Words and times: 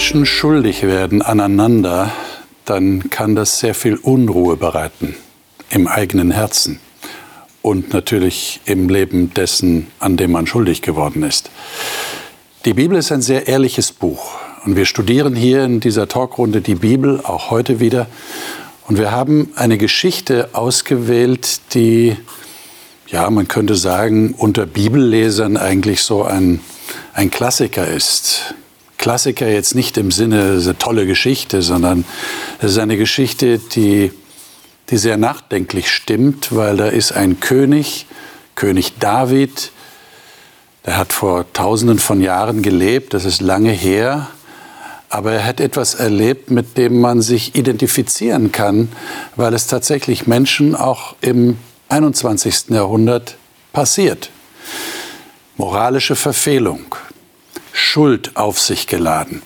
Menschen 0.00 0.24
schuldig 0.24 0.82
werden 0.82 1.20
aneinander, 1.20 2.10
dann 2.64 3.10
kann 3.10 3.36
das 3.36 3.60
sehr 3.60 3.74
viel 3.74 3.96
Unruhe 3.96 4.56
bereiten 4.56 5.14
im 5.68 5.86
eigenen 5.86 6.30
Herzen 6.30 6.80
und 7.60 7.92
natürlich 7.92 8.62
im 8.64 8.88
Leben 8.88 9.34
dessen, 9.34 9.88
an 9.98 10.16
dem 10.16 10.32
man 10.32 10.46
schuldig 10.46 10.80
geworden 10.80 11.22
ist. 11.22 11.50
Die 12.64 12.72
Bibel 12.72 12.96
ist 12.96 13.12
ein 13.12 13.20
sehr 13.20 13.46
ehrliches 13.46 13.92
Buch 13.92 14.38
und 14.64 14.74
wir 14.74 14.86
studieren 14.86 15.36
hier 15.36 15.64
in 15.64 15.80
dieser 15.80 16.08
Talkrunde 16.08 16.62
die 16.62 16.76
Bibel 16.76 17.20
auch 17.22 17.50
heute 17.50 17.78
wieder 17.78 18.06
und 18.88 18.96
wir 18.96 19.10
haben 19.10 19.52
eine 19.54 19.76
Geschichte 19.76 20.48
ausgewählt, 20.54 21.60
die 21.74 22.16
ja, 23.06 23.28
man 23.28 23.48
könnte 23.48 23.74
sagen, 23.74 24.34
unter 24.38 24.64
Bibellesern 24.64 25.58
eigentlich 25.58 26.00
so 26.00 26.24
ein, 26.24 26.60
ein 27.12 27.30
Klassiker 27.30 27.86
ist. 27.86 28.54
Klassiker 29.00 29.48
jetzt 29.48 29.74
nicht 29.74 29.96
im 29.96 30.10
Sinne, 30.10 30.60
eine 30.62 30.78
tolle 30.78 31.06
Geschichte, 31.06 31.62
sondern 31.62 32.04
es 32.60 32.72
ist 32.72 32.78
eine 32.78 32.98
Geschichte, 32.98 33.58
die, 33.58 34.12
die 34.90 34.98
sehr 34.98 35.16
nachdenklich 35.16 35.90
stimmt, 35.90 36.54
weil 36.54 36.76
da 36.76 36.86
ist 36.86 37.12
ein 37.12 37.40
König, 37.40 38.06
König 38.56 38.98
David, 38.98 39.72
der 40.84 40.98
hat 40.98 41.14
vor 41.14 41.50
tausenden 41.54 41.98
von 41.98 42.20
Jahren 42.20 42.60
gelebt, 42.60 43.14
das 43.14 43.24
ist 43.24 43.40
lange 43.40 43.72
her, 43.72 44.28
aber 45.08 45.32
er 45.32 45.44
hat 45.46 45.60
etwas 45.60 45.94
erlebt, 45.94 46.50
mit 46.50 46.76
dem 46.76 47.00
man 47.00 47.22
sich 47.22 47.54
identifizieren 47.54 48.52
kann, 48.52 48.92
weil 49.34 49.54
es 49.54 49.66
tatsächlich 49.66 50.26
Menschen 50.26 50.74
auch 50.76 51.16
im 51.22 51.56
21. 51.88 52.68
Jahrhundert 52.68 53.36
passiert. 53.72 54.28
Moralische 55.56 56.16
Verfehlung, 56.16 56.94
Schuld 57.80 58.36
auf 58.36 58.60
sich 58.60 58.86
geladen. 58.86 59.42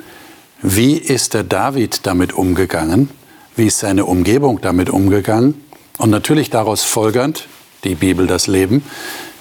Wie 0.61 0.97
ist 0.97 1.35
der 1.35 1.45
David 1.45 2.01
damit 2.07 2.33
umgegangen? 2.33 3.11
Wie 3.57 3.67
ist 3.67 3.79
seine 3.79 4.05
Umgebung 4.05 4.61
damit 4.61 4.91
umgegangen? 4.91 5.63
Und 5.99 6.11
natürlich 6.11 6.51
daraus 6.51 6.83
folgernd, 6.83 7.47
die 7.85 7.95
Bibel 7.95 8.27
das 8.27 8.47
Leben, 8.47 8.83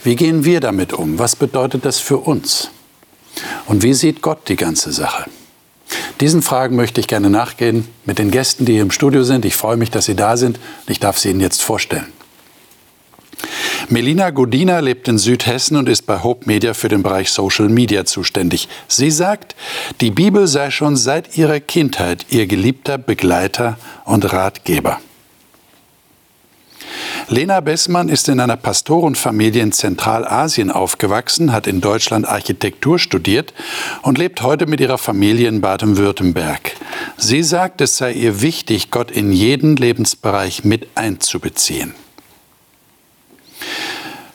wie 0.03 0.15
gehen 0.15 0.45
wir 0.45 0.59
damit 0.59 0.93
um? 0.93 1.17
Was 1.17 1.35
bedeutet 1.35 1.85
das 1.85 1.99
für 1.99 2.17
uns? 2.17 2.69
Und 3.65 3.83
wie 3.83 3.93
sieht 3.93 4.21
Gott 4.21 4.47
die 4.49 4.55
ganze 4.57 4.91
Sache? 4.91 5.29
Diesen 6.19 6.41
Fragen 6.41 6.75
möchte 6.75 7.01
ich 7.01 7.07
gerne 7.07 7.29
nachgehen 7.29 7.87
mit 8.05 8.19
den 8.19 8.31
Gästen, 8.31 8.65
die 8.65 8.73
hier 8.73 8.81
im 8.81 8.91
Studio 8.91 9.23
sind. 9.23 9.45
Ich 9.45 9.55
freue 9.55 9.77
mich, 9.77 9.91
dass 9.91 10.05
Sie 10.05 10.15
da 10.15 10.37
sind. 10.37 10.59
Ich 10.87 10.99
darf 10.99 11.17
sie 11.17 11.29
Ihnen 11.31 11.41
jetzt 11.41 11.61
vorstellen. 11.61 12.11
Melina 13.89 14.29
Godina 14.29 14.79
lebt 14.79 15.07
in 15.07 15.17
Südhessen 15.17 15.77
und 15.77 15.89
ist 15.89 16.05
bei 16.05 16.23
Hope 16.23 16.45
Media 16.47 16.73
für 16.73 16.87
den 16.87 17.03
Bereich 17.03 17.29
Social 17.29 17.69
Media 17.69 18.05
zuständig. 18.05 18.67
Sie 18.87 19.11
sagt, 19.11 19.55
die 20.01 20.11
Bibel 20.11 20.47
sei 20.47 20.71
schon 20.71 20.95
seit 20.95 21.37
ihrer 21.37 21.59
Kindheit 21.59 22.25
ihr 22.29 22.47
geliebter 22.47 22.97
Begleiter 22.97 23.77
und 24.05 24.31
Ratgeber. 24.31 24.99
Lena 27.29 27.61
Bessmann 27.61 28.09
ist 28.09 28.27
in 28.27 28.39
einer 28.39 28.57
Pastorenfamilie 28.57 29.63
in 29.63 29.71
Zentralasien 29.71 30.69
aufgewachsen, 30.69 31.51
hat 31.51 31.67
in 31.67 31.79
Deutschland 31.79 32.27
Architektur 32.27 32.99
studiert 32.99 33.53
und 34.01 34.17
lebt 34.17 34.41
heute 34.41 34.65
mit 34.65 34.81
ihrer 34.81 34.97
Familie 34.97 35.47
in 35.47 35.61
Baden-Württemberg. 35.61 36.75
Sie 37.17 37.43
sagt, 37.43 37.81
es 37.81 37.97
sei 37.97 38.11
ihr 38.11 38.41
wichtig, 38.41 38.91
Gott 38.91 39.09
in 39.09 39.31
jeden 39.31 39.77
Lebensbereich 39.77 40.63
mit 40.63 40.87
einzubeziehen. 40.95 41.93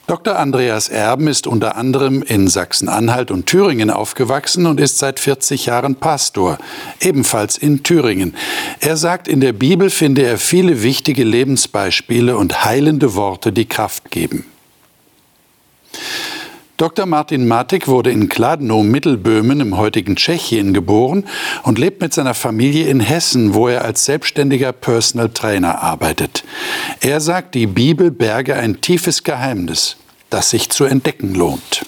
Dr. 0.09 0.39
Andreas 0.39 0.89
Erben 0.89 1.27
ist 1.27 1.47
unter 1.47 1.77
anderem 1.77 2.23
in 2.23 2.49
Sachsen-Anhalt 2.49 3.31
und 3.31 3.45
Thüringen 3.45 3.91
aufgewachsen 3.91 4.65
und 4.65 4.81
ist 4.81 4.97
seit 4.97 5.21
40 5.21 5.67
Jahren 5.67 5.97
Pastor, 5.97 6.57
ebenfalls 7.01 7.59
in 7.59 7.83
Thüringen. 7.83 8.35
Er 8.81 8.97
sagt, 8.97 9.29
in 9.29 9.43
der 9.43 9.53
Bibel 9.53 9.91
finde 9.91 10.23
er 10.23 10.39
viele 10.39 10.83
wichtige 10.83 11.25
Lebensbeispiele 11.25 12.39
und 12.39 12.65
heilende 12.65 13.15
Worte, 13.17 13.53
die 13.53 13.67
Kraft 13.67 14.11
geben. 14.11 14.47
Dr. 16.79 17.07
Martin 17.07 17.49
Matik 17.49 17.89
wurde 17.89 18.13
in 18.13 18.29
Kladno, 18.29 18.85
Mittelböhmen 18.85 19.59
im 19.59 19.77
heutigen 19.77 20.15
Tschechien 20.15 20.73
geboren 20.73 21.25
und 21.65 21.77
lebt 21.77 22.01
mit 22.01 22.15
seiner 22.15 22.35
Familie 22.35 22.87
in 22.87 23.01
Hessen, 23.01 23.53
wo 23.53 23.67
er 23.67 23.85
als 23.85 24.05
selbstständiger 24.05 24.71
Personal 24.71 25.29
Trainer 25.31 25.83
arbeitet. 25.83 26.45
Er 27.01 27.21
sagt, 27.21 27.57
die 27.57 27.67
Bibel 27.67 28.13
berge 28.13 28.55
ein 28.55 28.81
tiefes 28.81 29.25
Geheimnis, 29.25 29.97
das 30.31 30.51
sich 30.51 30.71
zu 30.71 30.85
entdecken 30.85 31.35
lohnt. 31.35 31.85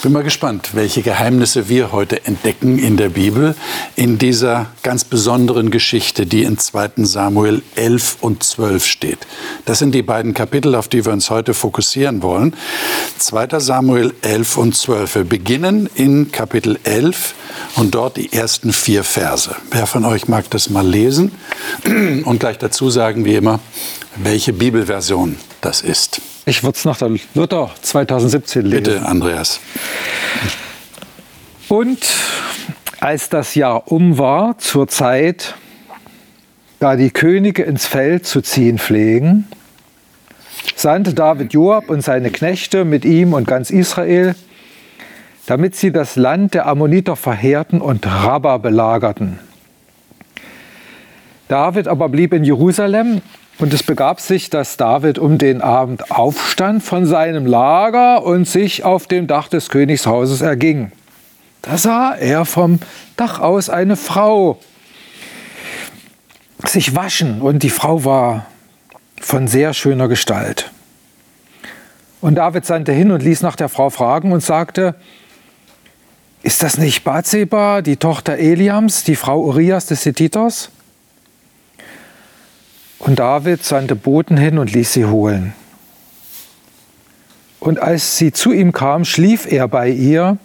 Ich 0.00 0.04
bin 0.04 0.12
mal 0.14 0.24
gespannt, 0.24 0.70
welche 0.72 1.02
Geheimnisse 1.02 1.68
wir 1.68 1.92
heute 1.92 2.24
entdecken 2.24 2.78
in 2.78 2.96
der 2.96 3.10
Bibel, 3.10 3.54
in 3.96 4.16
dieser 4.16 4.68
ganz 4.82 5.04
besonderen 5.04 5.70
Geschichte, 5.70 6.24
die 6.24 6.42
in 6.44 6.56
2 6.56 6.92
Samuel 7.04 7.60
11 7.74 8.16
und 8.22 8.42
12 8.42 8.86
steht. 8.86 9.18
Das 9.66 9.78
sind 9.78 9.94
die 9.94 10.00
beiden 10.00 10.32
Kapitel, 10.32 10.74
auf 10.74 10.88
die 10.88 11.04
wir 11.04 11.12
uns 11.12 11.28
heute 11.28 11.52
fokussieren 11.52 12.22
wollen. 12.22 12.56
2 13.18 13.60
Samuel 13.60 14.14
11 14.22 14.56
und 14.56 14.74
12. 14.74 15.16
Wir 15.16 15.24
beginnen 15.24 15.86
in 15.94 16.32
Kapitel 16.32 16.78
11 16.84 17.34
und 17.76 17.94
dort 17.94 18.16
die 18.16 18.32
ersten 18.32 18.72
vier 18.72 19.04
Verse. 19.04 19.54
Wer 19.70 19.86
von 19.86 20.06
euch 20.06 20.28
mag 20.28 20.48
das 20.48 20.70
mal 20.70 20.88
lesen 20.88 21.30
und 22.24 22.40
gleich 22.40 22.56
dazu 22.56 22.88
sagen, 22.88 23.26
wie 23.26 23.34
immer, 23.34 23.60
welche 24.16 24.54
Bibelversion 24.54 25.36
das 25.60 25.82
ist? 25.82 26.20
Ich 26.46 26.62
würde 26.62 26.76
es 26.76 26.84
nach 26.84 26.98
der 26.98 27.10
Luther 27.34 27.70
2017 27.82 28.66
lesen. 28.66 28.82
Bitte, 28.82 29.06
Andreas. 29.06 29.60
Und 31.68 31.98
als 33.00 33.28
das 33.28 33.54
Jahr 33.54 33.90
um 33.90 34.18
war, 34.18 34.58
zur 34.58 34.88
Zeit, 34.88 35.54
da 36.78 36.96
die 36.96 37.10
Könige 37.10 37.62
ins 37.62 37.86
Feld 37.86 38.26
zu 38.26 38.40
ziehen 38.40 38.78
pflegen, 38.78 39.46
sandte 40.76 41.14
David 41.14 41.52
Joab 41.52 41.90
und 41.90 42.02
seine 42.02 42.30
Knechte 42.30 42.84
mit 42.84 43.04
ihm 43.04 43.32
und 43.32 43.46
ganz 43.46 43.70
Israel, 43.70 44.34
damit 45.46 45.76
sie 45.76 45.92
das 45.92 46.16
Land 46.16 46.54
der 46.54 46.66
Ammoniter 46.66 47.16
verheerten 47.16 47.80
und 47.80 48.06
Rabba 48.06 48.58
belagerten. 48.58 49.38
David 51.48 51.88
aber 51.88 52.08
blieb 52.08 52.32
in 52.32 52.44
Jerusalem 52.44 53.22
und 53.60 53.74
es 53.74 53.82
begab 53.82 54.20
sich, 54.20 54.48
dass 54.48 54.78
David 54.78 55.18
um 55.18 55.36
den 55.36 55.60
Abend 55.60 56.10
aufstand 56.10 56.82
von 56.82 57.04
seinem 57.04 57.44
Lager 57.44 58.24
und 58.24 58.48
sich 58.48 58.84
auf 58.84 59.06
dem 59.06 59.26
Dach 59.26 59.48
des 59.48 59.68
Königshauses 59.68 60.40
erging. 60.40 60.92
Da 61.60 61.76
sah 61.76 62.14
er 62.14 62.46
vom 62.46 62.78
Dach 63.16 63.38
aus 63.38 63.68
eine 63.68 63.96
Frau 63.96 64.58
sich 66.64 66.94
waschen 66.94 67.42
und 67.42 67.62
die 67.62 67.70
Frau 67.70 68.04
war 68.04 68.46
von 69.20 69.46
sehr 69.46 69.74
schöner 69.74 70.08
Gestalt. 70.08 70.70
Und 72.22 72.36
David 72.36 72.64
sandte 72.64 72.92
hin 72.92 73.10
und 73.10 73.22
ließ 73.22 73.42
nach 73.42 73.56
der 73.56 73.68
Frau 73.68 73.90
fragen 73.90 74.32
und 74.32 74.42
sagte, 74.42 74.94
ist 76.42 76.62
das 76.62 76.78
nicht 76.78 77.04
Bathseba, 77.04 77.82
die 77.82 77.96
Tochter 77.96 78.38
Eliams, 78.38 79.04
die 79.04 79.16
Frau 79.16 79.40
Urias 79.40 79.86
des 79.86 80.04
Hethiters? 80.06 80.70
Und 83.00 83.18
David 83.18 83.64
sandte 83.64 83.96
Boten 83.96 84.36
hin 84.36 84.58
und 84.58 84.72
ließ 84.72 84.92
sie 84.92 85.06
holen. 85.06 85.54
Und 87.58 87.80
als 87.80 88.16
sie 88.16 88.30
zu 88.30 88.52
ihm 88.52 88.72
kam, 88.72 89.04
schlief 89.04 89.50
er 89.50 89.68
bei 89.68 89.88
ihr. 89.88 90.38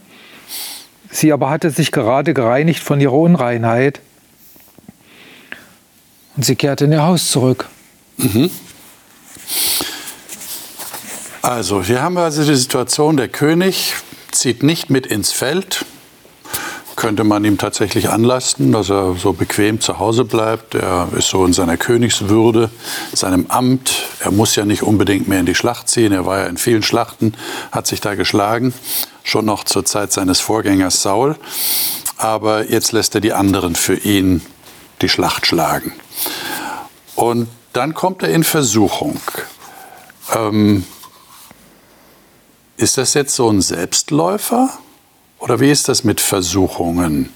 Sie 1.11 1.31
aber 1.31 1.49
hatte 1.49 1.69
sich 1.69 1.91
gerade 1.91 2.33
gereinigt 2.33 2.81
von 2.81 2.99
ihrer 2.99 3.13
Unreinheit. 3.13 4.01
Und 6.35 6.45
sie 6.45 6.55
kehrte 6.55 6.85
in 6.85 6.93
ihr 6.93 7.03
Haus 7.03 7.29
zurück. 7.29 7.69
Mhm. 8.17 8.49
Also, 11.41 11.83
hier 11.83 12.01
haben 12.01 12.15
wir 12.15 12.23
also 12.23 12.43
die 12.43 12.55
Situation, 12.55 13.17
der 13.17 13.27
König 13.27 13.93
zieht 14.31 14.63
nicht 14.63 14.89
mit 14.89 15.05
ins 15.05 15.31
Feld, 15.31 15.85
könnte 17.05 17.23
man 17.23 17.45
ihm 17.45 17.59
tatsächlich 17.59 18.09
anlasten, 18.09 18.71
dass 18.71 18.89
er 18.89 19.13
so 19.13 19.31
bequem 19.31 19.79
zu 19.79 19.99
Hause 19.99 20.25
bleibt. 20.25 20.73
Er 20.73 21.07
ist 21.15 21.27
so 21.27 21.45
in 21.45 21.53
seiner 21.53 21.77
Königswürde, 21.77 22.71
seinem 23.13 23.45
Amt. 23.45 24.07
Er 24.21 24.31
muss 24.31 24.55
ja 24.55 24.65
nicht 24.65 24.81
unbedingt 24.81 25.27
mehr 25.27 25.39
in 25.39 25.45
die 25.45 25.53
Schlacht 25.53 25.87
ziehen. 25.87 26.11
Er 26.11 26.25
war 26.25 26.39
ja 26.39 26.45
in 26.47 26.57
vielen 26.57 26.81
Schlachten, 26.81 27.35
hat 27.71 27.85
sich 27.85 28.01
da 28.01 28.15
geschlagen, 28.15 28.73
schon 29.23 29.45
noch 29.45 29.65
zur 29.65 29.85
Zeit 29.85 30.13
seines 30.13 30.39
Vorgängers 30.39 31.03
Saul. 31.03 31.35
Aber 32.17 32.71
jetzt 32.71 32.91
lässt 32.91 33.13
er 33.13 33.21
die 33.21 33.33
anderen 33.33 33.75
für 33.75 33.97
ihn 33.97 34.41
die 35.03 35.09
Schlacht 35.09 35.45
schlagen. 35.45 35.93
Und 37.13 37.49
dann 37.73 37.93
kommt 37.93 38.23
er 38.23 38.29
in 38.29 38.43
Versuchung. 38.43 39.21
Ähm, 40.33 40.83
ist 42.77 42.97
das 42.97 43.13
jetzt 43.13 43.35
so 43.35 43.47
ein 43.47 43.61
Selbstläufer? 43.61 44.71
Oder 45.39 45.59
wie 45.59 45.69
ist 45.69 45.87
das 45.87 46.03
mit 46.03 46.21
Versuchungen? 46.21 47.31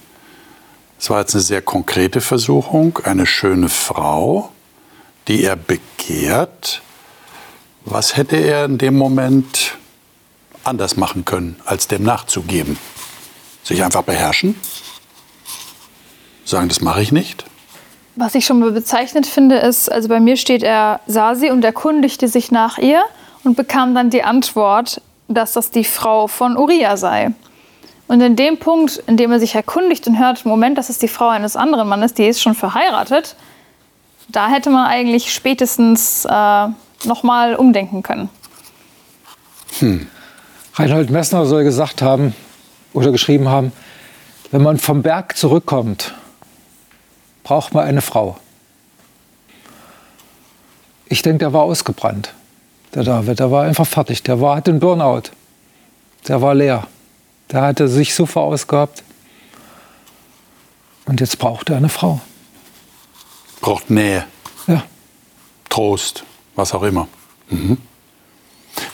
Es 1.00 1.10
war 1.10 1.20
jetzt 1.22 1.36
eine 1.36 1.44
sehr 1.44 1.62
konkrete 1.62 2.22
Versuchung, 2.22 3.00
eine 3.04 3.26
schöne 3.26 3.70
Frau, 3.70 4.52
die 5.28 5.44
er 5.44 5.56
begehrt. 5.56 6.82
Was 7.86 8.18
hätte 8.18 8.36
er 8.36 8.66
in 8.66 8.78
dem 8.78 8.98
Moment 8.98 9.78
anders 10.64 10.98
machen 10.98 11.24
können, 11.26 11.56
als 11.66 11.88
dem 11.88 12.04
nachzugeben? 12.04 12.78
Sich 13.64 13.84
einfach 13.84 14.04
beherrschen? 14.04 14.56
sagen, 16.50 16.68
das 16.68 16.82
mache 16.82 17.02
ich 17.02 17.12
nicht? 17.12 17.46
Was 18.16 18.36
ich 18.36 18.46
schon 18.46 18.60
mal 18.60 18.72
bezeichnet 18.72 19.26
finde, 19.26 19.58
ist, 19.58 19.90
also 19.90 20.10
bei 20.10 20.20
mir 20.20 20.36
steht, 20.36 20.64
er 20.64 21.00
sah 21.08 21.36
sie 21.36 21.52
und 21.52 21.64
erkundigte 21.64 22.28
sich 22.28 22.52
nach 22.52 22.78
ihr 22.78 23.04
und 23.44 23.56
bekam 23.56 23.96
dann 23.96 24.10
die 24.10 24.24
Antwort, 24.24 25.02
dass 25.28 25.54
das 25.54 25.72
die 25.72 25.86
Frau 25.86 26.28
von 26.28 26.58
Uriah 26.58 26.98
sei. 26.98 27.32
Und 28.10 28.22
in 28.22 28.36
dem 28.36 28.58
Punkt, 28.58 28.98
in 29.06 29.18
dem 29.18 29.32
er 29.32 29.40
sich 29.40 29.54
erkundigt 29.54 30.08
und 30.08 30.18
hört, 30.18 30.44
Moment, 30.44 30.80
das 30.80 30.90
ist 30.90 31.04
die 31.04 31.08
Frau 31.08 31.28
eines 31.28 31.56
anderen 31.56 31.88
Mannes, 31.88 32.16
die 32.16 32.26
ist 32.26 32.42
schon 32.42 32.56
verheiratet, 32.56 33.36
da 34.30 34.50
hätte 34.50 34.72
man 34.72 34.88
eigentlich 34.88 35.32
spätestens 35.32 36.26
äh, 36.26 36.68
nochmal 37.06 37.54
umdenken 37.54 38.02
können. 38.02 38.30
Hm. 39.78 40.08
Reinhold 40.74 41.12
Messner 41.12 41.46
soll 41.46 41.64
gesagt 41.64 42.02
haben 42.02 42.34
oder 42.94 43.12
geschrieben 43.12 43.48
haben, 43.48 43.72
wenn 44.50 44.64
man 44.64 44.80
vom 44.80 45.04
Berg 45.04 45.38
zurückkommt, 45.38 46.16
braucht 47.44 47.76
man 47.76 47.86
eine 47.86 48.02
Frau. 48.02 48.40
Ich 51.06 51.22
denke, 51.22 51.38
der 51.38 51.54
war 51.54 51.62
ausgebrannt, 51.62 52.34
der 52.96 53.04
David. 53.04 53.40
Der 53.40 53.52
war 53.52 53.66
einfach 53.66 53.86
fertig. 53.86 54.24
Der 54.24 54.42
war, 54.42 54.56
hatte 54.56 54.72
einen 54.72 54.80
Burnout. 54.80 55.30
Der 56.28 56.42
war 56.42 56.56
leer. 56.56 56.88
Der 57.52 57.62
hatte 57.62 57.88
sich 57.88 58.14
so 58.14 58.26
verausgabt. 58.26 59.04
Und 61.06 61.20
jetzt 61.20 61.40
braucht 61.40 61.70
er 61.70 61.78
eine 61.78 61.90
Frau. 61.90 62.22
Braucht 63.62 63.90
Nähe. 63.90 64.26
Ja. 64.68 64.84
Trost, 65.70 66.24
was 66.56 66.74
auch 66.74 66.84
immer. 66.84 67.08
Mhm. 67.50 67.78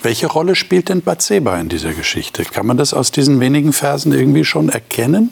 Welche 0.02 0.26
Rolle 0.26 0.54
spielt 0.54 0.88
denn 0.88 1.02
Bathseba 1.02 1.58
in 1.58 1.68
dieser 1.68 1.92
Geschichte? 1.92 2.44
Kann 2.44 2.66
man 2.66 2.76
das 2.76 2.94
aus 2.94 3.10
diesen 3.10 3.40
wenigen 3.40 3.72
Versen 3.72 4.12
irgendwie 4.12 4.44
schon 4.44 4.68
erkennen? 4.68 5.30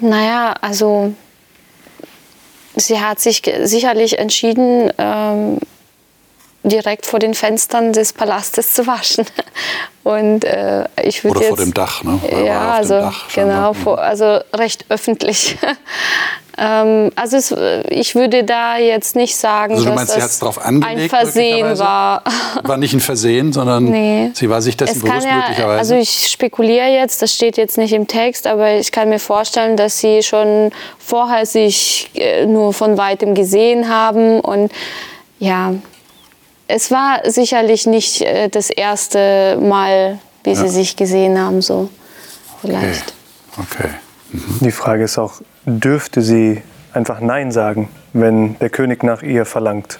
Naja, 0.00 0.54
also 0.60 1.14
sie 2.76 3.00
hat 3.00 3.20
sich 3.20 3.42
sicherlich 3.62 4.18
entschieden, 4.18 4.92
ähm, 4.98 5.58
direkt 6.62 7.06
vor 7.06 7.18
den 7.18 7.34
Fenstern 7.34 7.92
des 7.92 8.12
Palastes 8.12 8.74
zu 8.74 8.86
waschen. 8.86 9.24
Und 10.04 10.44
äh, 10.44 10.84
ich 11.02 11.22
würde 11.22 11.38
Oder 11.38 11.46
jetzt, 11.48 11.56
vor 11.56 11.64
dem 11.64 11.74
Dach, 11.74 12.02
ne? 12.02 12.18
ja, 12.46 12.72
also 12.72 12.94
Dach, 12.94 13.28
genau, 13.34 13.74
vor, 13.74 13.98
also 13.98 14.38
recht 14.54 14.86
öffentlich. 14.88 15.58
ähm, 16.58 17.10
also 17.14 17.36
es, 17.36 17.54
ich 17.90 18.14
würde 18.14 18.42
da 18.42 18.78
jetzt 18.78 19.16
nicht 19.16 19.36
sagen, 19.36 19.74
also 19.74 19.84
du 19.84 19.90
dass 19.90 19.96
meinst, 19.96 20.14
sie 20.14 20.20
das 20.20 20.38
drauf 20.38 20.64
angelegt, 20.64 21.02
ein 21.02 21.08
Versehen 21.10 21.78
war. 21.78 22.22
War 22.62 22.78
nicht 22.78 22.94
ein 22.94 23.00
Versehen, 23.00 23.52
sondern 23.52 23.84
Nee. 23.84 24.30
sie 24.32 24.48
war 24.48 24.62
sich 24.62 24.78
dessen 24.78 24.96
Es 24.96 25.02
bewusst 25.02 25.26
ja, 25.26 25.36
möglicherweise. 25.36 25.78
also 25.78 25.94
ich 25.94 26.28
spekuliere 26.28 26.86
jetzt, 26.88 27.20
das 27.20 27.34
steht 27.34 27.58
jetzt 27.58 27.76
nicht 27.76 27.92
im 27.92 28.06
Text, 28.06 28.46
aber 28.46 28.76
ich 28.76 28.90
kann 28.92 29.10
mir 29.10 29.18
vorstellen, 29.20 29.76
dass 29.76 29.98
sie 29.98 30.22
schon 30.22 30.70
vorher 30.98 31.44
sich 31.44 32.10
äh, 32.14 32.46
nur 32.46 32.72
von 32.72 32.96
weitem 32.96 33.34
gesehen 33.34 33.90
haben 33.90 34.40
und 34.40 34.72
ja, 35.38 35.74
es 36.68 36.90
war 36.90 37.20
sicherlich 37.24 37.86
nicht 37.86 38.20
äh, 38.20 38.48
das 38.48 38.70
erste 38.70 39.58
Mal, 39.60 40.18
wie 40.44 40.54
sie 40.54 40.68
sich 40.68 40.96
gesehen 40.96 41.38
haben, 41.38 41.60
so 41.62 41.90
okay. 42.62 42.76
vielleicht. 42.76 43.14
okay. 43.58 43.88
Die 44.60 44.70
Frage 44.70 45.04
ist 45.04 45.18
auch, 45.18 45.40
dürfte 45.64 46.22
sie 46.22 46.62
einfach 46.92 47.20
Nein 47.20 47.50
sagen, 47.50 47.88
wenn 48.12 48.58
der 48.58 48.70
König 48.70 49.02
nach 49.02 49.22
ihr 49.22 49.46
verlangt? 49.46 49.98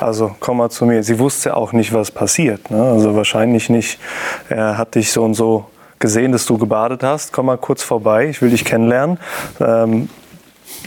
Also 0.00 0.34
komm 0.40 0.58
mal 0.58 0.70
zu 0.70 0.86
mir. 0.86 1.02
Sie 1.02 1.18
wusste 1.18 1.56
auch 1.56 1.72
nicht, 1.72 1.92
was 1.92 2.10
passiert. 2.10 2.70
Ne? 2.70 2.82
Also 2.82 3.14
wahrscheinlich 3.14 3.68
nicht. 3.68 3.98
Er 4.48 4.78
hat 4.78 4.94
dich 4.94 5.12
so 5.12 5.24
und 5.24 5.34
so 5.34 5.66
gesehen, 5.98 6.32
dass 6.32 6.46
du 6.46 6.56
gebadet 6.56 7.02
hast. 7.02 7.32
Komm 7.32 7.46
mal 7.46 7.58
kurz 7.58 7.82
vorbei, 7.82 8.28
ich 8.28 8.40
will 8.40 8.50
dich 8.50 8.64
kennenlernen. 8.64 9.18
Ähm, 9.60 10.08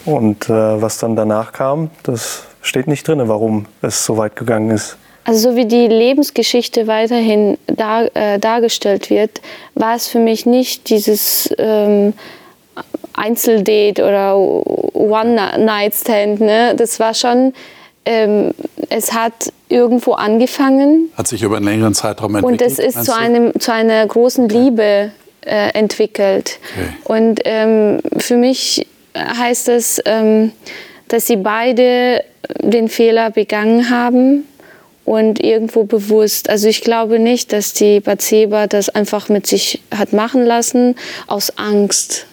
und 0.05 0.49
äh, 0.49 0.81
was 0.81 0.97
dann 0.97 1.15
danach 1.15 1.51
kam, 1.51 1.91
das 2.03 2.43
steht 2.61 2.87
nicht 2.87 3.07
drin, 3.07 3.21
warum 3.25 3.65
es 3.81 4.05
so 4.05 4.17
weit 4.17 4.35
gegangen 4.35 4.71
ist. 4.71 4.97
Also 5.23 5.51
so 5.51 5.55
wie 5.55 5.65
die 5.65 5.87
Lebensgeschichte 5.87 6.87
weiterhin 6.87 7.57
dar, 7.67 8.15
äh, 8.15 8.39
dargestellt 8.39 9.09
wird, 9.09 9.41
war 9.75 9.95
es 9.95 10.07
für 10.07 10.19
mich 10.19 10.45
nicht 10.45 10.89
dieses 10.89 11.53
ähm, 11.57 12.13
Einzeldate 13.13 14.03
oder 14.03 14.37
One-Night-Stand. 14.37 16.41
Ne? 16.41 16.73
Das 16.75 16.99
war 16.99 17.13
schon, 17.13 17.53
ähm, 18.05 18.51
es 18.89 19.13
hat 19.13 19.53
irgendwo 19.69 20.13
angefangen 20.13 21.11
Hat 21.15 21.27
sich 21.27 21.43
über 21.43 21.57
einen 21.57 21.65
längeren 21.65 21.93
Zeitraum 21.93 22.35
entwickelt. 22.35 22.61
und 22.61 22.67
es 22.67 22.79
ist 22.79 23.05
zu, 23.05 23.15
einem, 23.15 23.57
zu 23.59 23.71
einer 23.71 24.05
großen 24.05 24.49
Liebe 24.49 25.11
äh, 25.41 25.69
entwickelt. 25.73 26.59
Okay. 26.73 26.87
Und 27.05 27.41
ähm, 27.45 27.99
für 28.17 28.37
mich 28.37 28.87
heißt 29.15 29.69
es, 29.69 30.01
ähm, 30.05 30.51
dass 31.07 31.27
sie 31.27 31.35
beide 31.35 32.23
den 32.59 32.89
Fehler 32.89 33.29
begangen 33.29 33.89
haben 33.89 34.45
und 35.05 35.43
irgendwo 35.43 35.83
bewusst. 35.83 36.49
Also 36.49 36.67
ich 36.67 36.81
glaube 36.81 37.19
nicht, 37.19 37.51
dass 37.53 37.73
die 37.73 37.99
Bathseba 37.99 38.67
das 38.67 38.89
einfach 38.89 39.29
mit 39.29 39.47
sich 39.47 39.81
hat 39.95 40.13
machen 40.13 40.45
lassen 40.45 40.95
aus 41.27 41.57
Angst. 41.57 42.27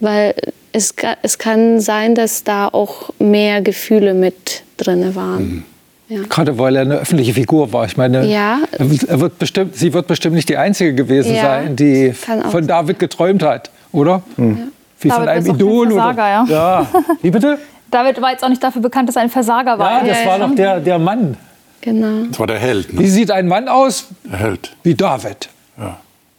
Weil 0.00 0.34
es, 0.72 0.94
es 1.22 1.38
kann 1.38 1.80
sein, 1.80 2.14
dass 2.14 2.44
da 2.44 2.68
auch 2.68 3.10
mehr 3.18 3.60
Gefühle 3.62 4.14
mit 4.14 4.62
drin 4.76 5.14
waren. 5.14 5.64
Ja. 6.08 6.20
Gerade 6.28 6.58
weil 6.58 6.76
er 6.76 6.82
eine 6.82 6.96
öffentliche 6.96 7.32
Figur 7.34 7.72
war. 7.72 7.86
Ich 7.86 7.96
meine, 7.96 8.26
Ja. 8.26 8.58
er 8.78 9.20
wird- 9.20 9.38
bestimmt, 9.38 9.76
sie 9.76 9.94
wird 9.94 10.08
bestimmt 10.08 10.34
nicht 10.34 10.48
die 10.48 10.56
Einzige 10.56 10.94
gewesen 10.94 11.34
Ja, 11.34 11.42
sein, 11.42 11.76
die 11.76 12.12
von 12.12 12.42
sein. 12.50 12.66
David 12.66 12.98
geträumt 12.98 13.42
hat, 13.42 13.70
oder? 13.92 14.22
Wie 14.36 14.42
von 14.44 15.24
David 15.24 15.28
einem 15.28 15.42
auch 15.44 15.46
kein 15.46 15.54
Idol. 15.56 15.86
Versager, 15.92 16.42
oder? 16.44 16.52
ja. 16.52 16.86
Wie 17.22 17.30
bitte? 17.30 17.58
David 17.90 18.20
war 18.20 18.30
jetzt 18.32 18.42
auch 18.42 18.48
nicht 18.48 18.62
dafür 18.62 18.82
bekannt, 18.82 19.08
dass 19.08 19.16
er 19.16 19.22
ein 19.22 19.30
Versager 19.30 19.78
war. 19.78 20.02
Ja, 20.02 20.08
das 20.08 20.18
ja, 20.24 20.26
war 20.26 20.38
doch 20.38 20.54
der, 20.54 20.80
der 20.80 20.98
Mann. 20.98 21.36
Genau. 21.82 22.26
Das 22.30 22.38
war 22.38 22.46
der 22.46 22.58
Held. 22.58 22.88
Wie 22.96 23.02
Ne? 23.02 23.08
sieht 23.08 23.30
ein 23.30 23.46
Mann 23.48 23.68
aus? 23.68 24.06
Der 24.24 24.38
Held. 24.38 24.74
Wie 24.82 24.94
David. 24.94 25.48
Ja. 25.78 25.98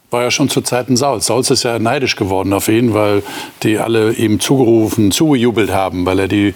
War 0.10 0.24
ja 0.24 0.31
schon 0.31 0.50
zu 0.50 0.62
Zeiten 0.62 0.95
Sauls. 0.98 1.25
Sauls 1.28 1.50
ist 1.51 1.63
ja 1.63 1.80
neidisch 1.80 2.16
geworden 2.16 2.54
auf 2.54 2.68
ihn, 2.69 2.94
weil 2.94 3.24
die 3.63 3.78
alle 3.78 4.13
ihm 4.13 4.40
zugerufen, 4.40 5.12
zugejubelt 5.12 5.72
haben, 5.72 6.06
weil 6.06 6.19
er 6.19 6.28
die, 6.28 6.54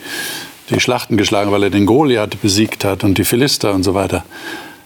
die 0.70 0.80
Schlachten 0.80 1.18
geschlagen, 1.18 1.52
weil 1.52 1.64
er 1.64 1.70
den 1.70 1.86
Goliath 1.86 2.42
besiegt 2.42 2.84
hat 2.86 3.04
und 3.04 3.18
die 3.18 3.24
Philister 3.24 3.74
und 3.74 3.84
so 3.84 3.94
weiter. 3.94 4.24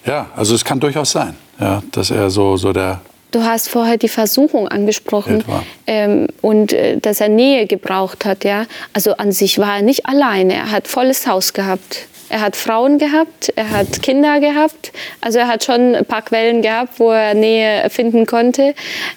Ja, 0.05 0.29
also 0.35 0.55
es 0.55 0.63
kann 0.65 0.79
durchaus 0.79 1.11
sein, 1.11 1.35
ja, 1.59 1.83
dass 1.91 2.11
er 2.11 2.29
so, 2.29 2.57
so 2.57 2.73
der 2.73 3.01
Du 3.31 3.43
hast 3.43 3.69
vorher 3.69 3.95
die 3.95 4.09
Versuchung 4.09 4.67
angesprochen 4.67 5.41
ähm, 5.87 6.27
und 6.41 6.73
äh, 6.73 6.97
dass 6.97 7.21
er 7.21 7.29
Nähe 7.29 7.65
gebraucht 7.65 8.25
hat. 8.25 8.43
Ja? 8.43 8.65
Also 8.91 9.15
an 9.15 9.31
sich 9.31 9.57
war 9.57 9.77
er 9.77 9.81
nicht 9.83 10.05
alleine. 10.05 10.53
Er 10.55 10.71
hat 10.71 10.89
volles 10.89 11.25
Haus 11.27 11.53
gehabt. 11.53 12.07
Er 12.31 12.39
hat 12.39 12.55
Frauen 12.55 12.97
gehabt, 12.97 13.51
er 13.57 13.71
hat 13.71 14.01
Kinder 14.01 14.39
gehabt. 14.39 14.93
Also 15.19 15.39
er 15.39 15.47
hat 15.49 15.65
schon 15.65 15.95
ein 15.95 16.05
paar 16.05 16.21
Quellen 16.21 16.61
gehabt, 16.61 16.97
wo 16.97 17.11
er 17.11 17.33
Nähe 17.33 17.89
finden 17.89 18.25
konnte. 18.25 18.73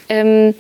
Ähm, 0.08 0.52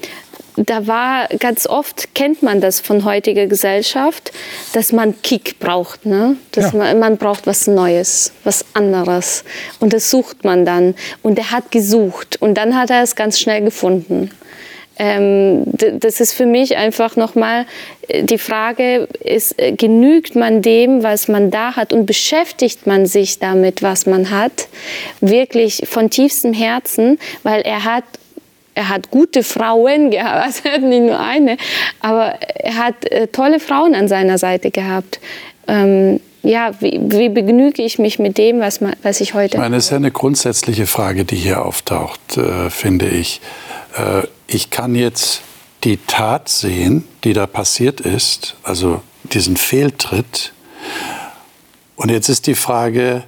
da 0.56 0.86
war 0.86 1.26
ganz 1.40 1.66
oft, 1.66 2.14
kennt 2.14 2.44
man 2.44 2.60
das 2.60 2.78
von 2.78 3.04
heutiger 3.04 3.48
Gesellschaft, 3.48 4.30
dass 4.72 4.92
man 4.92 5.20
Kick 5.22 5.58
braucht. 5.58 6.06
Ne? 6.06 6.36
Dass 6.52 6.72
Ja. 6.72 6.78
man, 6.78 6.98
man 7.00 7.16
braucht 7.16 7.48
was 7.48 7.66
Neues, 7.66 8.30
was 8.44 8.64
anderes. 8.72 9.42
Und 9.80 9.92
das 9.92 10.08
sucht 10.08 10.44
man 10.44 10.64
dann. 10.64 10.94
Und 11.22 11.40
er 11.40 11.50
hat 11.50 11.72
gesucht. 11.72 12.40
Und 12.40 12.54
dann 12.54 12.76
hat 12.78 12.90
er 12.90 13.02
es 13.02 13.16
ganz 13.16 13.40
schnell 13.40 13.62
gefunden. 13.62 14.30
Ähm, 14.98 15.64
das 15.66 16.20
ist 16.20 16.34
für 16.34 16.46
mich 16.46 16.76
einfach 16.76 17.16
nochmal 17.16 17.66
äh, 18.08 18.22
die 18.22 18.38
Frage, 18.38 19.08
ist, 19.20 19.58
äh, 19.60 19.72
genügt 19.72 20.36
man 20.36 20.62
dem, 20.62 21.02
was 21.02 21.26
man 21.28 21.50
da 21.50 21.74
hat 21.74 21.92
und 21.92 22.06
beschäftigt 22.06 22.86
man 22.86 23.06
sich 23.06 23.40
damit, 23.40 23.82
was 23.82 24.06
man 24.06 24.30
hat, 24.30 24.68
wirklich 25.20 25.82
von 25.88 26.10
tiefstem 26.10 26.52
Herzen, 26.52 27.18
weil 27.42 27.62
er 27.62 27.84
hat 27.84 28.04
er 28.76 28.88
hat 28.88 29.10
gute 29.10 29.44
Frauen 29.44 30.10
gehabt, 30.10 30.46
also 30.46 30.60
er 30.64 30.72
hat 30.74 30.82
nicht 30.82 31.02
nur 31.02 31.18
eine, 31.18 31.56
aber 32.00 32.34
er 32.54 32.76
hat 32.76 33.10
äh, 33.10 33.28
tolle 33.28 33.60
Frauen 33.60 33.94
an 33.94 34.08
seiner 34.08 34.38
Seite 34.38 34.70
gehabt. 34.70 35.20
Ähm, 35.66 36.20
ja, 36.42 36.72
wie, 36.80 37.00
wie 37.02 37.30
begnüge 37.30 37.82
ich 37.82 37.98
mich 37.98 38.18
mit 38.18 38.36
dem, 38.36 38.60
was, 38.60 38.80
man, 38.80 38.94
was 39.02 39.20
ich 39.20 39.32
heute 39.32 39.56
Ich 39.56 39.60
meine, 39.60 39.76
es 39.76 39.84
ist 39.84 39.90
ja 39.90 39.96
eine 39.96 40.10
grundsätzliche 40.10 40.86
Frage, 40.86 41.24
die 41.24 41.36
hier 41.36 41.64
auftaucht, 41.64 42.36
äh, 42.36 42.68
finde 42.68 43.08
ich. 43.08 43.40
Äh, 43.96 44.26
ich 44.46 44.70
kann 44.70 44.94
jetzt 44.94 45.42
die 45.84 45.98
Tat 45.98 46.48
sehen, 46.48 47.04
die 47.24 47.32
da 47.32 47.46
passiert 47.46 48.00
ist, 48.00 48.56
also 48.62 49.02
diesen 49.24 49.56
Fehltritt. 49.56 50.52
Und 51.96 52.10
jetzt 52.10 52.28
ist 52.28 52.46
die 52.46 52.54
Frage, 52.54 53.24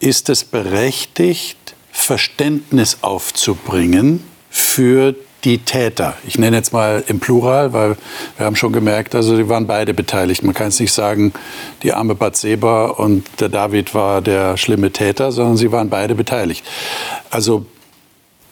ist 0.00 0.28
es 0.28 0.44
berechtigt, 0.44 1.56
Verständnis 1.92 2.98
aufzubringen 3.02 4.22
für 4.50 5.14
die 5.44 5.58
Täter. 5.58 6.16
Ich 6.26 6.38
nenne 6.38 6.56
jetzt 6.56 6.72
mal 6.72 7.04
im 7.06 7.20
Plural, 7.20 7.72
weil 7.72 7.96
wir 8.36 8.46
haben 8.46 8.56
schon 8.56 8.72
gemerkt, 8.72 9.14
also 9.14 9.36
die 9.36 9.48
waren 9.48 9.66
beide 9.66 9.94
beteiligt. 9.94 10.42
Man 10.42 10.54
kann 10.54 10.68
es 10.68 10.80
nicht 10.80 10.92
sagen, 10.92 11.32
die 11.82 11.92
arme 11.92 12.14
Bathseba 12.14 12.86
und 12.86 13.24
der 13.40 13.48
David 13.48 13.94
war 13.94 14.20
der 14.20 14.56
schlimme 14.56 14.90
Täter, 14.90 15.30
sondern 15.30 15.56
sie 15.56 15.70
waren 15.70 15.90
beide 15.90 16.14
beteiligt. 16.14 16.64
Also 17.30 17.66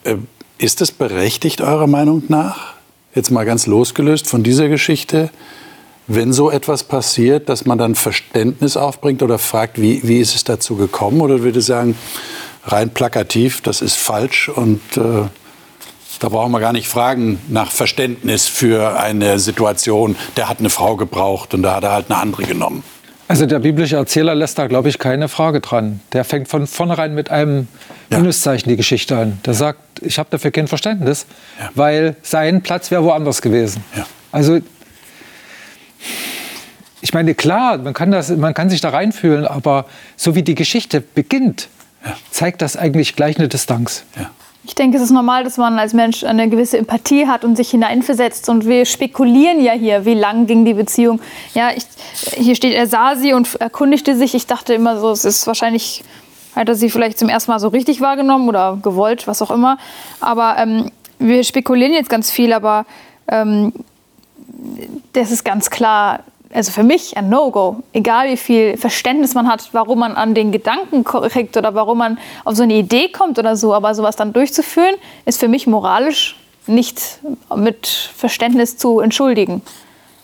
äh, 0.04 0.16
ist 0.58 0.80
es 0.80 0.90
berechtigt 0.92 1.60
eurer 1.60 1.86
Meinung 1.86 2.22
nach 2.28 2.76
jetzt 3.16 3.30
mal 3.30 3.44
ganz 3.44 3.66
losgelöst 3.66 4.28
von 4.28 4.42
dieser 4.42 4.68
Geschichte, 4.68 5.30
wenn 6.06 6.32
so 6.32 6.50
etwas 6.50 6.84
passiert, 6.84 7.48
dass 7.48 7.64
man 7.64 7.78
dann 7.78 7.94
Verständnis 7.94 8.76
aufbringt 8.76 9.22
oder 9.22 9.38
fragt, 9.38 9.80
wie, 9.80 10.06
wie 10.06 10.20
ist 10.20 10.36
es 10.36 10.44
dazu 10.44 10.76
gekommen? 10.76 11.20
Oder 11.20 11.42
würde 11.42 11.62
sagen, 11.62 11.96
rein 12.64 12.90
plakativ, 12.90 13.62
das 13.62 13.80
ist 13.80 13.96
falsch 13.96 14.48
und 14.48 14.80
äh, 14.96 15.24
da 16.20 16.28
brauchen 16.28 16.52
wir 16.52 16.60
gar 16.60 16.72
nicht 16.72 16.88
fragen 16.88 17.40
nach 17.48 17.70
Verständnis 17.70 18.46
für 18.46 18.98
eine 18.98 19.38
Situation. 19.38 20.16
Der 20.36 20.48
hat 20.48 20.60
eine 20.60 20.70
Frau 20.70 20.96
gebraucht 20.96 21.54
und 21.54 21.62
da 21.62 21.76
hat 21.76 21.84
er 21.84 21.92
halt 21.92 22.10
eine 22.10 22.20
andere 22.20 22.44
genommen. 22.44 22.84
Also 23.28 23.46
der 23.46 23.58
biblische 23.58 23.96
Erzähler 23.96 24.34
lässt 24.34 24.58
da, 24.58 24.66
glaube 24.68 24.88
ich, 24.88 24.98
keine 24.98 25.28
Frage 25.28 25.60
dran. 25.60 26.00
Der 26.12 26.24
fängt 26.24 26.48
von 26.48 26.66
vornherein 26.66 27.14
mit 27.14 27.30
einem 27.30 27.66
ja. 28.10 28.18
Minuszeichen 28.18 28.68
die 28.68 28.76
Geschichte 28.76 29.16
an. 29.18 29.40
Der 29.44 29.54
sagt, 29.54 29.80
ich 30.02 30.18
habe 30.18 30.28
dafür 30.30 30.52
kein 30.52 30.68
Verständnis, 30.68 31.26
ja. 31.58 31.70
weil 31.74 32.16
sein 32.22 32.62
Platz 32.62 32.90
wäre 32.90 33.02
woanders 33.02 33.42
gewesen. 33.42 33.82
Ja. 33.96 34.06
Also 34.30 34.60
ich 37.00 37.14
meine, 37.14 37.34
klar, 37.34 37.78
man 37.78 37.94
kann, 37.94 38.10
das, 38.10 38.30
man 38.30 38.54
kann 38.54 38.70
sich 38.70 38.80
da 38.80 38.90
reinfühlen, 38.90 39.46
aber 39.46 39.86
so 40.16 40.34
wie 40.34 40.42
die 40.42 40.54
Geschichte 40.54 41.00
beginnt, 41.00 41.68
zeigt 42.30 42.62
das 42.62 42.76
eigentlich 42.76 43.16
gleich 43.16 43.38
eine 43.38 43.48
Distanz. 43.48 44.04
Ich 44.66 44.74
denke, 44.74 44.96
es 44.96 45.02
ist 45.04 45.12
normal, 45.12 45.44
dass 45.44 45.58
man 45.58 45.78
als 45.78 45.92
Mensch 45.94 46.24
eine 46.24 46.48
gewisse 46.48 46.76
Empathie 46.78 47.28
hat 47.28 47.44
und 47.44 47.54
sich 47.54 47.70
hineinversetzt. 47.70 48.48
Und 48.48 48.66
wir 48.66 48.84
spekulieren 48.84 49.60
ja 49.60 49.72
hier, 49.72 50.04
wie 50.04 50.14
lang 50.14 50.46
ging 50.46 50.64
die 50.64 50.74
Beziehung. 50.74 51.20
Ja, 51.54 51.70
ich, 51.70 51.84
hier 52.34 52.56
steht, 52.56 52.74
er 52.74 52.88
sah 52.88 53.14
sie 53.14 53.32
und 53.32 53.54
erkundigte 53.60 54.16
sich. 54.16 54.34
Ich 54.34 54.48
dachte 54.48 54.74
immer 54.74 54.98
so, 54.98 55.12
es 55.12 55.24
ist 55.24 55.46
wahrscheinlich, 55.46 56.02
hat 56.56 56.68
er 56.68 56.74
sie 56.74 56.90
vielleicht 56.90 57.16
zum 57.16 57.28
ersten 57.28 57.52
Mal 57.52 57.60
so 57.60 57.68
richtig 57.68 58.00
wahrgenommen 58.00 58.48
oder 58.48 58.76
gewollt, 58.82 59.28
was 59.28 59.40
auch 59.40 59.52
immer. 59.52 59.78
Aber 60.18 60.56
ähm, 60.58 60.90
wir 61.20 61.44
spekulieren 61.44 61.92
jetzt 61.92 62.10
ganz 62.10 62.32
viel, 62.32 62.52
aber 62.52 62.86
ähm, 63.28 63.72
das 65.12 65.30
ist 65.30 65.44
ganz 65.44 65.70
klar, 65.70 66.24
also 66.52 66.72
für 66.72 66.82
mich 66.82 67.16
ein 67.16 67.28
No-Go. 67.28 67.82
Egal 67.92 68.28
wie 68.28 68.36
viel 68.36 68.76
Verständnis 68.76 69.34
man 69.34 69.48
hat, 69.48 69.68
warum 69.72 70.00
man 70.00 70.14
an 70.14 70.34
den 70.34 70.52
Gedanken 70.52 71.04
kriegt 71.04 71.56
oder 71.56 71.74
warum 71.74 71.98
man 71.98 72.18
auf 72.44 72.54
so 72.56 72.62
eine 72.62 72.74
Idee 72.74 73.08
kommt 73.08 73.38
oder 73.38 73.56
so, 73.56 73.74
aber 73.74 73.94
sowas 73.94 74.16
dann 74.16 74.32
durchzuführen, 74.32 74.94
ist 75.24 75.40
für 75.40 75.48
mich 75.48 75.66
moralisch 75.66 76.36
nicht 76.66 77.20
mit 77.54 77.86
Verständnis 77.86 78.76
zu 78.76 79.00
entschuldigen. 79.00 79.62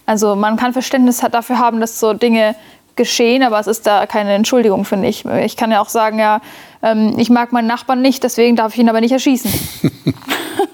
Also 0.07 0.35
man 0.35 0.57
kann 0.57 0.73
Verständnis 0.73 1.19
dafür 1.31 1.59
haben, 1.59 1.81
dass 1.81 2.01
so 2.01 2.13
Dinge 2.13 2.57
geschehen, 2.97 3.43
aber 3.43 3.59
es 3.61 3.67
ist 3.67 3.87
da 3.87 4.07
keine 4.07 4.33
Entschuldigung, 4.35 4.85
finde 4.85 5.09
ich. 5.09 5.25
Ich 5.25 5.57
kann 5.57 5.71
ja 5.71 5.81
auch 5.81 5.89
sagen, 5.89 6.19
ja, 6.19 6.41
ähm, 6.83 7.15
ich 7.17 7.31
mag 7.31 7.53
meinen 7.53 7.69
Nachbarn 7.69 8.03
nicht, 8.03 8.23
deswegen 8.23 8.57
darf 8.57 8.75
ich 8.75 8.81
ihn 8.81 8.89
aber 8.89 9.01
nicht 9.01 9.13
erschießen. 9.13 9.51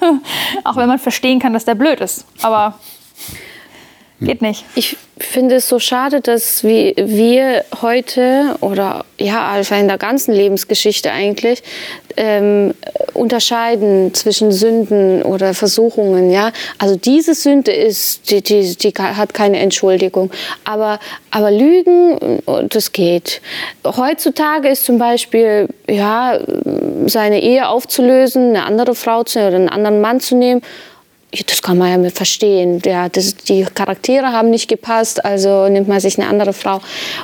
auch 0.65 0.77
wenn 0.77 0.89
man 0.89 0.99
verstehen 0.99 1.39
kann, 1.39 1.53
dass 1.53 1.65
der 1.65 1.75
blöd 1.75 2.01
ist. 2.01 2.27
Aber 2.43 2.75
Geht 4.21 4.43
nicht. 4.43 4.65
Ich 4.75 4.97
finde 5.17 5.57
es 5.57 5.69
so 5.69 5.79
schade, 5.79 6.21
dass 6.21 6.65
wir, 6.65 7.65
heute 7.83 8.57
oder 8.61 9.05
ja, 9.17 9.47
also 9.47 9.77
in 9.77 9.87
der 9.87 9.99
ganzen 9.99 10.33
Lebensgeschichte 10.35 11.13
eigentlich 11.13 11.63
ähm, 12.17 12.75
unterscheiden 13.15 14.13
zwischen 14.15 14.51
Sünden 14.51 15.23
oder 15.23 15.55
Versuchungen. 15.55 16.33
Ja, 16.33 16.51
also 16.79 16.97
diese 16.97 17.35
Sünde 17.35 17.71
ist, 17.71 18.29
die, 18.31 18.43
die, 18.43 18.77
die 18.77 18.93
hat 18.99 19.35
keine 19.35 19.61
Entschuldigung. 19.61 20.33
Aber, 20.65 20.99
aber 21.31 21.53
Lügen, 21.53 22.41
das 22.71 22.91
geht. 22.91 23.41
Heutzutage 23.85 24.69
ist 24.69 24.85
zum 24.85 24.99
Beispiel 24.99 25.69
ja 25.89 26.41
seine 27.07 27.41
Ehe 27.41 27.69
aufzulösen, 27.69 28.49
eine 28.49 28.65
andere 28.65 28.97
Frau 28.97 29.23
zu 29.23 29.39
oder 29.39 29.55
einen 29.55 29.69
anderen 29.69 30.01
Mann 30.01 30.19
zu 30.19 30.35
nehmen 30.35 30.63
das 31.47 31.63
kann 31.63 31.79
man 31.79 32.05
ja 32.05 32.11
verstehen. 32.11 32.81
Ja, 32.85 33.09
das, 33.09 33.37
die 33.37 33.65
Charaktere 33.65 34.33
haben 34.33 34.51
nicht 34.51 34.69
gepasst, 34.69 35.25
also 35.25 35.69
nimmt 35.69 35.89
man 35.89 36.01
sich 36.01 36.19
eine 36.19 36.29
andere 36.29 36.53
Frau. 36.53 36.81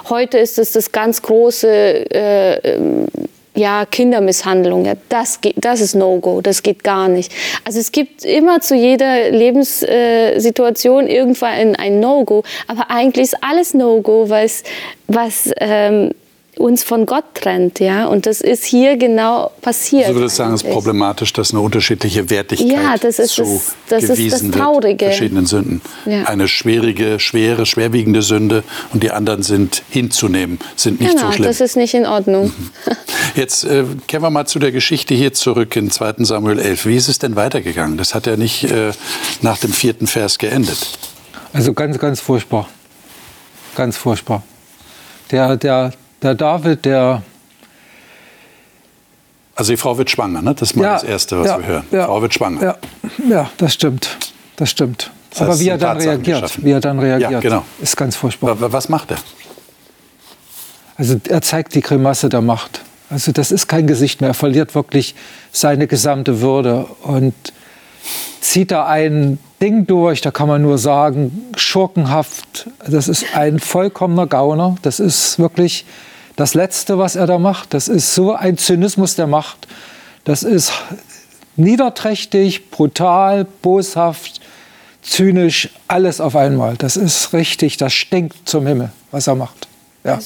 Heute 0.08 0.38
ist 0.38 0.58
es 0.58 0.72
das 0.72 0.92
ganz 0.92 1.22
große 1.22 2.10
äh, 2.10 3.06
ja, 3.54 3.86
Kindermisshandlung. 3.86 4.84
Ja, 4.84 4.94
das, 5.08 5.38
das 5.56 5.80
ist 5.80 5.94
No-Go, 5.94 6.40
das 6.40 6.62
geht 6.62 6.84
gar 6.84 7.08
nicht. 7.08 7.32
Also 7.64 7.78
es 7.78 7.92
gibt 7.92 8.24
immer 8.24 8.60
zu 8.60 8.74
jeder 8.74 9.30
Lebenssituation 9.30 11.06
irgendwann 11.06 11.76
ein 11.76 12.00
No-Go, 12.00 12.42
aber 12.66 12.90
eigentlich 12.90 13.24
ist 13.24 13.42
alles 13.42 13.74
No-Go, 13.74 14.28
was, 14.28 14.64
was 15.06 15.50
ähm, 15.60 16.10
uns 16.58 16.84
von 16.84 17.06
Gott 17.06 17.24
trennt, 17.34 17.80
ja. 17.80 18.06
Und 18.06 18.26
das 18.26 18.40
ist 18.40 18.64
hier 18.64 18.96
genau 18.96 19.50
passiert. 19.60 20.06
Also 20.06 20.14
würde 20.14 20.26
ich 20.26 20.32
sagen, 20.32 20.54
es 20.54 20.62
ist 20.62 20.70
problematisch, 20.70 21.32
dass 21.32 21.52
eine 21.52 21.60
unterschiedliche 21.60 22.30
Wertigkeit 22.30 22.68
ja, 22.68 22.96
das 22.96 23.18
ist 23.18 23.38
das, 23.38 23.74
das 23.88 24.04
ist 24.04 24.32
das 24.32 24.50
Traurige. 24.50 25.06
verschiedenen 25.06 25.46
Sünden. 25.46 25.80
Ja. 26.06 26.24
Eine 26.24 26.48
schwierige, 26.48 27.18
schwere, 27.18 27.66
schwerwiegende 27.66 28.22
Sünde 28.22 28.62
und 28.92 29.02
die 29.02 29.10
anderen 29.10 29.42
sind 29.42 29.82
hinzunehmen, 29.90 30.58
sind 30.76 31.00
nicht 31.00 31.12
genau, 31.12 31.26
so 31.26 31.32
schlimm. 31.32 31.46
das 31.46 31.60
ist 31.60 31.76
nicht 31.76 31.94
in 31.94 32.06
Ordnung. 32.06 32.46
Mhm. 32.46 32.70
Jetzt 33.34 33.64
äh, 33.64 33.84
kehren 34.06 34.22
wir 34.22 34.30
mal 34.30 34.46
zu 34.46 34.58
der 34.58 34.72
Geschichte 34.72 35.14
hier 35.14 35.32
zurück 35.32 35.74
in 35.76 35.90
2. 35.90 36.14
Samuel 36.18 36.58
11. 36.58 36.86
Wie 36.86 36.96
ist 36.96 37.08
es 37.08 37.18
denn 37.18 37.36
weitergegangen? 37.36 37.98
Das 37.98 38.14
hat 38.14 38.26
ja 38.26 38.36
nicht 38.36 38.64
äh, 38.64 38.92
nach 39.42 39.58
dem 39.58 39.72
vierten 39.72 40.06
Vers 40.06 40.38
geendet. 40.38 40.78
Also 41.52 41.72
ganz, 41.72 41.98
ganz 41.98 42.20
furchtbar. 42.20 42.68
Ganz 43.76 43.96
furchtbar. 43.96 44.42
Der, 45.30 45.56
der, 45.56 45.92
der 46.22 46.34
David, 46.34 46.84
der. 46.84 47.22
Also 49.56 49.72
die 49.72 49.76
Frau 49.76 49.96
wird 49.96 50.10
schwanger, 50.10 50.42
ne? 50.42 50.54
Das 50.54 50.70
ist 50.70 50.76
mal 50.76 50.84
ja, 50.84 50.92
das 50.94 51.04
Erste, 51.04 51.38
was 51.38 51.46
ja, 51.46 51.58
wir 51.58 51.66
hören. 51.66 51.84
Ja, 51.90 52.06
Frau 52.06 52.22
wird 52.22 52.34
schwanger. 52.34 52.62
Ja, 52.62 52.76
ja 53.28 53.50
das 53.56 53.74
stimmt. 53.74 54.16
Das 54.56 54.70
stimmt. 54.70 55.10
Das 55.30 55.40
heißt, 55.40 55.50
Aber 55.50 55.60
wie 55.60 55.68
er 55.68 55.78
dann 55.78 55.96
reagiert, 55.96 56.64
wie 56.64 56.70
er 56.70 56.80
dann 56.80 56.98
reagiert, 56.98 57.30
ja, 57.30 57.40
genau. 57.40 57.64
ist 57.80 57.96
ganz 57.96 58.16
furchtbar. 58.16 58.56
Was 58.72 58.88
macht 58.88 59.10
er? 59.10 59.18
Also 60.96 61.20
er 61.28 61.42
zeigt 61.42 61.74
die 61.74 61.80
Grimasse 61.80 62.28
der 62.28 62.40
Macht. 62.40 62.82
Also 63.10 63.32
das 63.32 63.50
ist 63.50 63.66
kein 63.68 63.86
Gesicht 63.86 64.20
mehr. 64.20 64.30
Er 64.30 64.34
verliert 64.34 64.74
wirklich 64.74 65.14
seine 65.52 65.86
gesamte 65.86 66.40
Würde 66.40 66.86
und 67.02 67.34
zieht 68.40 68.70
da 68.70 68.86
ein 68.86 69.38
Ding 69.60 69.86
durch, 69.86 70.20
da 70.20 70.30
kann 70.30 70.48
man 70.48 70.62
nur 70.62 70.78
sagen, 70.78 71.46
schurkenhaft. 71.56 72.68
Das 72.88 73.08
ist 73.08 73.34
ein 73.34 73.58
vollkommener 73.58 74.26
Gauner. 74.26 74.76
Das 74.82 75.00
ist 75.00 75.38
wirklich 75.38 75.86
das 76.36 76.54
Letzte, 76.54 76.98
was 76.98 77.16
er 77.16 77.26
da 77.26 77.38
macht. 77.38 77.74
Das 77.74 77.88
ist 77.88 78.14
so 78.14 78.34
ein 78.34 78.58
Zynismus 78.58 79.16
der 79.16 79.26
Macht. 79.26 79.68
Das 80.24 80.42
ist 80.42 80.72
niederträchtig, 81.56 82.70
brutal, 82.70 83.46
boshaft, 83.62 84.40
zynisch, 85.02 85.70
alles 85.88 86.20
auf 86.20 86.36
einmal. 86.36 86.76
Das 86.76 86.96
ist 86.96 87.32
richtig, 87.32 87.76
das 87.76 87.92
stinkt 87.92 88.48
zum 88.48 88.66
Himmel, 88.66 88.90
was 89.10 89.26
er 89.26 89.34
macht. 89.34 89.68
Ja. 90.02 90.18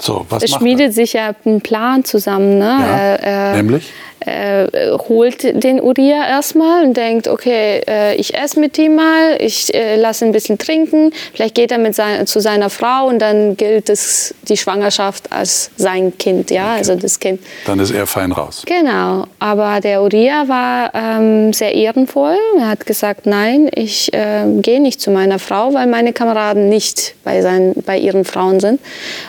So, 0.00 0.26
was 0.28 0.44
es 0.44 0.50
schmiedet 0.50 0.88
er? 0.88 0.92
sich 0.92 1.14
ja 1.14 1.34
ein 1.44 1.60
Plan 1.60 2.04
zusammen. 2.04 2.58
Ne? 2.58 2.64
Ja, 2.64 3.14
äh, 3.16 3.56
nämlich? 3.56 3.90
Äh, 4.20 4.66
holt 5.08 5.42
den 5.42 5.80
Uriah 5.80 6.26
erstmal 6.28 6.84
und 6.84 6.96
denkt, 6.96 7.28
okay, 7.28 7.80
äh, 7.88 8.14
ich 8.16 8.34
esse 8.34 8.58
mit 8.58 8.76
ihm 8.78 8.96
mal, 8.96 9.36
ich 9.38 9.72
äh, 9.74 9.96
lasse 9.96 10.24
ihn 10.24 10.30
ein 10.30 10.32
bisschen 10.32 10.58
trinken, 10.58 11.12
vielleicht 11.32 11.54
geht 11.54 11.70
er 11.70 11.78
mit 11.78 11.94
sein, 11.94 12.26
zu 12.26 12.40
seiner 12.40 12.70
Frau 12.70 13.06
und 13.06 13.20
dann 13.20 13.56
gilt 13.56 13.88
es, 13.88 14.34
die 14.48 14.56
Schwangerschaft 14.56 15.32
als 15.32 15.70
sein 15.76 16.16
Kind, 16.18 16.50
ja, 16.50 16.70
okay. 16.70 16.78
also 16.78 16.94
das 16.96 17.20
Kind. 17.20 17.40
Dann 17.66 17.78
ist 17.78 17.90
er 17.90 18.06
fein 18.06 18.32
raus. 18.32 18.62
Genau, 18.66 19.26
aber 19.38 19.80
der 19.80 20.02
Uriah 20.02 20.48
war 20.48 20.90
ähm, 20.94 21.52
sehr 21.52 21.74
ehrenvoll, 21.74 22.36
er 22.58 22.68
hat 22.68 22.86
gesagt, 22.86 23.26
nein, 23.26 23.68
ich 23.74 24.12
äh, 24.12 24.44
gehe 24.60 24.80
nicht 24.80 25.00
zu 25.00 25.10
meiner 25.10 25.38
Frau, 25.38 25.74
weil 25.74 25.86
meine 25.86 26.12
Kameraden 26.12 26.68
nicht 26.68 27.14
bei, 27.24 27.40
seinen, 27.42 27.74
bei 27.82 27.98
ihren 27.98 28.24
Frauen 28.24 28.60
sind 28.60 28.80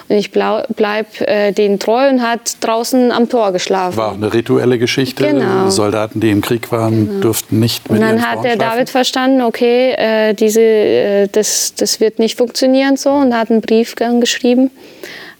und 0.08 0.16
ich 0.16 0.32
bleibe 0.32 1.28
äh, 1.28 1.52
denen 1.52 1.80
treu 1.80 2.10
und 2.10 2.22
hat 2.22 2.58
draußen 2.62 3.12
am 3.12 3.30
Tor 3.30 3.52
geschlafen. 3.52 3.98
War 3.98 4.14
eine 4.14 4.34
rituelle 4.34 4.79
Geschichte. 4.80 5.28
Genau. 5.28 5.70
Soldaten, 5.70 6.20
die 6.20 6.32
im 6.32 6.42
Krieg 6.42 6.72
waren, 6.72 7.08
genau. 7.08 7.22
durften 7.22 7.60
nicht 7.60 7.90
mit 7.90 8.00
Und 8.00 8.08
dann 8.08 8.22
hat 8.22 8.44
der 8.44 8.56
David 8.56 8.90
verstanden, 8.90 9.42
okay, 9.42 9.92
äh, 9.92 10.34
diese, 10.34 10.62
äh, 10.62 11.28
das, 11.32 11.74
das 11.76 12.00
wird 12.00 12.20
nicht 12.20 12.38
funktionieren 12.38 12.98
so 12.98 13.12
und 13.12 13.34
hat 13.36 13.52
einen 13.52 13.62
Brief 13.62 13.96
geschrieben. 13.96 14.72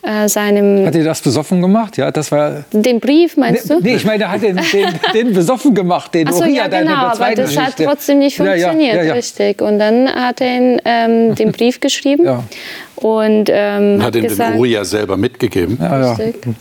Äh, 0.02 0.30
seinem 0.30 0.86
hat 0.86 0.96
er 0.96 1.04
das 1.04 1.20
besoffen 1.20 1.62
gemacht? 1.62 1.98
Ja, 1.98 2.10
das 2.10 2.32
war 2.32 2.64
den 2.72 3.02
Brief 3.02 3.36
meinst 3.36 3.70
du? 3.70 3.82
Nee, 3.82 3.96
ich 3.96 4.06
meine, 4.06 4.24
er 4.24 4.32
hat 4.32 4.42
den, 4.42 4.56
den, 4.56 4.88
den 5.14 5.34
besoffen 5.34 5.76
gemacht, 5.76 6.14
den 6.14 6.30
Ach 6.30 6.48
ja, 6.48 6.68
genau, 6.68 6.94
aber 6.94 7.36
das 7.36 7.50
Geschichte. 7.50 7.62
hat 7.62 7.76
trotzdem 7.78 8.20
nicht 8.20 8.38
funktioniert, 8.38 8.96
ja, 8.96 9.02
ja, 9.02 9.04
ja, 9.04 9.14
richtig. 9.14 9.62
Und 9.62 9.78
dann 9.78 10.08
hat 10.08 10.40
er 10.40 10.56
ihn, 10.56 10.82
ähm, 10.86 11.36
den 11.36 11.52
Brief 11.52 11.82
geschrieben 11.82 12.26
und 12.96 13.50
ähm, 13.52 14.00
hat, 14.00 14.08
hat 14.08 14.16
ihn 14.16 14.24
gesagt, 14.24 14.54
den 14.54 14.60
Uriah 14.60 14.86
selber 14.86 15.18
mitgegeben. 15.18 15.78
Richtig. 15.82 16.56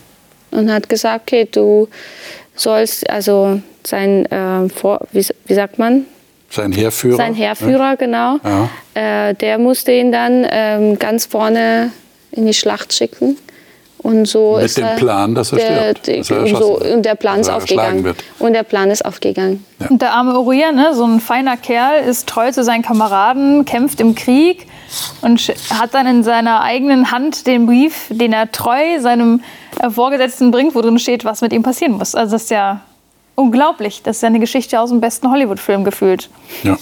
Und 0.50 0.73
hat 0.73 0.88
gesagt, 0.88 1.28
okay, 1.28 1.47
du 1.49 1.88
sollst, 2.61 3.09
also 3.09 3.61
sein, 3.85 4.27
äh, 4.27 4.69
Vor, 4.69 5.00
wie, 5.12 5.27
wie, 5.47 5.55
sagt 5.55 5.79
man? 5.79 6.07
Sein 6.50 6.73
Heerführer. 6.73 7.17
Sein 7.17 7.35
Heerführer, 7.35 7.91
ne? 7.91 7.97
genau. 7.99 8.37
Ja. 8.45 9.29
Äh, 9.29 9.35
der 9.35 9.59
musste 9.59 9.93
ihn 9.93 10.12
dann 10.12 10.47
ähm, 10.50 10.99
ganz 10.99 11.27
vorne 11.27 11.93
in 12.33 12.47
die 12.47 12.55
Schlacht 12.55 12.93
schicken. 12.93 13.37
Und 13.99 14.27
so 14.27 14.55
Mit 14.57 14.67
ist 14.67 14.79
dem 14.79 14.85
er, 14.85 14.97
Plan, 14.97 15.35
dass 15.35 15.53
er 15.53 15.59
der, 15.59 15.97
stirbt, 15.97 16.09
dass 16.09 16.31
er 16.31 16.43
und, 16.43 16.57
so, 16.57 16.81
und 16.81 17.03
der 17.05 17.17
Plan 17.17 17.41
ist 17.41 17.50
aufgegangen. 17.50 18.05
wird. 18.05 18.23
Und 18.38 18.53
der 18.53 18.62
Plan 18.62 18.91
ist 18.91 19.05
aufgegangen. 19.05 19.65
Und 19.88 20.00
der 20.00 20.12
arme 20.12 20.38
Uriah, 20.38 20.71
ne, 20.71 20.95
so 20.95 21.05
ein 21.05 21.21
feiner 21.21 21.57
Kerl, 21.57 22.05
ist 22.05 22.29
treu 22.29 22.53
zu 22.53 22.62
seinen 22.62 22.83
Kameraden, 22.83 23.65
kämpft 23.65 24.00
im 24.00 24.15
Krieg 24.15 24.67
und 25.21 25.41
hat 25.71 25.95
dann 25.95 26.07
in 26.07 26.23
seiner 26.23 26.62
eigenen 26.62 27.11
Hand 27.11 27.47
den 27.47 27.67
Brief, 27.67 28.07
den 28.09 28.33
er 28.33 28.53
treu 28.53 29.00
seinem 29.00 29.43
Vorgesetzten 29.90 30.50
bringt, 30.50 30.75
wo 30.75 30.80
drin 30.82 30.98
steht, 30.98 31.25
was 31.25 31.40
mit 31.40 31.52
ihm 31.52 31.62
passieren 31.62 31.92
muss. 31.94 32.14
Also 32.14 32.32
das 32.32 32.44
ist 32.44 32.50
ja 32.50 32.80
unglaublich. 33.34 34.02
Das 34.02 34.16
ist 34.16 34.22
ja 34.22 34.28
eine 34.28 34.40
Geschichte 34.40 34.80
aus 34.80 34.90
dem 34.90 35.00
besten 35.00 35.30
Hollywood-Film 35.30 35.84
gefühlt. 35.84 36.28
Ja. 36.64 36.76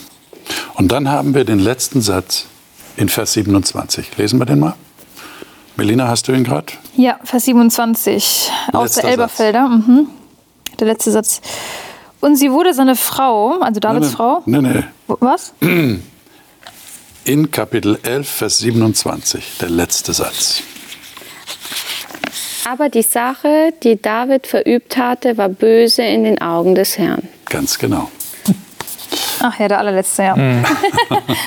Und 0.74 0.92
dann 0.92 1.08
haben 1.08 1.34
wir 1.34 1.44
den 1.44 1.58
letzten 1.58 2.00
Satz 2.00 2.46
in 2.96 3.08
Vers 3.08 3.32
27. 3.34 4.16
Lesen 4.16 4.38
wir 4.38 4.46
den 4.46 4.60
mal. 4.60 4.74
Melina, 5.76 6.08
hast 6.08 6.28
du 6.28 6.32
ihn 6.32 6.44
gerade? 6.44 6.66
Ja, 6.96 7.18
Vers 7.24 7.44
27 7.44 8.50
aus 8.72 8.82
Letzter 8.84 9.02
der 9.02 9.10
Elberfelder. 9.10 9.68
Mhm. 9.68 10.08
Der 10.80 10.86
letzte 10.86 11.10
Satz. 11.10 11.40
Und 12.20 12.36
sie 12.36 12.50
wurde 12.50 12.72
seine 12.72 12.96
Frau, 12.96 13.58
also 13.60 13.78
Davids 13.80 14.12
Frau. 14.12 14.42
Nee, 14.46 14.62
nee. 14.62 14.84
Wo- 15.06 15.18
Was? 15.20 15.52
In 17.24 17.50
Kapitel 17.50 17.98
11, 18.02 18.28
Vers 18.28 18.58
27, 18.58 19.58
der 19.60 19.68
letzte 19.68 20.12
Satz. 20.14 20.62
Aber 22.68 22.88
die 22.88 23.02
Sache, 23.02 23.72
die 23.84 24.02
David 24.02 24.48
verübt 24.48 24.96
hatte, 24.96 25.38
war 25.38 25.48
böse 25.48 26.02
in 26.02 26.24
den 26.24 26.40
Augen 26.40 26.74
des 26.74 26.98
Herrn. 26.98 27.28
Ganz 27.44 27.78
genau. 27.78 28.10
Ach 29.38 29.56
ja, 29.60 29.68
der 29.68 29.78
allerletzte, 29.78 30.24
ja. 30.24 30.34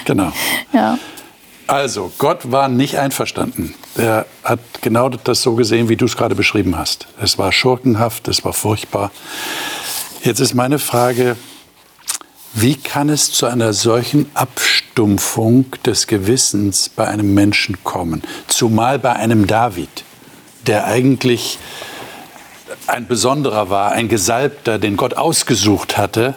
Genau. 0.05 0.31
ja. 0.71 0.97
Also, 1.67 2.09
Gott 2.19 2.49
war 2.53 2.69
nicht 2.69 2.97
einverstanden. 2.97 3.75
Er 3.97 4.27
hat 4.45 4.59
genau 4.81 5.09
das 5.09 5.41
so 5.41 5.55
gesehen, 5.55 5.89
wie 5.89 5.97
du 5.97 6.05
es 6.05 6.15
gerade 6.15 6.35
beschrieben 6.35 6.77
hast. 6.77 7.07
Es 7.21 7.37
war 7.37 7.51
schurkenhaft, 7.51 8.29
es 8.29 8.45
war 8.45 8.53
furchtbar. 8.53 9.11
Jetzt 10.23 10.39
ist 10.39 10.53
meine 10.53 10.79
Frage, 10.79 11.35
wie 12.53 12.75
kann 12.77 13.09
es 13.09 13.33
zu 13.33 13.45
einer 13.45 13.73
solchen 13.73 14.31
Abstumpfung 14.35 15.65
des 15.85 16.07
Gewissens 16.07 16.87
bei 16.87 17.09
einem 17.09 17.33
Menschen 17.33 17.83
kommen? 17.83 18.23
Zumal 18.47 18.99
bei 18.99 19.13
einem 19.13 19.47
David, 19.47 20.05
der 20.69 20.85
eigentlich 20.85 21.57
ein 22.85 23.07
Besonderer 23.07 23.71
war, 23.71 23.91
ein 23.91 24.07
Gesalbter, 24.07 24.77
den 24.77 24.97
Gott 24.97 25.15
ausgesucht 25.15 25.97
hatte, 25.97 26.35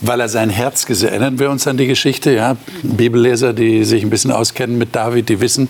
weil 0.00 0.20
er 0.20 0.28
sein 0.28 0.48
Herz 0.48 0.86
gesehen 0.86 1.08
Erinnern 1.08 1.40
wir 1.40 1.50
uns 1.50 1.66
an 1.66 1.76
die 1.76 1.88
Geschichte? 1.88 2.30
Ja? 2.30 2.56
Bibelleser, 2.84 3.52
die 3.52 3.82
sich 3.82 4.04
ein 4.04 4.10
bisschen 4.10 4.30
auskennen 4.30 4.78
mit 4.78 4.94
David, 4.94 5.28
die 5.28 5.40
wissen, 5.40 5.68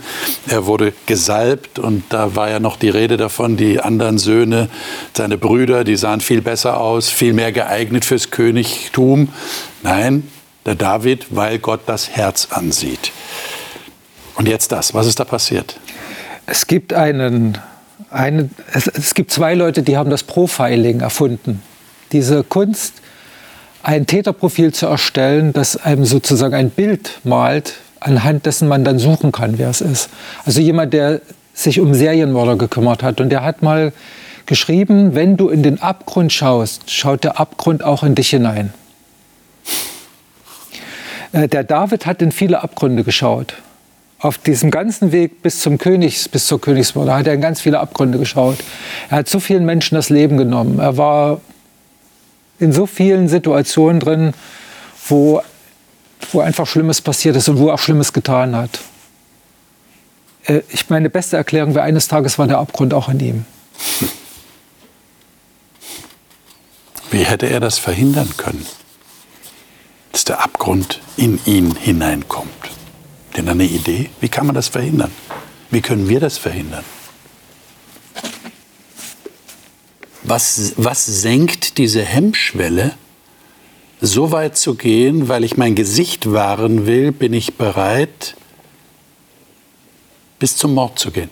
er 0.48 0.66
wurde 0.66 0.92
gesalbt 1.06 1.78
und 1.78 2.04
da 2.10 2.36
war 2.36 2.50
ja 2.50 2.60
noch 2.60 2.76
die 2.76 2.90
Rede 2.90 3.16
davon, 3.16 3.56
die 3.56 3.80
anderen 3.80 4.18
Söhne, 4.18 4.68
seine 5.16 5.38
Brüder, 5.38 5.82
die 5.82 5.96
sahen 5.96 6.20
viel 6.20 6.42
besser 6.42 6.78
aus, 6.78 7.08
viel 7.08 7.32
mehr 7.32 7.52
geeignet 7.52 8.04
fürs 8.04 8.30
Königtum. 8.30 9.30
Nein, 9.82 10.28
der 10.66 10.74
David, 10.74 11.28
weil 11.30 11.58
Gott 11.58 11.80
das 11.86 12.10
Herz 12.10 12.48
ansieht. 12.50 13.12
Und 14.34 14.46
jetzt 14.46 14.72
das, 14.72 14.92
was 14.92 15.06
ist 15.06 15.18
da 15.18 15.24
passiert? 15.24 15.80
Es 16.50 16.66
gibt 16.66 16.94
einen, 16.94 17.58
einen 18.10 18.50
es, 18.72 18.86
es 18.86 19.14
gibt 19.14 19.30
zwei 19.30 19.54
Leute, 19.54 19.82
die 19.82 19.96
haben 19.96 20.10
das 20.10 20.22
Profiling 20.22 21.00
erfunden. 21.00 21.62
Diese 22.12 22.42
Kunst, 22.42 22.94
ein 23.82 24.06
Täterprofil 24.06 24.72
zu 24.72 24.86
erstellen, 24.86 25.52
das 25.52 25.76
einem 25.76 26.04
sozusagen 26.04 26.54
ein 26.54 26.70
Bild 26.70 27.20
malt, 27.24 27.74
anhand 28.00 28.46
dessen 28.46 28.68
man 28.68 28.84
dann 28.84 28.98
suchen 28.98 29.32
kann, 29.32 29.58
wer 29.58 29.70
es 29.70 29.80
ist. 29.80 30.08
Also 30.44 30.60
jemand, 30.60 30.92
der 30.92 31.20
sich 31.54 31.80
um 31.80 31.94
Serienmörder 31.94 32.56
gekümmert 32.56 33.02
hat 33.02 33.20
und 33.20 33.30
der 33.30 33.42
hat 33.42 33.62
mal 33.62 33.92
geschrieben, 34.46 35.14
wenn 35.14 35.36
du 35.36 35.48
in 35.48 35.62
den 35.62 35.82
Abgrund 35.82 36.32
schaust, 36.32 36.90
schaut 36.90 37.24
der 37.24 37.38
Abgrund 37.38 37.84
auch 37.84 38.02
in 38.02 38.14
dich 38.14 38.30
hinein. 38.30 38.72
Äh, 41.32 41.48
Der 41.48 41.64
David 41.64 42.06
hat 42.06 42.22
in 42.22 42.32
viele 42.32 42.62
Abgründe 42.62 43.04
geschaut. 43.04 43.54
Auf 44.20 44.38
diesem 44.38 44.72
ganzen 44.72 45.12
Weg 45.12 45.42
bis 45.42 45.60
zum 45.60 45.78
Königs, 45.78 46.28
bis 46.28 46.46
zur 46.46 46.60
Königsmörder 46.60 47.16
hat 47.16 47.26
er 47.28 47.34
in 47.34 47.40
ganz 47.40 47.60
viele 47.60 47.78
Abgründe 47.78 48.18
geschaut. 48.18 48.58
Er 49.10 49.18
hat 49.18 49.28
so 49.28 49.38
vielen 49.38 49.64
Menschen 49.64 49.94
das 49.94 50.10
Leben 50.10 50.36
genommen. 50.36 50.80
Er 50.80 50.96
war 50.96 51.40
in 52.58 52.72
so 52.72 52.86
vielen 52.86 53.28
Situationen 53.28 54.00
drin, 54.00 54.34
wo, 55.06 55.40
wo 56.32 56.40
einfach 56.40 56.66
Schlimmes 56.66 57.00
passiert 57.00 57.36
ist 57.36 57.48
und 57.48 57.58
wo 57.58 57.68
er 57.68 57.74
auch 57.74 57.78
Schlimmes 57.78 58.12
getan 58.12 58.56
hat. 58.56 58.80
Äh, 60.46 60.62
Ich 60.70 60.90
meine, 60.90 61.10
beste 61.10 61.36
Erklärung 61.36 61.76
wäre, 61.76 61.84
eines 61.84 62.08
Tages 62.08 62.40
war 62.40 62.48
der 62.48 62.58
Abgrund 62.58 62.92
auch 62.94 63.08
in 63.08 63.20
ihm. 63.20 63.44
Wie 67.12 67.24
hätte 67.24 67.46
er 67.46 67.60
das 67.60 67.78
verhindern 67.78 68.30
können, 68.36 68.66
dass 70.10 70.24
der 70.24 70.42
Abgrund 70.42 71.00
in 71.16 71.38
ihn 71.46 71.76
hineinkommt? 71.76 72.77
Denn 73.38 73.48
eine 73.48 73.66
Idee, 73.66 74.10
wie 74.20 74.28
kann 74.28 74.46
man 74.46 74.56
das 74.56 74.66
verhindern? 74.66 75.12
Wie 75.70 75.80
können 75.80 76.08
wir 76.08 76.18
das 76.18 76.38
verhindern? 76.38 76.84
Was, 80.24 80.72
was 80.76 81.06
senkt 81.06 81.78
diese 81.78 82.02
Hemmschwelle, 82.02 82.96
so 84.00 84.32
weit 84.32 84.56
zu 84.56 84.74
gehen, 84.74 85.28
weil 85.28 85.44
ich 85.44 85.56
mein 85.56 85.76
Gesicht 85.76 86.32
wahren 86.32 86.86
will, 86.86 87.12
bin 87.12 87.32
ich 87.32 87.54
bereit, 87.54 88.34
bis 90.40 90.56
zum 90.56 90.74
Mord 90.74 90.98
zu 90.98 91.12
gehen? 91.12 91.30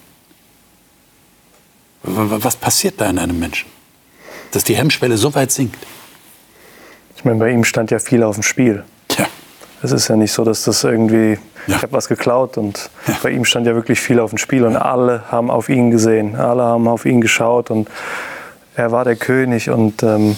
Was 2.05 2.55
passiert 2.55 3.01
da 3.01 3.11
in 3.11 3.19
einem 3.19 3.41
Menschen? 3.41 3.69
Dass 4.53 4.63
die 4.63 4.77
Hemmschwelle 4.77 5.19
so 5.19 5.35
weit 5.35 5.51
sinkt? 5.51 5.85
Ich 7.17 7.25
meine, 7.25 7.41
bei 7.41 7.51
ihm 7.51 7.65
stand 7.65 7.91
ja 7.91 7.99
viel 7.99 8.23
auf 8.23 8.37
dem 8.37 8.45
Spiel. 8.45 8.85
Es 9.83 9.93
ist 9.93 10.09
ja 10.09 10.17
nicht 10.17 10.33
so, 10.33 10.45
dass 10.45 10.65
das 10.65 10.85
irgendwie, 10.85 11.39
Ja. 11.67 11.77
ich 11.77 11.83
habe 11.83 11.93
was 11.93 12.09
geklaut 12.09 12.57
und 12.57 12.91
bei 13.23 13.31
ihm 13.31 13.45
stand 13.45 13.67
ja 13.67 13.75
wirklich 13.75 14.01
viel 14.01 14.21
auf 14.21 14.31
dem 14.31 14.39
Spiel 14.39 14.65
und 14.65 14.77
alle 14.77 15.25
haben 15.31 15.51
auf 15.51 15.69
ihn 15.69 15.91
gesehen, 15.91 16.37
alle 16.37 16.63
haben 16.63 16.89
auf 16.89 17.05
ihn 17.05 17.21
geschaut 17.21 17.71
und 17.71 17.89
er 18.75 18.93
war 18.93 19.05
der 19.05 19.17
König 19.17 19.71
und 19.71 20.03
ähm, 20.03 20.37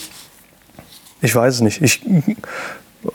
ich 1.21 1.35
weiß 1.35 1.55
es 1.55 1.61
nicht. 1.61 1.83
Ich, 1.83 2.03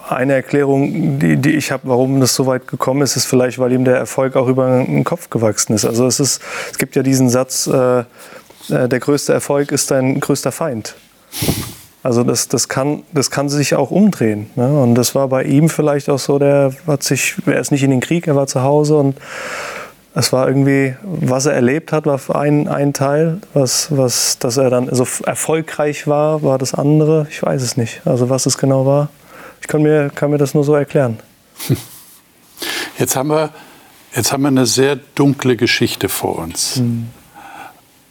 eine 0.10 0.34
Erklärung, 0.34 1.20
die, 1.20 1.38
die 1.38 1.52
ich 1.56 1.72
habe, 1.72 1.84
warum 1.90 2.20
das 2.20 2.36
so 2.36 2.46
weit 2.46 2.68
gekommen 2.68 3.02
ist, 3.02 3.16
ist 3.16 3.26
vielleicht, 3.26 3.60
weil 3.60 3.72
ihm 3.74 3.86
der 3.86 3.98
Erfolg 3.98 4.36
auch 4.36 4.48
über 4.48 4.84
den 4.84 5.04
Kopf 5.04 5.30
gewachsen 5.30 5.74
ist. 5.74 5.86
Also 5.86 6.06
es, 6.08 6.20
ist, 6.20 6.42
es 6.72 6.78
gibt 6.78 6.96
ja 6.96 7.04
diesen 7.04 7.30
Satz, 7.30 7.68
äh, 7.68 8.00
äh, 8.00 8.04
der 8.88 9.00
größte 9.00 9.34
Erfolg 9.34 9.72
ist 9.72 9.92
dein 9.92 10.20
größter 10.20 10.52
Feind. 10.52 10.96
Also 12.04 12.24
das, 12.26 12.50
das, 12.50 12.68
kann, 12.68 13.04
das 13.14 13.32
kann 13.32 13.48
sich 13.48 13.76
auch 13.76 13.90
umdrehen. 13.90 14.50
Ne? 14.56 14.68
Und 14.68 14.96
das 14.96 15.16
war 15.16 15.30
bei 15.30 15.44
ihm 15.44 15.70
vielleicht 15.70 16.10
auch 16.10 16.20
so, 16.20 16.38
der 16.38 16.74
hat 16.86 17.02
sich, 17.02 17.36
er 17.46 17.62
ist 17.62 17.72
nicht 17.72 17.84
in 17.84 17.92
den 17.92 18.02
Krieg, 18.02 18.28
er 18.28 18.36
war 18.36 18.46
zu 18.46 18.62
Hause 18.62 18.98
und 18.98 19.16
es 20.14 20.32
war 20.34 20.48
irgendwie, 20.48 20.96
was 21.02 21.46
er 21.46 21.54
erlebt 21.54 21.92
hat, 21.92 22.06
war 22.06 22.36
ein, 22.36 22.68
ein 22.68 22.94
Teil, 22.94 23.40
was, 23.54 23.88
was, 23.90 24.38
dass 24.38 24.58
er 24.58 24.70
dann 24.70 24.94
so 24.94 25.08
erfolgreich 25.26 26.06
war, 26.06 26.44
war 26.44 26.58
das 26.58 26.74
andere. 26.74 27.26
Ich 27.32 27.42
weiß 27.42 27.62
es 27.62 27.78
nicht. 27.78 28.02
Also 28.06 28.30
was 28.30 28.46
es 28.46 28.58
genau 28.58 28.86
war. 28.86 29.10
Ich 29.62 29.68
kann 29.68 29.82
mir, 29.82 30.12
kann 30.14 30.30
mir 30.30 30.38
das 30.38 30.54
nur 30.54 30.66
so 30.66 30.76
erklären. 30.76 31.20
jetzt 33.00 33.16
haben 33.16 33.30
wir, 33.30 33.52
jetzt 34.14 34.34
haben 34.34 34.42
wir 34.42 34.50
eine 34.50 34.66
sehr 34.66 34.98
dunkle 34.98 35.56
Geschichte 35.56 36.10
vor 36.10 36.38
uns. 36.38 36.82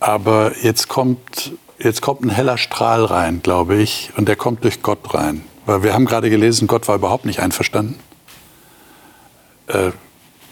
Aber 0.01 0.53
jetzt 0.63 0.89
kommt, 0.89 1.53
jetzt 1.83 2.01
kommt 2.03 2.23
ein 2.23 2.31
heller 2.31 2.59
Strahl 2.59 3.05
rein, 3.05 3.43
glaube 3.43 3.77
ich, 3.77 4.11
und 4.17 4.29
der 4.29 4.37
kommt 4.37 4.65
durch 4.65 4.83
Gott 4.83 5.15
rein. 5.15 5.45
Weil 5.67 5.83
wir 5.83 5.95
haben 5.95 6.07
gerade 6.07 6.31
gelesen, 6.31 6.67
Gott 6.67 6.89
war 6.89 6.97
überhaupt 6.97 7.25
nicht 7.25 7.41
einverstanden. 7.41 7.99
Äh, 9.69 9.93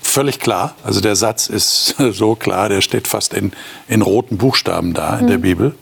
völlig 0.02 0.40
klar. 0.40 0.74
Also 0.84 1.00
der 1.00 1.16
Satz 1.16 1.48
ist 1.48 1.96
so 2.12 2.34
klar, 2.34 2.68
der 2.68 2.80
steht 2.80 3.08
fast 3.08 3.34
in, 3.34 3.52
in 3.88 4.02
roten 4.02 4.38
Buchstaben 4.38 4.94
da 4.94 5.18
in 5.18 5.26
der 5.26 5.38
Bibel. 5.38 5.74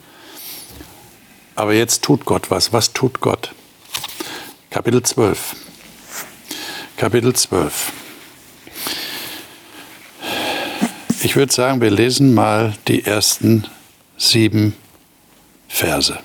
Aber 1.54 1.74
jetzt 1.74 2.02
tut 2.04 2.24
Gott 2.24 2.50
was. 2.50 2.72
Was 2.72 2.92
tut 2.92 3.20
Gott? 3.20 3.52
Kapitel 4.70 5.02
12. 5.02 5.56
Kapitel 6.96 7.34
12. 7.34 7.92
Ich 11.22 11.34
würde 11.34 11.52
sagen, 11.52 11.80
wir 11.80 11.90
lesen 11.90 12.32
mal 12.32 12.74
die 12.86 13.04
ersten 13.04 13.66
sieben 14.16 14.74
Verse. 15.68 16.18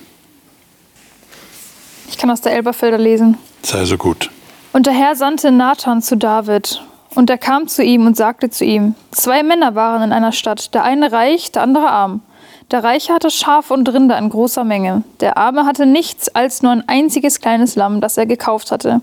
Ich 2.08 2.18
kann 2.18 2.30
aus 2.30 2.40
der 2.40 2.52
Elberfelder 2.52 2.98
lesen. 2.98 3.38
Sei 3.62 3.84
so 3.84 3.96
gut. 3.96 4.30
Und 4.72 4.86
der 4.86 4.92
Herr 4.92 5.14
sandte 5.14 5.52
Nathan 5.52 6.02
zu 6.02 6.16
David. 6.16 6.82
Und 7.14 7.30
er 7.30 7.38
kam 7.38 7.68
zu 7.68 7.84
ihm 7.84 8.06
und 8.06 8.16
sagte 8.16 8.50
zu 8.50 8.64
ihm: 8.64 8.94
Zwei 9.12 9.42
Männer 9.42 9.74
waren 9.74 10.02
in 10.02 10.12
einer 10.12 10.32
Stadt, 10.32 10.74
der 10.74 10.82
eine 10.82 11.12
reich, 11.12 11.52
der 11.52 11.62
andere 11.62 11.88
arm. 11.88 12.22
Der 12.70 12.82
Reiche 12.82 13.12
hatte 13.12 13.30
Schafe 13.30 13.74
und 13.74 13.92
Rinder 13.92 14.18
in 14.18 14.30
großer 14.30 14.64
Menge. 14.64 15.04
Der 15.20 15.36
Arme 15.36 15.66
hatte 15.66 15.86
nichts 15.86 16.34
als 16.34 16.62
nur 16.62 16.72
ein 16.72 16.88
einziges 16.88 17.40
kleines 17.40 17.76
Lamm, 17.76 18.00
das 18.00 18.16
er 18.16 18.26
gekauft 18.26 18.72
hatte. 18.72 19.00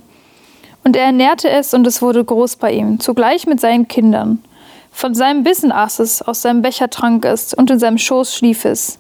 Und 0.84 0.96
er 0.96 1.06
ernährte 1.06 1.50
es 1.50 1.74
und 1.74 1.86
es 1.86 2.02
wurde 2.02 2.26
groß 2.26 2.56
bei 2.56 2.74
ihm, 2.74 3.00
zugleich 3.00 3.46
mit 3.46 3.62
seinen 3.62 3.88
Kindern. 3.88 4.44
Von 4.92 5.14
seinem 5.14 5.44
Bissen 5.44 5.72
aß 5.72 6.00
es, 6.00 6.22
aus 6.22 6.42
seinem 6.42 6.64
Becher 6.64 6.90
trank 6.90 7.24
es 7.26 7.54
und 7.54 7.70
in 7.70 7.80
seinem 7.80 7.98
Schoß 7.98 8.36
schlief 8.36 8.66
es. 8.66 8.98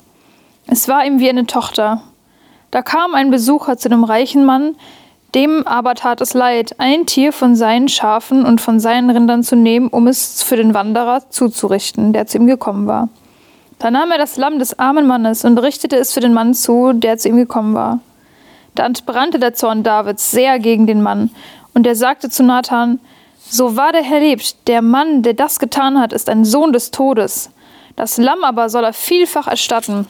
Es 0.73 0.88
war 0.88 1.05
ihm 1.05 1.19
wie 1.19 1.27
eine 1.27 1.45
Tochter. 1.45 2.01
Da 2.71 2.81
kam 2.81 3.13
ein 3.13 3.29
Besucher 3.29 3.75
zu 3.75 3.89
dem 3.89 4.05
reichen 4.05 4.45
Mann, 4.45 4.77
dem 5.36 5.67
aber 5.67 5.95
tat 5.95 6.21
es 6.21 6.34
leid, 6.34 6.75
ein 6.77 7.05
Tier 7.05 7.34
von 7.34 7.57
seinen 7.57 7.89
Schafen 7.89 8.45
und 8.45 8.62
von 8.62 8.79
seinen 8.79 9.10
Rindern 9.10 9.43
zu 9.43 9.57
nehmen, 9.57 9.89
um 9.89 10.07
es 10.07 10.41
für 10.41 10.55
den 10.55 10.73
Wanderer 10.73 11.29
zuzurichten, 11.29 12.13
der 12.13 12.25
zu 12.25 12.38
ihm 12.38 12.47
gekommen 12.47 12.88
war. 12.88 13.10
Da 13.79 13.91
nahm 13.91 14.12
er 14.12 14.17
das 14.17 14.38
Lamm 14.38 14.60
des 14.60 14.79
armen 14.79 15.07
Mannes 15.07 15.43
und 15.43 15.57
richtete 15.57 15.97
es 15.97 16.13
für 16.13 16.21
den 16.21 16.31
Mann 16.31 16.53
zu, 16.53 16.93
der 16.93 17.17
zu 17.17 17.27
ihm 17.27 17.36
gekommen 17.36 17.73
war. 17.73 17.99
Da 18.73 18.86
entbrannte 18.86 19.39
der 19.39 19.53
Zorn 19.53 19.84
Davids 19.84 20.31
sehr 20.31 20.57
gegen 20.60 20.88
den 20.88 21.01
Mann, 21.01 21.31
und 21.73 21.86
er 21.86 21.97
sagte 21.97 22.29
zu 22.29 22.43
Nathan, 22.43 23.01
so 23.45 23.75
wahr 23.75 23.91
der 23.91 24.03
Herr 24.03 24.21
lebt, 24.21 24.69
der 24.69 24.81
Mann, 24.81 25.21
der 25.21 25.34
das 25.34 25.60
getan 25.60 25.99
hat, 25.99 26.13
ist 26.13 26.29
ein 26.29 26.45
Sohn 26.45 26.71
des 26.71 26.91
Todes. 26.91 27.49
Das 27.97 28.17
Lamm 28.17 28.45
aber 28.45 28.69
soll 28.69 28.86
er 28.86 28.93
vielfach 28.93 29.47
erstatten. 29.47 30.07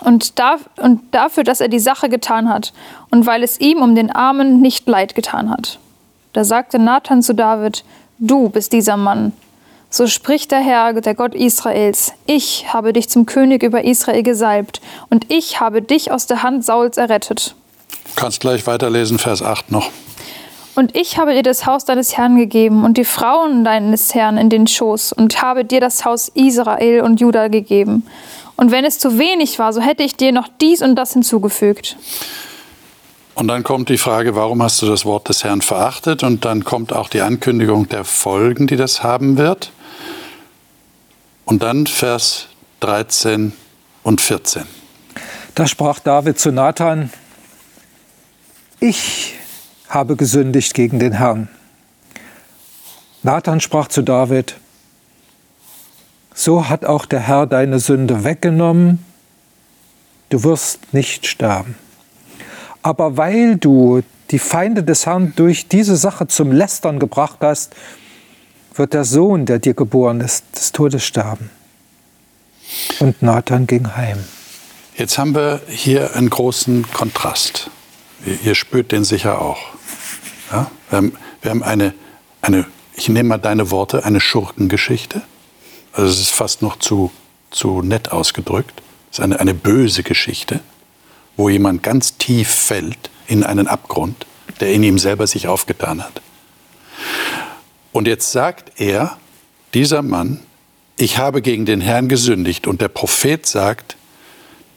Und, 0.00 0.38
da, 0.38 0.56
und 0.76 1.00
dafür, 1.12 1.44
dass 1.44 1.60
er 1.60 1.68
die 1.68 1.80
Sache 1.80 2.08
getan 2.08 2.48
hat 2.48 2.72
und 3.10 3.26
weil 3.26 3.42
es 3.42 3.60
ihm 3.60 3.78
um 3.78 3.94
den 3.94 4.10
Armen 4.10 4.60
nicht 4.60 4.86
leid 4.86 5.14
getan 5.14 5.50
hat. 5.50 5.78
Da 6.32 6.44
sagte 6.44 6.78
Nathan 6.78 7.22
zu 7.22 7.34
David, 7.34 7.84
du 8.18 8.48
bist 8.48 8.72
dieser 8.72 8.96
Mann. 8.96 9.32
So 9.90 10.06
spricht 10.06 10.50
der 10.50 10.60
Herr, 10.60 10.92
der 10.92 11.14
Gott 11.14 11.34
Israels, 11.34 12.12
ich 12.26 12.72
habe 12.72 12.92
dich 12.92 13.08
zum 13.08 13.24
König 13.24 13.62
über 13.62 13.84
Israel 13.84 14.22
gesalbt 14.22 14.80
und 15.08 15.32
ich 15.32 15.60
habe 15.60 15.80
dich 15.80 16.12
aus 16.12 16.26
der 16.26 16.42
Hand 16.42 16.64
Sauls 16.64 16.98
errettet. 16.98 17.54
Du 18.04 18.20
kannst 18.20 18.40
gleich 18.40 18.66
weiterlesen, 18.66 19.18
Vers 19.18 19.42
8 19.42 19.72
noch. 19.72 19.90
Und 20.74 20.94
ich 20.94 21.18
habe 21.18 21.34
dir 21.34 21.42
das 21.42 21.66
Haus 21.66 21.86
deines 21.86 22.16
Herrn 22.16 22.36
gegeben 22.36 22.84
und 22.84 22.98
die 22.98 23.04
Frauen 23.04 23.64
deines 23.64 24.14
Herrn 24.14 24.38
in 24.38 24.48
den 24.48 24.68
Schoß 24.68 25.12
und 25.12 25.42
habe 25.42 25.64
dir 25.64 25.80
das 25.80 26.04
Haus 26.04 26.28
Israel 26.28 27.00
und 27.00 27.20
Juda 27.20 27.48
gegeben. 27.48 28.06
Und 28.58 28.72
wenn 28.72 28.84
es 28.84 28.98
zu 28.98 29.20
wenig 29.20 29.60
war, 29.60 29.72
so 29.72 29.80
hätte 29.80 30.02
ich 30.02 30.16
dir 30.16 30.32
noch 30.32 30.48
dies 30.60 30.82
und 30.82 30.96
das 30.96 31.12
hinzugefügt. 31.12 31.96
Und 33.36 33.46
dann 33.46 33.62
kommt 33.62 33.88
die 33.88 33.98
Frage, 33.98 34.34
warum 34.34 34.60
hast 34.60 34.82
du 34.82 34.86
das 34.86 35.04
Wort 35.04 35.28
des 35.28 35.44
Herrn 35.44 35.60
verachtet? 35.60 36.24
Und 36.24 36.44
dann 36.44 36.64
kommt 36.64 36.92
auch 36.92 37.08
die 37.08 37.20
Ankündigung 37.20 37.88
der 37.88 38.02
Folgen, 38.02 38.66
die 38.66 38.74
das 38.74 39.04
haben 39.04 39.38
wird. 39.38 39.70
Und 41.44 41.62
dann 41.62 41.86
Vers 41.86 42.48
13 42.80 43.52
und 44.02 44.20
14. 44.20 44.64
Da 45.54 45.68
sprach 45.68 46.00
David 46.00 46.40
zu 46.40 46.50
Nathan, 46.50 47.12
ich 48.80 49.34
habe 49.88 50.16
gesündigt 50.16 50.74
gegen 50.74 50.98
den 50.98 51.12
Herrn. 51.12 51.48
Nathan 53.22 53.60
sprach 53.60 53.86
zu 53.86 54.02
David, 54.02 54.56
so 56.38 56.68
hat 56.68 56.84
auch 56.84 57.04
der 57.04 57.18
Herr 57.18 57.46
deine 57.46 57.80
Sünde 57.80 58.22
weggenommen, 58.22 59.04
du 60.28 60.44
wirst 60.44 60.94
nicht 60.94 61.26
sterben. 61.26 61.74
Aber 62.80 63.16
weil 63.16 63.56
du 63.56 64.02
die 64.30 64.38
Feinde 64.38 64.84
des 64.84 65.04
Herrn 65.04 65.32
durch 65.34 65.66
diese 65.66 65.96
Sache 65.96 66.28
zum 66.28 66.52
Lästern 66.52 67.00
gebracht 67.00 67.38
hast, 67.40 67.74
wird 68.74 68.94
der 68.94 69.04
Sohn, 69.04 69.46
der 69.46 69.58
dir 69.58 69.74
geboren 69.74 70.20
ist, 70.20 70.44
des 70.54 70.70
Todes 70.70 71.04
sterben. 71.04 71.50
Und 73.00 73.20
Nathan 73.20 73.66
ging 73.66 73.96
heim. 73.96 74.22
Jetzt 74.96 75.18
haben 75.18 75.34
wir 75.34 75.60
hier 75.66 76.14
einen 76.14 76.30
großen 76.30 76.88
Kontrast. 76.92 77.68
Ihr 78.44 78.54
spürt 78.54 78.92
den 78.92 79.02
sicher 79.02 79.40
auch. 79.42 79.58
Ja? 80.52 80.70
Wir 80.90 80.96
haben, 80.98 81.12
wir 81.42 81.50
haben 81.50 81.62
eine, 81.64 81.94
eine, 82.42 82.64
ich 82.94 83.08
nehme 83.08 83.30
mal 83.30 83.38
deine 83.38 83.72
Worte, 83.72 84.04
eine 84.04 84.20
Schurkengeschichte. 84.20 85.22
Also 85.98 86.12
es 86.12 86.20
ist 86.20 86.30
fast 86.30 86.62
noch 86.62 86.78
zu, 86.78 87.10
zu 87.50 87.82
nett 87.82 88.12
ausgedrückt. 88.12 88.82
Es 89.10 89.18
ist 89.18 89.24
eine, 89.24 89.40
eine 89.40 89.52
böse 89.52 90.04
Geschichte, 90.04 90.60
wo 91.36 91.48
jemand 91.48 91.82
ganz 91.82 92.18
tief 92.18 92.48
fällt 92.48 93.10
in 93.26 93.42
einen 93.42 93.66
Abgrund, 93.66 94.24
der 94.60 94.72
in 94.72 94.84
ihm 94.84 95.00
selber 95.00 95.26
sich 95.26 95.48
aufgetan 95.48 96.04
hat. 96.04 96.22
Und 97.90 98.06
jetzt 98.06 98.30
sagt 98.30 98.80
er, 98.80 99.18
dieser 99.74 100.02
Mann, 100.02 100.38
ich 100.96 101.18
habe 101.18 101.42
gegen 101.42 101.66
den 101.66 101.80
Herrn 101.80 102.06
gesündigt. 102.06 102.68
Und 102.68 102.80
der 102.80 102.88
Prophet 102.88 103.44
sagt, 103.44 103.96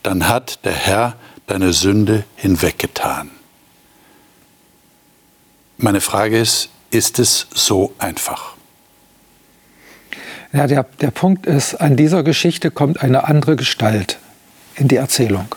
dann 0.02 0.28
hat 0.28 0.66
der 0.66 0.74
Herr 0.74 1.18
deine 1.46 1.72
Sünde 1.74 2.26
hinweggetan. 2.36 3.30
Meine 5.78 6.02
Frage 6.02 6.40
ist, 6.40 6.70
ist 6.90 7.20
es 7.20 7.46
so 7.54 7.94
einfach? 8.00 8.51
Ja, 10.54 10.68
der, 10.68 10.86
der 11.00 11.12
Punkt 11.12 11.46
ist, 11.46 11.76
an 11.76 11.96
dieser 11.96 12.24
Geschichte 12.24 12.72
kommt 12.72 13.02
eine 13.02 13.26
andere 13.26 13.56
Gestalt 13.56 14.18
in 14.76 14.88
die 14.88 14.98
Erzählung. 14.98 15.56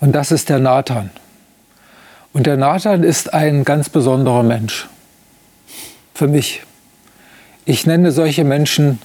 Und 0.00 0.12
das 0.12 0.32
ist 0.32 0.48
der 0.48 0.58
Nathan. 0.58 1.10
Und 2.32 2.46
der 2.46 2.56
Nathan 2.56 3.04
ist 3.04 3.32
ein 3.32 3.64
ganz 3.64 3.88
besonderer 3.88 4.42
Mensch. 4.42 4.88
Für 6.14 6.26
mich. 6.26 6.62
Ich 7.64 7.86
nenne 7.86 8.10
solche 8.10 8.44
Menschen 8.44 8.98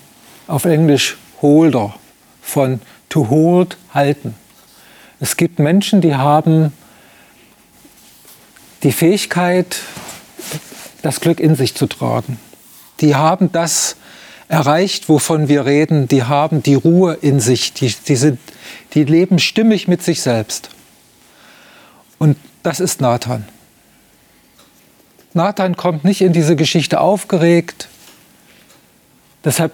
auf 0.48 0.66
Englisch 0.66 1.18
Holder, 1.42 1.96
von 2.42 2.82
to 3.08 3.30
hold, 3.30 3.78
halten. 3.94 4.36
Es 5.20 5.38
gibt 5.38 5.60
Menschen, 5.60 6.02
die 6.02 6.16
haben 6.16 6.74
die 8.84 8.92
Fähigkeit, 8.92 9.80
das 11.02 11.22
Glück 11.22 11.40
in 11.40 11.56
sich 11.56 11.76
zu 11.76 11.88
tragen. 11.88 12.40
Die 13.02 13.16
haben 13.16 13.52
das 13.52 13.96
erreicht, 14.48 15.10
wovon 15.10 15.48
wir 15.48 15.66
reden. 15.66 16.08
Die 16.08 16.24
haben 16.24 16.64
die 16.64 16.76
Ruhe 16.76 17.18
in 17.22 17.40
sich. 17.40 17.74
Die, 17.74 17.94
die, 18.08 18.16
sind, 18.16 18.40
die 18.94 19.04
leben 19.04 19.40
stimmig 19.40 19.88
mit 19.88 20.04
sich 20.04 20.22
selbst. 20.22 20.70
Und 22.18 22.38
das 22.64 22.80
ist 22.80 23.00
Nathan. 23.00 23.46
Nathan 25.34 25.78
kommt 25.78 26.04
nicht 26.04 26.22
in 26.22 26.34
diese 26.34 26.56
Geschichte 26.56 27.00
aufgeregt. 27.00 27.88
Deshalb 29.46 29.72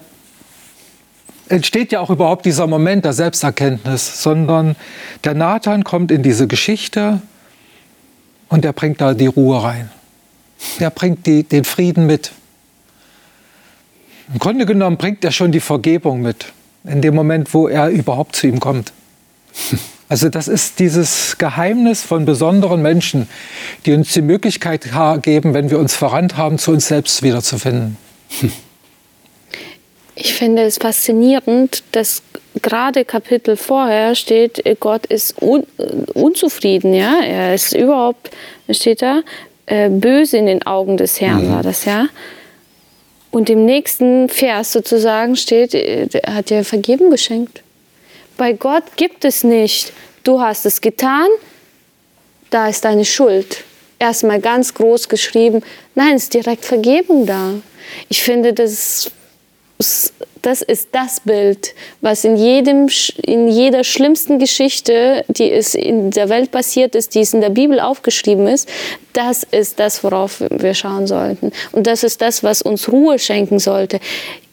entsteht 1.48 1.92
ja 1.92 2.00
auch 2.00 2.10
überhaupt 2.10 2.44
dieser 2.44 2.66
Moment 2.66 3.04
der 3.04 3.12
Selbsterkenntnis, 3.12 4.22
sondern 4.22 4.76
der 5.24 5.34
Nathan 5.34 5.84
kommt 5.84 6.10
in 6.10 6.22
diese 6.22 6.46
Geschichte 6.46 7.20
und 8.48 8.64
der 8.64 8.72
bringt 8.72 9.00
da 9.00 9.14
die 9.14 9.26
Ruhe 9.26 9.62
rein. 9.62 9.90
Der 10.78 10.90
bringt 10.90 11.26
die, 11.26 11.42
den 11.42 11.64
Frieden 11.64 12.06
mit. 12.06 12.32
Im 14.32 14.38
Grunde 14.38 14.66
genommen 14.66 14.96
bringt 14.96 15.24
er 15.24 15.32
schon 15.32 15.52
die 15.52 15.60
Vergebung 15.60 16.20
mit, 16.20 16.46
in 16.84 17.02
dem 17.02 17.14
Moment, 17.14 17.54
wo 17.54 17.68
er 17.68 17.88
überhaupt 17.88 18.36
zu 18.36 18.46
ihm 18.46 18.60
kommt. 18.60 18.92
Also 20.08 20.28
das 20.28 20.46
ist 20.46 20.78
dieses 20.78 21.36
Geheimnis 21.36 22.04
von 22.04 22.26
besonderen 22.26 22.80
Menschen, 22.80 23.28
die 23.84 23.92
uns 23.92 24.12
die 24.12 24.22
Möglichkeit 24.22 24.86
geben, 25.22 25.52
wenn 25.52 25.68
wir 25.68 25.80
uns 25.80 25.96
verrannt 25.96 26.36
haben, 26.36 26.58
zu 26.58 26.70
uns 26.70 26.86
selbst 26.86 27.24
wiederzufinden. 27.24 27.96
Ich 30.18 30.32
finde 30.32 30.62
es 30.62 30.78
faszinierend, 30.78 31.82
dass 31.92 32.22
gerade 32.62 33.04
Kapitel 33.04 33.54
vorher 33.54 34.14
steht, 34.14 34.64
Gott 34.80 35.04
ist 35.04 35.42
un, 35.42 35.64
unzufrieden, 36.14 36.94
ja, 36.94 37.20
er 37.22 37.54
ist 37.54 37.74
überhaupt, 37.74 38.30
steht 38.70 39.02
da, 39.02 39.20
äh, 39.66 39.90
böse 39.90 40.38
in 40.38 40.46
den 40.46 40.66
Augen 40.66 40.96
des 40.96 41.20
Herrn 41.20 41.48
mhm. 41.48 41.52
war 41.52 41.62
das, 41.62 41.84
ja. 41.84 42.06
Und 43.36 43.50
im 43.50 43.66
nächsten 43.66 44.30
Vers 44.30 44.72
sozusagen 44.72 45.36
steht, 45.36 45.74
äh, 45.74 46.08
er 46.22 46.36
hat 46.36 46.48
dir 46.48 46.64
Vergebung 46.64 47.10
geschenkt. 47.10 47.60
Bei 48.38 48.54
Gott 48.54 48.84
gibt 48.96 49.26
es 49.26 49.44
nicht, 49.44 49.92
du 50.24 50.40
hast 50.40 50.64
es 50.64 50.80
getan, 50.80 51.28
da 52.48 52.66
ist 52.66 52.86
deine 52.86 53.04
Schuld. 53.04 53.62
Erstmal 53.98 54.40
ganz 54.40 54.72
groß 54.72 55.10
geschrieben, 55.10 55.62
nein, 55.94 56.14
es 56.14 56.22
ist 56.22 56.32
direkt 56.32 56.64
Vergebung 56.64 57.26
da. 57.26 57.52
Ich 58.08 58.22
finde, 58.22 58.54
das 58.54 59.10
das 59.78 60.62
ist 60.62 60.88
das 60.92 61.20
Bild, 61.20 61.74
was 62.00 62.24
in, 62.24 62.36
jedem, 62.36 62.88
in 63.22 63.48
jeder 63.48 63.84
schlimmsten 63.84 64.38
Geschichte, 64.38 65.24
die 65.28 65.50
es 65.50 65.74
in 65.74 66.10
der 66.10 66.28
Welt 66.28 66.50
passiert 66.50 66.94
ist, 66.94 67.14
die 67.14 67.20
es 67.20 67.34
in 67.34 67.40
der 67.40 67.50
Bibel 67.50 67.80
aufgeschrieben 67.80 68.46
ist, 68.46 68.68
das 69.12 69.42
ist 69.42 69.78
das, 69.78 70.02
worauf 70.04 70.42
wir 70.48 70.74
schauen 70.74 71.06
sollten. 71.06 71.52
Und 71.72 71.86
das 71.86 72.04
ist 72.04 72.22
das, 72.22 72.42
was 72.42 72.62
uns 72.62 72.90
Ruhe 72.90 73.18
schenken 73.18 73.58
sollte. 73.58 74.00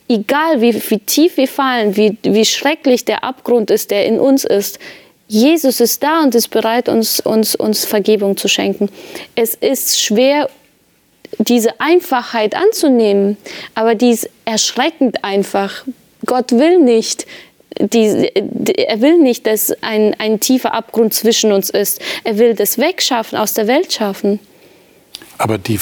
Egal 0.09 0.61
wie, 0.61 0.73
wie 0.89 0.99
tief 0.99 1.37
wir 1.37 1.47
fallen, 1.47 1.95
wie, 1.95 2.17
wie 2.23 2.45
schrecklich 2.45 3.05
der 3.05 3.23
Abgrund 3.23 3.71
ist, 3.71 3.91
der 3.91 4.05
in 4.05 4.19
uns 4.19 4.43
ist, 4.43 4.79
Jesus 5.27 5.79
ist 5.79 6.03
da 6.03 6.21
und 6.21 6.35
ist 6.35 6.49
bereit, 6.49 6.89
uns, 6.89 7.19
uns, 7.19 7.55
uns 7.55 7.85
Vergebung 7.85 8.35
zu 8.35 8.47
schenken. 8.47 8.89
Es 9.35 9.55
ist 9.55 10.01
schwer, 10.01 10.49
diese 11.37 11.79
Einfachheit 11.79 12.55
anzunehmen, 12.55 13.37
aber 13.75 13.95
die 13.95 14.11
ist 14.11 14.29
erschreckend 14.45 15.23
einfach. 15.23 15.83
Gott 16.25 16.51
will 16.51 16.79
nicht, 16.79 17.25
die, 17.79 18.31
er 18.77 19.01
will 19.01 19.17
nicht, 19.17 19.45
dass 19.47 19.71
ein, 19.81 20.15
ein 20.19 20.39
tiefer 20.39 20.73
Abgrund 20.73 21.13
zwischen 21.13 21.51
uns 21.51 21.69
ist. 21.69 21.99
Er 22.23 22.37
will 22.37 22.53
das 22.55 22.77
wegschaffen, 22.77 23.37
aus 23.37 23.53
der 23.53 23.67
Welt 23.67 23.91
schaffen. 23.91 24.39
Aber 25.39 25.57
die, 25.57 25.79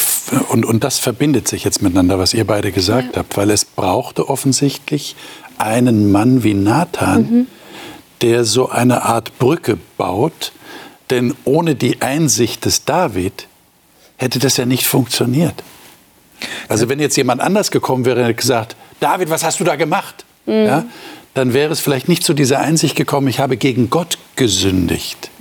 und, 0.49 0.65
und 0.65 0.83
das 0.83 0.97
verbindet 0.97 1.47
sich 1.47 1.63
jetzt 1.65 1.81
miteinander, 1.81 2.17
was 2.17 2.33
ihr 2.33 2.47
beide 2.47 2.71
gesagt 2.71 3.17
habt, 3.17 3.35
weil 3.37 3.51
es 3.51 3.65
brauchte 3.65 4.29
offensichtlich 4.29 5.15
einen 5.57 6.11
Mann 6.11 6.43
wie 6.43 6.53
Nathan, 6.53 7.21
Mhm. 7.21 7.47
der 8.21 8.45
so 8.45 8.69
eine 8.69 9.03
Art 9.03 9.37
Brücke 9.37 9.77
baut, 9.97 10.53
denn 11.09 11.35
ohne 11.43 11.75
die 11.75 12.01
Einsicht 12.01 12.65
des 12.65 12.85
David 12.85 13.47
hätte 14.21 14.39
das 14.39 14.57
ja 14.57 14.65
nicht 14.65 14.87
funktioniert. 14.87 15.63
Also 16.67 16.89
wenn 16.89 16.99
jetzt 16.99 17.17
jemand 17.17 17.41
anders 17.41 17.71
gekommen 17.71 18.05
wäre 18.05 18.19
und 18.19 18.25
hätte 18.25 18.35
gesagt, 18.35 18.75
David, 18.99 19.29
was 19.29 19.43
hast 19.43 19.59
du 19.59 19.63
da 19.63 19.75
gemacht? 19.75 20.25
Mhm. 20.45 20.53
Ja, 20.53 20.85
dann 21.33 21.53
wäre 21.53 21.71
es 21.71 21.79
vielleicht 21.79 22.07
nicht 22.07 22.23
zu 22.23 22.33
dieser 22.33 22.59
Einsicht 22.59 22.95
gekommen, 22.95 23.27
ich 23.27 23.39
habe 23.39 23.57
gegen 23.57 23.89
Gott 23.89 24.17
gesündigt. 24.35 25.31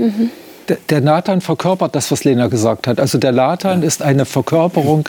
Der, 0.69 0.79
der 0.89 1.01
Nathan 1.01 1.41
verkörpert 1.41 1.95
das, 1.95 2.11
was 2.11 2.25
Lena 2.25 2.49
gesagt 2.49 2.87
hat. 2.87 3.01
Also 3.01 3.19
der 3.19 3.33
Nathan 3.33 3.83
ist 3.83 4.03
eine 4.03 4.25
Verkörperung 4.25 5.09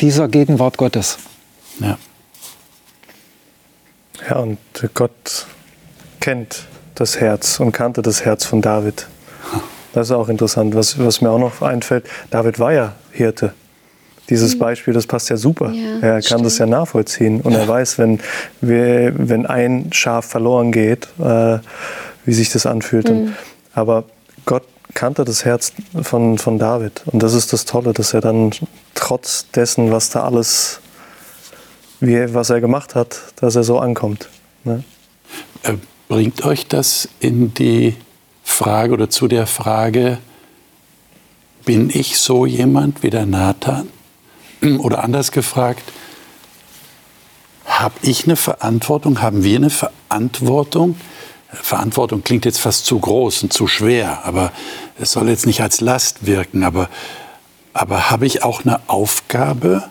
dieser 0.00 0.28
Gegenwart 0.28 0.76
Gottes. 0.76 1.18
Ja. 1.80 1.98
Ja, 4.28 4.36
und 4.36 4.58
Gott 4.94 5.46
kennt 6.20 6.64
das 6.94 7.18
Herz 7.18 7.58
und 7.58 7.72
kannte 7.72 8.02
das 8.02 8.24
Herz 8.24 8.44
von 8.44 8.60
David. 8.62 9.06
Das 9.92 10.08
ist 10.08 10.12
auch 10.12 10.28
interessant. 10.28 10.74
Was, 10.74 10.98
was 10.98 11.20
mir 11.20 11.30
auch 11.30 11.38
noch 11.38 11.62
einfällt, 11.62 12.04
David 12.30 12.58
war 12.58 12.72
ja 12.72 12.92
Hirte. 13.12 13.52
Dieses 14.28 14.56
Beispiel, 14.58 14.94
das 14.94 15.06
passt 15.08 15.28
ja 15.30 15.36
super. 15.36 15.70
Ja, 15.72 15.98
er 16.00 16.22
kann 16.22 16.44
das 16.44 16.58
ja 16.58 16.66
nachvollziehen. 16.66 17.40
Und 17.40 17.52
er 17.54 17.66
weiß, 17.66 17.98
wenn, 17.98 18.20
wir, 18.60 19.12
wenn 19.16 19.44
ein 19.46 19.92
Schaf 19.92 20.24
verloren 20.26 20.70
geht, 20.70 21.08
äh, 21.18 21.58
wie 22.24 22.32
sich 22.32 22.50
das 22.50 22.64
anfühlt. 22.66 23.10
Und, 23.10 23.34
aber 23.74 24.04
Gott 24.46 24.62
kannte 24.94 25.24
das 25.24 25.44
Herz 25.44 25.72
von, 26.02 26.38
von 26.38 26.60
David. 26.60 27.02
Und 27.06 27.24
das 27.24 27.34
ist 27.34 27.52
das 27.52 27.64
Tolle, 27.64 27.92
dass 27.92 28.14
er 28.14 28.20
dann 28.20 28.52
trotz 28.94 29.46
dessen, 29.50 29.90
was 29.90 30.10
da 30.10 30.22
alles, 30.22 30.80
wie, 31.98 32.14
er- 32.14 32.32
was 32.32 32.50
er 32.50 32.60
gemacht 32.60 32.94
hat, 32.94 33.18
dass 33.36 33.56
er 33.56 33.64
so 33.64 33.80
ankommt. 33.80 34.28
Ne? 34.62 34.84
Äh, 35.64 35.72
Bringt 36.08 36.44
euch 36.44 36.68
das 36.68 37.08
in 37.18 37.52
die 37.54 37.96
Frage 38.60 38.92
oder 38.92 39.08
zu 39.08 39.26
der 39.26 39.46
Frage, 39.46 40.18
bin 41.64 41.88
ich 41.88 42.18
so 42.18 42.44
jemand 42.44 43.02
wie 43.02 43.08
der 43.08 43.24
Nathan? 43.24 43.88
Oder 44.80 45.02
anders 45.02 45.32
gefragt, 45.32 45.82
habe 47.64 47.94
ich 48.02 48.24
eine 48.24 48.36
Verantwortung, 48.36 49.22
haben 49.22 49.44
wir 49.44 49.56
eine 49.56 49.70
Verantwortung? 49.70 51.00
Verantwortung 51.50 52.22
klingt 52.22 52.44
jetzt 52.44 52.60
fast 52.60 52.84
zu 52.84 52.98
groß 52.98 53.44
und 53.44 53.52
zu 53.54 53.66
schwer, 53.66 54.26
aber 54.26 54.52
es 54.98 55.12
soll 55.12 55.30
jetzt 55.30 55.46
nicht 55.46 55.62
als 55.62 55.80
Last 55.80 56.26
wirken. 56.26 56.62
Aber, 56.62 56.90
aber 57.72 58.10
habe 58.10 58.26
ich 58.26 58.42
auch 58.42 58.62
eine 58.66 58.80
Aufgabe, 58.90 59.88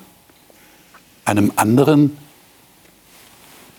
einem 1.25 1.53
anderen 1.55 2.15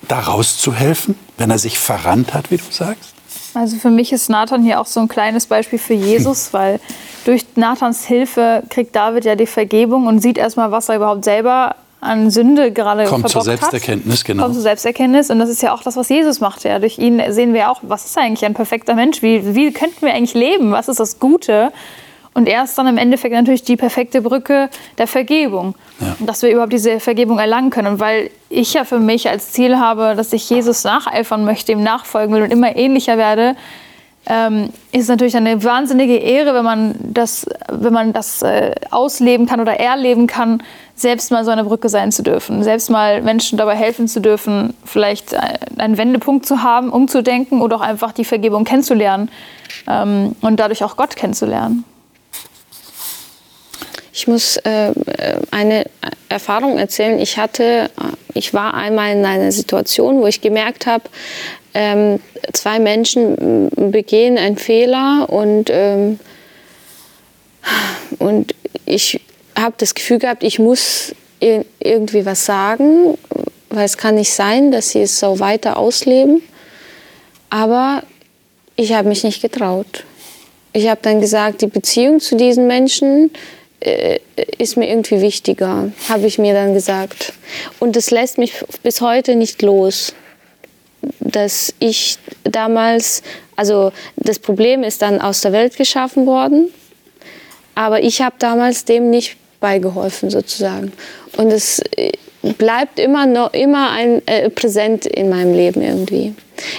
da 0.09 0.18
rauszuhelfen, 0.18 1.14
wenn 1.38 1.50
er 1.50 1.61
sich 1.61 1.79
verrannt 1.79 2.35
hat, 2.35 2.50
wie 2.50 2.57
du 2.57 2.64
sagst? 2.70 3.19
Also 3.54 3.76
für 3.76 3.90
mich 3.90 4.12
ist 4.12 4.30
Nathan 4.30 4.62
hier 4.62 4.80
auch 4.80 4.86
so 4.86 5.00
ein 5.00 5.08
kleines 5.08 5.46
Beispiel 5.46 5.78
für 5.78 5.94
Jesus, 5.94 6.48
weil 6.52 6.80
durch 7.24 7.44
Nathans 7.56 8.04
Hilfe 8.04 8.62
kriegt 8.70 8.94
David 8.94 9.24
ja 9.24 9.34
die 9.34 9.46
Vergebung 9.46 10.06
und 10.06 10.20
sieht 10.20 10.38
erstmal, 10.38 10.70
was 10.70 10.88
er 10.88 10.96
überhaupt 10.96 11.24
selber 11.24 11.76
an 12.00 12.30
Sünde 12.30 12.72
gerade 12.72 13.04
Kommt 13.04 13.28
zur 13.28 13.42
verbockt 13.42 13.62
hat. 13.62 13.70
Selbsterkenntnis, 13.72 14.24
genau. 14.24 14.44
Kommt 14.44 14.54
zur 14.54 14.62
Selbsterkenntnis 14.62 15.30
und 15.30 15.38
das 15.38 15.50
ist 15.50 15.62
ja 15.62 15.74
auch 15.74 15.82
das, 15.82 15.96
was 15.96 16.08
Jesus 16.08 16.40
macht. 16.40 16.64
Ja. 16.64 16.78
Durch 16.78 16.98
ihn 16.98 17.22
sehen 17.28 17.52
wir 17.52 17.70
auch, 17.70 17.80
was 17.82 18.06
ist 18.06 18.16
eigentlich 18.16 18.44
ein 18.44 18.54
perfekter 18.54 18.94
Mensch? 18.94 19.22
Wie, 19.22 19.54
wie 19.54 19.70
könnten 19.72 20.00
wir 20.00 20.14
eigentlich 20.14 20.34
leben? 20.34 20.72
Was 20.72 20.88
ist 20.88 20.98
das 20.98 21.18
Gute? 21.18 21.72
Und 22.33 22.49
er 22.49 22.64
ist 22.64 22.79
dann 22.79 22.87
im 22.87 22.97
Endeffekt 22.97 23.35
natürlich 23.35 23.64
die 23.64 23.77
perfekte 23.77 24.23
Brücke 24.23 24.71
der 24.99 25.07
Vergebung. 25.07 25.75
Ja. 25.99 26.16
Dass 26.21 26.43
wir 26.43 26.51
überhaupt 26.51 26.73
diese 26.73 27.01
Vergebung 27.01 27.38
erlangen 27.38 27.71
können. 27.71 27.95
Und 27.95 28.01
weil 28.01 28.31
ich 28.49 28.73
ja 28.75 28.85
für 28.85 29.01
mich 29.01 29.29
als 29.29 29.53
Ziel 29.53 29.79
habe, 29.79 30.14
dass 30.16 30.33
ich 30.33 30.49
Jesus 30.49 30.85
nacheifern 30.85 31.45
möchte, 31.45 31.73
ihm 31.73 31.83
nachfolgen 31.83 32.35
will 32.35 32.43
und 32.43 32.53
immer 32.53 32.77
ähnlicher 32.77 33.19
werde, 33.19 33.57
ähm, 34.27 34.71
ist 34.93 35.03
es 35.03 35.09
natürlich 35.09 35.37
eine 35.37 35.64
wahnsinnige 35.64 36.16
Ehre, 36.16 36.55
wenn 36.55 36.64
man 36.64 36.95
das, 37.01 37.47
wenn 37.69 37.93
man 37.93 38.12
das 38.12 38.43
äh, 38.43 38.73
ausleben 38.90 39.47
kann 39.47 39.61
oder 39.61 39.81
erleben 39.81 40.27
kann, 40.27 40.62
selbst 40.95 41.31
mal 41.31 41.45
so 41.45 41.51
eine 41.51 41.64
Brücke 41.64 41.88
sein 41.88 42.12
zu 42.12 42.23
dürfen, 42.23 42.62
selbst 42.62 42.90
mal 42.90 43.23
Menschen 43.23 43.57
dabei 43.57 43.75
helfen 43.75 44.09
zu 44.09 44.21
dürfen, 44.21 44.75
vielleicht 44.85 45.33
äh, 45.33 45.38
einen 45.79 45.97
Wendepunkt 45.97 46.45
zu 46.45 46.62
haben, 46.62 46.90
umzudenken 46.90 47.62
oder 47.62 47.77
auch 47.77 47.81
einfach 47.81 48.12
die 48.12 48.25
Vergebung 48.25 48.64
kennenzulernen 48.64 49.31
ähm, 49.88 50.37
und 50.43 50.61
dadurch 50.61 50.85
auch 50.85 50.97
Gott 50.97 51.16
kennenzulernen. 51.16 51.85
Ich 54.12 54.27
muss 54.27 54.57
äh, 54.59 54.92
eine 55.51 55.85
Erfahrung 56.29 56.79
erzählen. 56.79 57.18
Ich 57.18 57.38
hatte, 57.38 57.90
ich 58.35 58.53
war 58.55 58.75
einmal 58.75 59.12
in 59.12 59.25
einer 59.25 59.53
Situation, 59.53 60.20
wo 60.20 60.27
ich 60.27 60.40
gemerkt 60.40 60.87
habe, 60.87 61.05
ähm, 61.75 62.20
zwei 62.53 62.81
Menschen 62.81 63.70
begehen 63.70 64.37
einen 64.37 64.57
Fehler 64.57 65.27
und, 65.29 65.70
ähm, 65.70 66.18
und 68.18 68.55
ich 68.87 69.20
habe 69.57 69.75
das 69.79 69.94
Gefühl 69.94 70.18
gehabt, 70.18 70.42
ich 70.42 70.59
muss 70.59 71.14
ir 71.38 71.64
irgendwie 71.79 72.27
was 72.27 72.44
sagen, 72.44 73.16
weil 73.68 73.85
es 73.85 73.96
kann 73.96 74.16
nicht 74.16 74.33
sein, 74.33 74.73
dass 74.73 74.90
sie 74.90 75.03
es 75.03 75.18
so 75.18 75.38
weiter 75.38 75.77
ausleben. 75.77 76.42
Aber 77.51 78.03
ich 78.77 78.92
habe 78.92 79.09
mich 79.09 79.25
nicht 79.25 79.42
getraut. 79.42 80.05
Ich 80.73 80.88
habe 80.88 81.01
dann 81.03 81.20
gesagt, 81.20 81.62
die 81.62 81.66
Beziehung 81.66 82.20
zu 82.20 82.37
diesen 82.37 82.66
Menschen 82.66 83.31
äh, 83.81 84.21
ist 84.59 84.77
mir 84.77 84.88
irgendwie 84.88 85.21
wichtiger, 85.21 85.93
habe 86.09 86.27
ich 86.27 86.38
mir 86.38 86.55
dann 86.55 86.75
gesagt. 86.75 87.33
Und 87.79 87.97
das 87.97 88.11
lässt 88.11 88.38
mich 88.38 88.53
bis 88.83 89.01
heute 89.01 89.37
nicht 89.37 89.62
los, 89.62 90.14
dass 91.21 91.75
ich 91.79 92.19
damals, 92.45 93.23
also 93.57 93.93
das 94.16 94.38
Problem 94.38 94.83
ist 94.83 95.03
dann 95.03 95.21
aus 95.21 95.40
der 95.40 95.53
Welt 95.53 95.77
geschaffen 95.77 96.27
worden, 96.27 96.69
aber 97.75 98.03
ich 98.03 98.21
habe 98.21 98.37
damals 98.38 98.85
dem 98.85 99.11
nicht 99.11 99.37
beigeholfen 99.61 100.31
sozusagen. 100.31 100.93
Und 101.37 101.51
es 101.51 101.81
äh, 101.97 102.12
bleibt 102.43 102.99
immer 102.99 103.27
noch 103.27 103.53
immer 103.53 103.90
ein 103.90 104.27
äh, 104.27 104.51
präsent 104.51 105.07
in 105.07 105.29
meinem 105.29 105.55
Leben 105.55 105.83
irgendwie. 105.83 106.35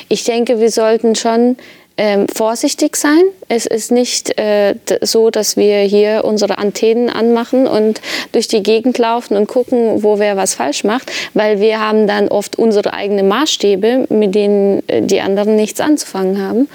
Ich 0.10 0.24
denke, 0.24 0.60
wir 0.60 0.72
sollten 0.72 1.16
schon 1.16 1.58
ähm, 1.98 2.28
vorsichtig 2.28 2.96
sein. 2.96 3.22
Es 3.48 3.66
ist 3.66 3.92
nicht 3.92 4.38
äh, 4.40 4.76
so, 5.02 5.30
dass 5.30 5.58
wir 5.58 5.80
hier 5.82 6.24
unsere 6.24 6.58
Antennen 6.58 7.10
anmachen 7.10 7.68
und 7.68 8.02
durch 8.32 8.48
die 8.48 8.64
Gegend 8.64 8.98
laufen 8.98 9.36
und 9.36 9.48
gucken, 9.48 10.04
wo 10.04 10.18
wer 10.20 10.38
was 10.38 10.54
falsch 10.54 10.84
macht, 10.84 11.12
weil 11.34 11.60
wir 11.60 11.80
haben 11.80 12.08
dann 12.08 12.28
oft 12.28 12.58
unsere 12.58 12.94
eigenen 12.94 13.28
Maßstäbe, 13.28 14.08
mit 14.10 14.36
denen 14.36 14.88
äh, 14.88 15.02
die 15.02 15.22
anderen 15.22 15.56
nichts 15.56 15.80
anzufangen 15.80 16.42
haben 16.42 16.70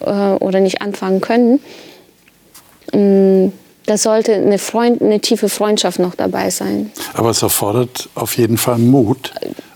äh, 0.00 0.36
oder 0.42 0.60
nicht 0.60 0.80
anfangen 0.80 1.20
können. 1.20 1.60
Ähm, 2.92 3.52
da 3.86 3.96
sollte 3.96 4.34
eine, 4.34 4.58
Freund, 4.58 5.02
eine 5.02 5.20
tiefe 5.20 5.48
Freundschaft 5.48 5.98
noch 5.98 6.14
dabei 6.14 6.50
sein. 6.50 6.92
Aber 7.14 7.30
es 7.30 7.42
erfordert 7.42 8.08
auf 8.14 8.36
jeden 8.38 8.56
Fall 8.56 8.78
Mut. 8.78 9.32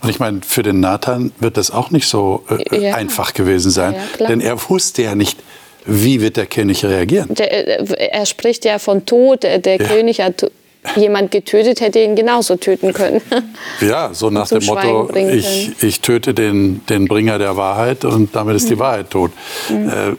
Und 0.06 0.10
ich 0.10 0.20
meine, 0.20 0.40
für 0.46 0.62
den 0.62 0.80
Nathan 0.80 1.32
wird 1.40 1.56
das 1.56 1.70
auch 1.70 1.90
nicht 1.90 2.06
so 2.08 2.44
äh, 2.70 2.78
Ja. 2.80 2.94
einfach 2.94 3.34
gewesen 3.34 3.70
sein. 3.70 3.96
Ja, 4.20 4.26
denn 4.28 4.40
er 4.40 4.56
wusste 4.70 5.02
ja 5.02 5.14
nicht, 5.14 5.38
wie 5.84 6.20
wird 6.20 6.36
der 6.36 6.46
König 6.46 6.84
reagieren. 6.84 7.26
Der, 7.34 7.52
äh, 7.80 8.08
er 8.10 8.24
spricht 8.26 8.64
ja 8.64 8.78
von 8.78 9.04
Tod. 9.04 9.42
Der, 9.42 9.58
der 9.58 9.76
Ja. 9.80 9.84
König 9.88 10.20
hat 10.20 10.50
jemand 10.94 11.32
getötet, 11.32 11.80
hätte 11.80 11.98
ihn 11.98 12.14
genauso 12.14 12.54
töten 12.56 12.92
können. 12.92 13.20
Ja, 13.80 14.10
so 14.14 14.30
nach 14.30 14.48
dem 14.48 14.64
Motto, 14.64 14.80
Schweigen 14.80 15.08
bringen 15.08 15.38
ich, 15.38 15.72
ich 15.82 16.00
töte 16.00 16.32
den, 16.34 16.86
den 16.88 17.06
Bringer 17.08 17.38
der 17.40 17.56
Wahrheit 17.56 18.04
und 18.04 18.34
damit 18.36 18.54
ist 18.56 18.70
die 18.70 18.78
Wahrheit 18.78 19.10
tot. 19.10 19.32
Äh, 19.68 20.12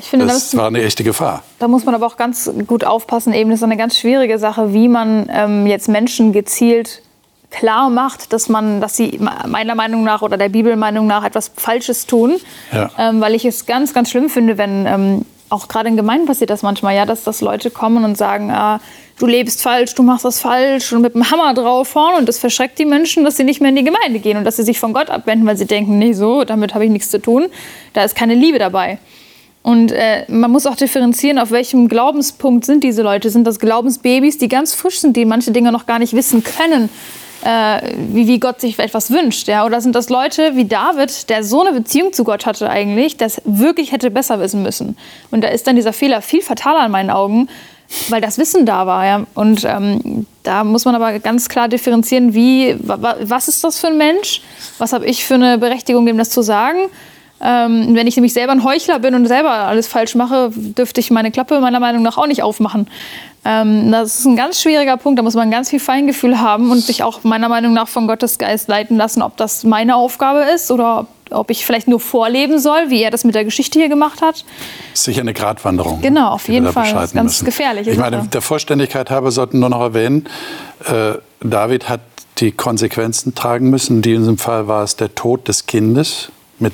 Ich 0.00 0.06
finde, 0.08 0.24
da 0.26 0.32
das 0.32 0.44
müssen- 0.44 0.58
war 0.58 0.66
eine 0.68 0.82
echte 0.82 1.04
Gefahr. 1.04 1.42
Da 1.58 1.68
muss 1.68 1.84
man 1.84 1.94
aber 1.94 2.06
auch 2.06 2.16
ganz 2.16 2.50
gut 2.66 2.84
aufpassen. 2.84 3.34
Eben, 3.34 3.50
das 3.50 3.60
ist 3.60 3.64
eine 3.64 3.76
ganz 3.76 3.98
schwierige 3.98 4.38
Sache, 4.38 4.72
wie 4.72 4.88
man 4.88 5.28
ähm, 5.30 5.66
jetzt 5.66 5.88
Menschen 5.88 6.32
gezielt 6.32 7.02
klar 7.50 7.90
macht, 7.90 8.32
dass 8.32 8.48
man, 8.48 8.80
dass 8.80 8.96
sie 8.96 9.18
meiner 9.46 9.74
Meinung 9.74 10.04
nach 10.04 10.22
oder 10.22 10.36
der 10.36 10.48
Bibelmeinung 10.48 11.06
nach 11.06 11.24
etwas 11.24 11.50
Falsches 11.56 12.06
tun. 12.06 12.36
Ja. 12.72 12.90
Ähm, 12.98 13.20
weil 13.20 13.34
ich 13.34 13.44
es 13.44 13.66
ganz, 13.66 13.94
ganz 13.94 14.10
schlimm 14.10 14.28
finde, 14.28 14.58
wenn 14.58 14.86
ähm, 14.86 15.24
auch 15.48 15.68
gerade 15.68 15.88
in 15.88 15.96
Gemeinden 15.96 16.26
passiert 16.26 16.50
das 16.50 16.62
manchmal, 16.62 16.94
ja, 16.94 17.06
dass, 17.06 17.24
dass 17.24 17.40
Leute 17.40 17.70
kommen 17.70 18.04
und 18.04 18.16
sagen, 18.16 18.50
ah, 18.50 18.80
du 19.18 19.26
lebst 19.26 19.62
falsch, 19.62 19.94
du 19.94 20.02
machst 20.02 20.24
das 20.24 20.40
falsch 20.40 20.92
und 20.92 21.02
mit 21.02 21.14
dem 21.14 21.30
Hammer 21.30 21.54
draufhauen 21.54 22.16
und 22.16 22.28
das 22.28 22.38
verschreckt 22.38 22.78
die 22.78 22.84
Menschen, 22.84 23.24
dass 23.24 23.36
sie 23.36 23.44
nicht 23.44 23.60
mehr 23.60 23.70
in 23.70 23.76
die 23.76 23.84
Gemeinde 23.84 24.18
gehen 24.20 24.36
und 24.36 24.44
dass 24.44 24.56
sie 24.56 24.62
sich 24.62 24.78
von 24.78 24.92
Gott 24.92 25.10
abwenden, 25.10 25.46
weil 25.46 25.56
sie 25.56 25.66
denken, 25.66 25.98
nee, 25.98 26.12
so, 26.12 26.44
damit 26.44 26.74
habe 26.74 26.84
ich 26.84 26.90
nichts 26.90 27.10
zu 27.10 27.20
tun. 27.20 27.46
Da 27.94 28.04
ist 28.04 28.14
keine 28.14 28.34
Liebe 28.34 28.58
dabei. 28.58 28.98
Und 29.62 29.92
äh, 29.92 30.24
man 30.28 30.50
muss 30.50 30.66
auch 30.66 30.76
differenzieren, 30.76 31.38
auf 31.38 31.50
welchem 31.50 31.88
Glaubenspunkt 31.88 32.64
sind 32.64 32.84
diese 32.84 33.02
Leute. 33.02 33.28
Sind 33.28 33.46
das 33.46 33.58
Glaubensbabys, 33.58 34.38
die 34.38 34.48
ganz 34.48 34.72
frisch 34.72 35.00
sind, 35.00 35.16
die 35.16 35.24
manche 35.24 35.50
Dinge 35.50 35.72
noch 35.72 35.86
gar 35.86 35.98
nicht 35.98 36.14
wissen 36.14 36.44
können, 36.44 36.88
äh, 37.44 37.80
wie, 38.12 38.26
wie 38.26 38.40
Gott 38.40 38.60
sich 38.60 38.78
etwas 38.78 39.10
wünscht? 39.10 39.48
Ja? 39.48 39.64
Oder 39.64 39.80
sind 39.80 39.94
das 39.94 40.08
Leute 40.08 40.56
wie 40.56 40.64
David, 40.64 41.28
der 41.28 41.44
so 41.44 41.60
eine 41.62 41.72
Beziehung 41.72 42.12
zu 42.12 42.24
Gott 42.24 42.46
hatte 42.46 42.68
eigentlich, 42.68 43.16
das 43.16 43.40
wirklich 43.44 43.92
hätte 43.92 44.10
besser 44.10 44.40
wissen 44.40 44.62
müssen? 44.62 44.96
Und 45.30 45.42
da 45.42 45.48
ist 45.48 45.66
dann 45.66 45.76
dieser 45.76 45.92
Fehler 45.92 46.22
viel 46.22 46.42
fataler 46.42 46.86
in 46.86 46.92
meinen 46.92 47.10
Augen, 47.10 47.48
weil 48.08 48.20
das 48.20 48.38
Wissen 48.38 48.66
da 48.66 48.86
war. 48.86 49.06
Ja? 49.06 49.24
Und 49.34 49.64
ähm, 49.64 50.26
da 50.42 50.64
muss 50.64 50.84
man 50.84 50.94
aber 50.94 51.18
ganz 51.20 51.48
klar 51.48 51.68
differenzieren, 51.68 52.34
wie, 52.34 52.76
was 52.80 53.48
ist 53.48 53.64
das 53.64 53.78
für 53.78 53.88
ein 53.88 53.98
Mensch? 53.98 54.42
Was 54.78 54.92
habe 54.92 55.06
ich 55.06 55.24
für 55.24 55.34
eine 55.34 55.58
Berechtigung, 55.58 56.06
dem 56.06 56.18
das 56.18 56.30
zu 56.30 56.42
sagen? 56.42 56.78
Ähm, 57.40 57.94
wenn 57.94 58.06
ich 58.06 58.16
nämlich 58.16 58.32
selber 58.32 58.52
ein 58.52 58.64
Heuchler 58.64 58.98
bin 58.98 59.14
und 59.14 59.26
selber 59.26 59.50
alles 59.50 59.86
falsch 59.86 60.14
mache, 60.14 60.50
dürfte 60.54 61.00
ich 61.00 61.10
meine 61.10 61.30
Klappe 61.30 61.60
meiner 61.60 61.80
Meinung 61.80 62.02
nach 62.02 62.18
auch 62.18 62.26
nicht 62.26 62.42
aufmachen. 62.42 62.88
Ähm, 63.44 63.92
das 63.92 64.20
ist 64.20 64.24
ein 64.26 64.36
ganz 64.36 64.60
schwieriger 64.60 64.96
Punkt, 64.96 65.18
da 65.18 65.22
muss 65.22 65.34
man 65.34 65.50
ganz 65.50 65.70
viel 65.70 65.80
Feingefühl 65.80 66.40
haben 66.40 66.70
und 66.70 66.80
sich 66.80 67.02
auch 67.02 67.22
meiner 67.22 67.48
Meinung 67.48 67.72
nach 67.72 67.88
von 67.88 68.08
Gottes 68.08 68.38
Geist 68.38 68.68
leiten 68.68 68.96
lassen, 68.96 69.22
ob 69.22 69.36
das 69.36 69.64
meine 69.64 69.94
Aufgabe 69.94 70.40
ist 70.54 70.70
oder 70.70 71.06
ob 71.30 71.50
ich 71.50 71.64
vielleicht 71.64 71.88
nur 71.88 72.00
vorleben 72.00 72.58
soll, 72.58 72.90
wie 72.90 73.02
er 73.02 73.10
das 73.10 73.24
mit 73.24 73.34
der 73.34 73.44
Geschichte 73.44 73.78
hier 73.78 73.88
gemacht 73.88 74.22
hat. 74.22 74.44
Sicher 74.94 75.20
eine 75.20 75.34
Gratwanderung. 75.34 76.00
Genau, 76.00 76.30
auf 76.30 76.48
jeden 76.48 76.72
Fall. 76.72 76.92
Das 76.92 77.04
ist 77.04 77.14
ganz 77.14 77.32
müssen. 77.32 77.44
gefährlich. 77.44 77.86
Ich 77.86 77.98
meine, 77.98 78.26
der 78.26 78.40
Vollständigkeit 78.40 79.10
halber 79.10 79.30
sollten 79.30 79.60
nur 79.60 79.68
noch 79.68 79.80
erwähnen, 79.80 80.26
äh, 80.86 81.14
David 81.40 81.88
hat 81.88 82.00
die 82.38 82.52
Konsequenzen 82.52 83.34
tragen 83.34 83.70
müssen. 83.70 83.96
In 83.96 84.02
diesem 84.02 84.38
Fall 84.38 84.68
war 84.68 84.84
es 84.84 84.96
der 84.96 85.14
Tod 85.14 85.48
des 85.48 85.66
Kindes 85.66 86.30
mit 86.58 86.72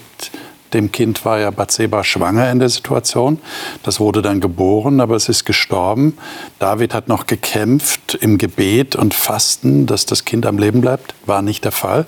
dem 0.75 0.93
Kind 0.93 1.25
war 1.25 1.39
ja 1.39 1.51
Bathseba 1.51 2.05
schwanger 2.05 2.51
in 2.51 2.59
der 2.59 2.69
Situation. 2.69 3.39
Das 3.83 4.01
wurde 4.01 4.21
dann 4.21 4.41
geboren, 4.41 5.01
aber 5.01 5.17
es 5.17 5.29
ist 5.29 5.45
gestorben. 5.45 6.19
David 6.59 6.93
hat 6.93 7.09
noch 7.09 7.27
gekämpft 7.27 8.19
im 8.21 8.37
Gebet 8.37 8.97
und 8.97 9.15
Fasten, 9.15 9.87
dass 9.87 10.05
das 10.05 10.25
Kind 10.25 10.45
am 10.45 10.59
Leben 10.59 10.81
bleibt. 10.81 11.15
War 11.25 11.41
nicht 11.41 11.65
der 11.65 11.73
Fall. 11.73 12.07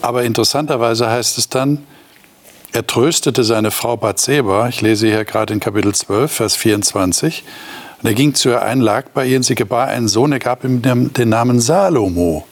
Aber 0.00 0.22
interessanterweise 0.22 1.10
heißt 1.10 1.36
es 1.36 1.48
dann, 1.48 1.84
er 2.72 2.86
tröstete 2.86 3.44
seine 3.44 3.70
Frau 3.70 3.96
Bathseba. 3.96 4.68
Ich 4.68 4.80
lese 4.80 5.08
hier 5.08 5.24
gerade 5.24 5.52
in 5.52 5.60
Kapitel 5.60 5.94
12, 5.94 6.30
Vers 6.30 6.56
24. 6.56 7.44
Und 8.00 8.08
er 8.08 8.14
ging 8.14 8.34
zu 8.34 8.50
ihr 8.50 8.62
ein, 8.62 8.80
lag 8.80 9.06
bei 9.14 9.26
ihr 9.26 9.38
und 9.38 9.42
sie 9.42 9.54
gebar 9.54 9.88
einen 9.88 10.06
Sohn. 10.06 10.32
Er 10.32 10.38
gab 10.38 10.64
ihm 10.64 10.82
den 10.82 11.28
Namen 11.28 11.60
Salomo 11.60 12.46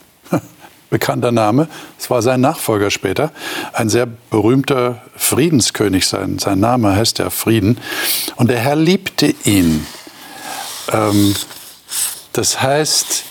bekannter 0.91 1.33
Name. 1.33 1.69
Es 1.99 2.11
war 2.11 2.23
sein 2.23 2.41
Nachfolger 2.41 2.91
später, 2.91 3.33
ein 3.73 3.89
sehr 3.89 4.07
berühmter 4.07 5.03
Friedenskönig. 5.17 6.07
Sein, 6.07 6.39
sein 6.39 6.61
Name 6.61 6.95
heißt 6.95 7.19
ja 7.19 7.31
Frieden. 7.31 7.79
Und 8.37 8.49
der 8.51 8.59
Herr 8.59 8.77
liebte 8.77 9.35
ihn. 9.45 9.87
Ähm, 10.93 11.35
das 12.33 12.61
heißt, 12.63 13.25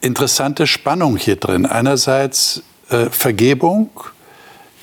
interessante 0.00 0.66
Spannung 0.66 1.16
hier 1.16 1.36
drin. 1.36 1.66
Einerseits 1.66 2.62
äh, 2.88 3.06
Vergebung, 3.10 3.90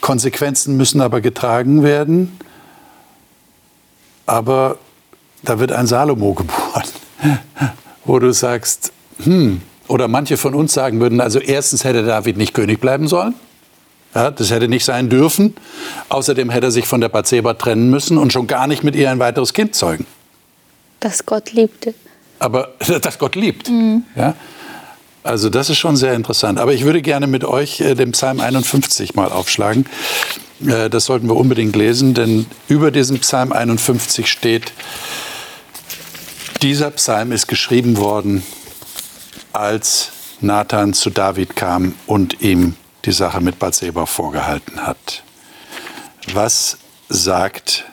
Konsequenzen 0.02 0.78
müssen 0.78 1.02
aber 1.02 1.22
getragen 1.22 1.84
werden. 1.84 2.40
Aber 4.26 4.78
da 5.44 5.60
wird 5.60 5.72
ein 5.72 5.88
Salomo 5.88 6.34
geboren, 6.36 6.84
wo 8.06 8.20
du 8.20 8.32
sagst, 8.34 8.92
hm, 9.24 9.62
oder 9.88 10.08
manche 10.08 10.38
von 10.38 10.54
uns 10.54 10.74
sagen 10.74 11.00
würden, 11.00 11.22
also 11.22 11.40
erstens 11.40 11.84
hätte 11.84 12.04
David 12.04 12.38
nicht 12.38 12.54
König 12.54 12.80
bleiben 12.80 13.08
sollen. 13.08 13.34
Ja, 14.16 14.32
das 14.32 14.52
hätte 14.52 14.68
nicht 14.68 14.86
sein 14.86 15.10
dürfen. 15.10 15.56
Außerdem 16.10 16.50
hätte 16.50 16.68
er 16.68 16.72
sich 16.72 16.88
von 16.88 17.02
der 17.02 17.10
Bathseba 17.10 17.54
trennen 17.54 17.90
müssen 17.90 18.18
und 18.18 18.34
schon 18.34 18.48
gar 18.48 18.68
nicht 18.68 18.84
mit 18.84 18.96
ihr 18.96 19.12
ein 19.12 19.20
weiteres 19.20 19.54
Kind 19.54 19.76
zeugen. 19.76 20.06
Dass 21.00 21.26
Gott 21.26 21.52
liebte. 21.52 21.94
Aber 22.40 22.74
dass 23.02 23.20
Gott 23.20 23.36
liebt. 23.36 23.70
Mhm. 23.70 24.04
Ja? 24.16 24.36
Also 25.24 25.50
das 25.50 25.70
ist 25.70 25.78
schon 25.78 25.98
sehr 25.98 26.14
interessant. 26.14 26.58
Aber 26.60 26.74
ich 26.74 26.84
würde 26.84 27.02
gerne 27.02 27.28
mit 27.28 27.44
euch 27.44 27.82
äh, 27.82 27.96
den 27.96 28.12
Psalm 28.14 28.40
51 28.40 29.14
mal 29.16 29.32
aufschlagen. 29.32 29.86
Äh, 30.66 30.90
das 30.90 31.06
sollten 31.06 31.28
wir 31.28 31.36
unbedingt 31.36 31.76
lesen, 31.76 32.14
denn 32.14 32.46
über 32.70 32.92
diesem 32.92 33.20
Psalm 33.20 33.52
51 33.52 34.28
steht, 34.28 34.72
dieser 36.62 36.92
Psalm 36.92 37.32
ist 37.32 37.48
geschrieben 37.48 37.98
worden 37.98 38.42
als 39.54 40.12
Nathan 40.42 40.94
zu 40.94 41.10
David 41.10 41.56
kam 41.56 41.96
und 42.06 42.42
ihm 42.42 42.76
die 43.06 43.12
Sache 43.12 43.42
mit 43.42 43.60
Bathseba 43.60 44.06
vorgehalten 44.06 44.86
hat. 44.86 45.24
Was 46.34 46.78
sagt 47.10 47.86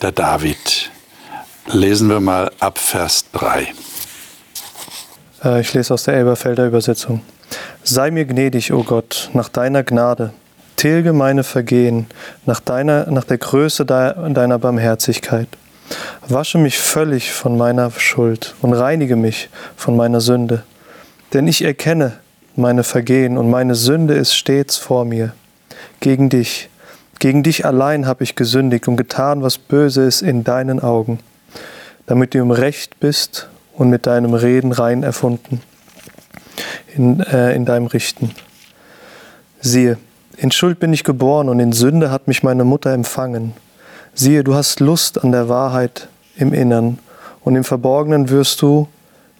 der 0.00 0.12
David? 0.12 0.90
Lesen 1.66 2.08
wir 2.08 2.20
mal 2.20 2.50
ab 2.60 2.78
Vers 2.78 3.26
3. 3.32 3.72
Äh, 5.44 5.60
ich 5.60 5.74
lese 5.74 5.94
aus 5.94 6.04
der 6.04 6.14
Elberfelder 6.14 6.66
Übersetzung. 6.66 7.22
Sei 7.82 8.10
mir 8.10 8.24
gnädig, 8.24 8.72
o 8.72 8.78
oh 8.78 8.82
Gott, 8.84 9.30
nach 9.32 9.48
deiner 9.48 9.82
Gnade. 9.82 10.32
Tilge 10.76 11.12
meine 11.12 11.44
Vergehen 11.44 12.06
nach, 12.46 12.60
deiner, 12.60 13.10
nach 13.10 13.24
der 13.24 13.38
Größe 13.38 13.84
deiner 13.84 14.58
Barmherzigkeit. 14.58 15.48
Wasche 16.26 16.58
mich 16.58 16.78
völlig 16.78 17.32
von 17.32 17.56
meiner 17.56 17.90
Schuld 17.90 18.54
und 18.62 18.72
reinige 18.72 19.16
mich 19.16 19.48
von 19.76 19.96
meiner 19.96 20.20
Sünde. 20.20 20.64
Denn 21.32 21.46
ich 21.46 21.62
erkenne 21.62 22.18
meine 22.56 22.84
Vergehen 22.84 23.38
und 23.38 23.48
meine 23.48 23.74
Sünde 23.74 24.14
ist 24.14 24.34
stets 24.34 24.76
vor 24.76 25.04
mir. 25.04 25.32
Gegen 26.00 26.28
dich, 26.28 26.68
gegen 27.18 27.42
dich 27.42 27.64
allein 27.64 28.06
habe 28.06 28.24
ich 28.24 28.34
gesündigt 28.34 28.88
und 28.88 28.96
getan, 28.96 29.42
was 29.42 29.56
böse 29.56 30.02
ist 30.02 30.22
in 30.22 30.44
deinen 30.44 30.80
Augen, 30.80 31.20
damit 32.06 32.34
du 32.34 32.38
im 32.38 32.50
Recht 32.50 33.00
bist 33.00 33.48
und 33.72 33.88
mit 33.88 34.06
deinem 34.06 34.34
Reden 34.34 34.72
rein 34.72 35.02
erfunden, 35.02 35.62
in, 36.94 37.20
äh, 37.20 37.54
in 37.54 37.64
deinem 37.64 37.86
Richten. 37.86 38.32
Siehe, 39.60 39.96
in 40.36 40.50
Schuld 40.50 40.80
bin 40.80 40.92
ich 40.92 41.04
geboren 41.04 41.48
und 41.48 41.60
in 41.60 41.72
Sünde 41.72 42.10
hat 42.10 42.28
mich 42.28 42.42
meine 42.42 42.64
Mutter 42.64 42.92
empfangen. 42.92 43.54
Siehe, 44.12 44.44
du 44.44 44.54
hast 44.54 44.80
Lust 44.80 45.22
an 45.22 45.32
der 45.32 45.48
Wahrheit 45.48 46.08
im 46.36 46.52
Innern 46.52 46.98
und 47.40 47.56
im 47.56 47.64
Verborgenen 47.64 48.28
wirst 48.28 48.60
du 48.60 48.88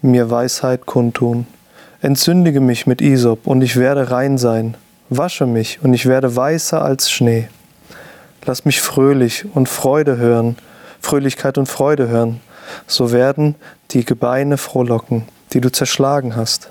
mir 0.01 0.31
Weisheit 0.31 0.87
kundtun. 0.87 1.47
Entzündige 2.03 2.61
mich 2.61 2.89
mit 2.89 3.01
Isop, 3.01 3.47
und 3.47 3.63
ich 3.63 3.77
werde 3.77 4.11
rein 4.11 4.37
sein. 4.37 4.77
Wasche 5.09 5.47
mich, 5.47 5.79
und 5.85 5.95
ich 5.95 6.07
werde 6.07 6.35
weißer 6.35 6.83
als 6.83 7.09
Schnee. 7.09 7.47
Lass 8.45 8.65
mich 8.65 8.81
fröhlich 8.81 9.45
und 9.55 9.69
Freude 9.69 10.17
hören, 10.17 10.57
Fröhlichkeit 11.01 11.59
und 11.59 11.67
Freude 11.67 12.09
hören. 12.09 12.41
So 12.89 13.13
werden 13.13 13.55
die 13.93 14.05
Gebeine 14.05 14.59
frohlocken, 14.59 15.29
die 15.53 15.61
du 15.61 15.71
zerschlagen 15.71 16.35
hast. 16.35 16.71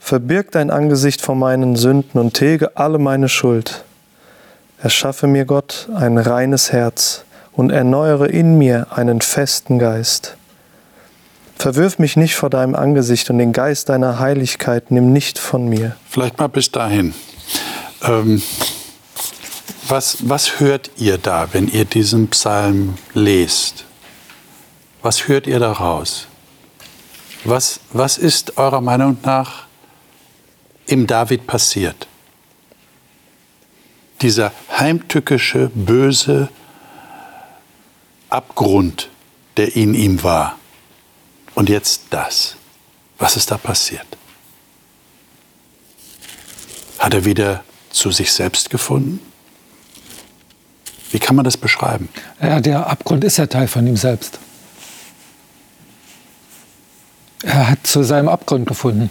Verbirg 0.00 0.50
dein 0.50 0.72
Angesicht 0.72 1.20
vor 1.20 1.36
meinen 1.36 1.76
Sünden 1.76 2.20
und 2.20 2.34
tilge 2.34 2.76
alle 2.76 2.98
meine 2.98 3.28
Schuld. 3.28 3.84
Erschaffe 4.82 5.28
mir 5.28 5.44
Gott 5.44 5.88
ein 5.94 6.18
reines 6.18 6.72
Herz 6.72 7.22
und 7.52 7.70
erneuere 7.70 8.28
in 8.28 8.58
mir 8.58 8.88
einen 8.90 9.20
festen 9.20 9.78
Geist. 9.78 10.36
Verwirf 11.60 11.98
mich 11.98 12.16
nicht 12.16 12.36
vor 12.36 12.48
deinem 12.48 12.74
Angesicht 12.74 13.28
und 13.28 13.36
den 13.36 13.52
Geist 13.52 13.90
deiner 13.90 14.18
Heiligkeit 14.18 14.90
nimm 14.90 15.12
nicht 15.12 15.38
von 15.38 15.68
mir. 15.68 15.94
Vielleicht 16.08 16.38
mal 16.38 16.46
bis 16.46 16.70
dahin. 16.70 17.12
Ähm, 18.02 18.40
was, 19.86 20.26
was 20.26 20.58
hört 20.58 20.90
ihr 20.96 21.18
da, 21.18 21.48
wenn 21.52 21.68
ihr 21.68 21.84
diesen 21.84 22.28
Psalm 22.28 22.94
lest? 23.12 23.84
Was 25.02 25.28
hört 25.28 25.46
ihr 25.46 25.58
daraus? 25.58 26.28
Was, 27.44 27.80
was 27.92 28.16
ist 28.16 28.56
eurer 28.56 28.80
Meinung 28.80 29.18
nach 29.22 29.66
im 30.86 31.06
David 31.06 31.46
passiert? 31.46 32.08
Dieser 34.22 34.50
heimtückische, 34.78 35.70
böse 35.74 36.48
Abgrund, 38.30 39.10
der 39.58 39.76
in 39.76 39.92
ihm 39.92 40.22
war. 40.22 40.56
Und 41.54 41.68
jetzt 41.68 42.04
das. 42.10 42.56
Was 43.18 43.36
ist 43.36 43.50
da 43.50 43.58
passiert? 43.58 44.06
Hat 46.98 47.14
er 47.14 47.24
wieder 47.24 47.64
zu 47.90 48.10
sich 48.10 48.32
selbst 48.32 48.70
gefunden? 48.70 49.20
Wie 51.10 51.18
kann 51.18 51.36
man 51.36 51.44
das 51.44 51.56
beschreiben? 51.56 52.08
Ja, 52.40 52.60
der 52.60 52.86
Abgrund 52.86 53.24
ist 53.24 53.36
ja 53.36 53.46
Teil 53.46 53.68
von 53.68 53.86
ihm 53.86 53.96
selbst. 53.96 54.38
Er 57.42 57.70
hat 57.70 57.86
zu 57.86 58.02
seinem 58.02 58.28
Abgrund 58.28 58.66
gefunden. 58.66 59.10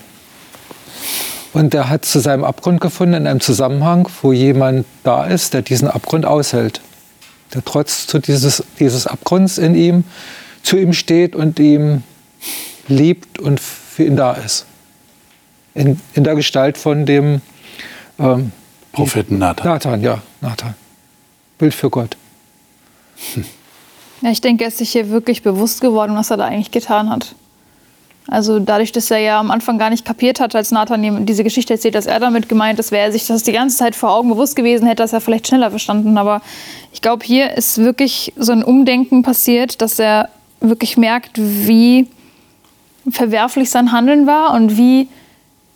Und 1.51 1.73
er 1.73 1.89
hat 1.89 2.05
zu 2.05 2.19
seinem 2.19 2.43
Abgrund 2.43 2.79
gefunden 2.79 3.15
in 3.15 3.27
einem 3.27 3.41
Zusammenhang, 3.41 4.07
wo 4.21 4.31
jemand 4.31 4.85
da 5.03 5.25
ist, 5.25 5.53
der 5.53 5.61
diesen 5.61 5.87
Abgrund 5.87 6.25
aushält. 6.25 6.81
Der 7.53 7.65
trotz 7.65 8.05
dieses, 8.07 8.63
dieses 8.79 9.07
Abgrunds 9.07 9.57
in 9.57 9.75
ihm 9.75 10.03
zu 10.61 10.77
ihm 10.77 10.93
steht 10.93 11.35
und 11.35 11.59
ihm 11.59 12.03
liebt 12.87 13.39
und 13.39 13.59
für 13.59 14.03
ihn 14.03 14.15
da 14.15 14.33
ist. 14.33 14.65
In, 15.73 15.99
in 16.13 16.23
der 16.23 16.35
Gestalt 16.35 16.77
von 16.77 17.05
dem 17.05 17.41
ähm, 18.17 18.51
Propheten 18.91 19.37
Nathan. 19.37 19.67
Nathan, 19.67 20.01
ja, 20.01 20.21
Nathan. 20.41 20.73
Bild 21.57 21.73
für 21.73 21.89
Gott. 21.89 22.17
Hm. 23.33 23.45
Ja, 24.21 24.31
ich 24.31 24.41
denke, 24.41 24.63
er 24.63 24.69
ist 24.69 24.79
sich 24.79 24.91
hier 24.91 25.09
wirklich 25.09 25.43
bewusst 25.43 25.81
geworden, 25.81 26.15
was 26.15 26.31
er 26.31 26.37
da 26.37 26.45
eigentlich 26.45 26.71
getan 26.71 27.09
hat. 27.09 27.35
Also 28.27 28.59
dadurch, 28.59 28.91
dass 28.91 29.09
er 29.09 29.19
ja 29.19 29.39
am 29.39 29.49
Anfang 29.49 29.79
gar 29.79 29.89
nicht 29.89 30.05
kapiert 30.05 30.39
hat, 30.39 30.55
als 30.55 30.71
Nathan 30.71 31.25
diese 31.25 31.43
Geschichte 31.43 31.73
erzählt, 31.73 31.95
dass 31.95 32.05
er 32.05 32.19
damit 32.19 32.47
gemeint 32.47 32.77
ist, 32.77 32.91
wäre 32.91 33.05
er 33.05 33.11
sich 33.11 33.25
das 33.25 33.43
die 33.43 33.53
ganze 33.53 33.77
Zeit 33.77 33.95
vor 33.95 34.11
Augen 34.11 34.29
bewusst 34.29 34.55
gewesen, 34.55 34.85
hätte 34.85 35.01
das 35.01 35.13
er 35.13 35.21
vielleicht 35.21 35.47
schneller 35.47 35.71
verstanden. 35.71 36.17
Aber 36.17 36.41
ich 36.93 37.01
glaube, 37.01 37.25
hier 37.25 37.57
ist 37.57 37.79
wirklich 37.79 38.33
so 38.35 38.51
ein 38.51 38.63
Umdenken 38.63 39.23
passiert, 39.23 39.81
dass 39.81 39.97
er 39.97 40.29
wirklich 40.59 40.97
merkt, 40.97 41.31
wie 41.37 42.07
verwerflich 43.11 43.69
sein 43.69 43.91
Handeln 43.91 44.27
war 44.27 44.53
und 44.53 44.77
wie 44.77 45.07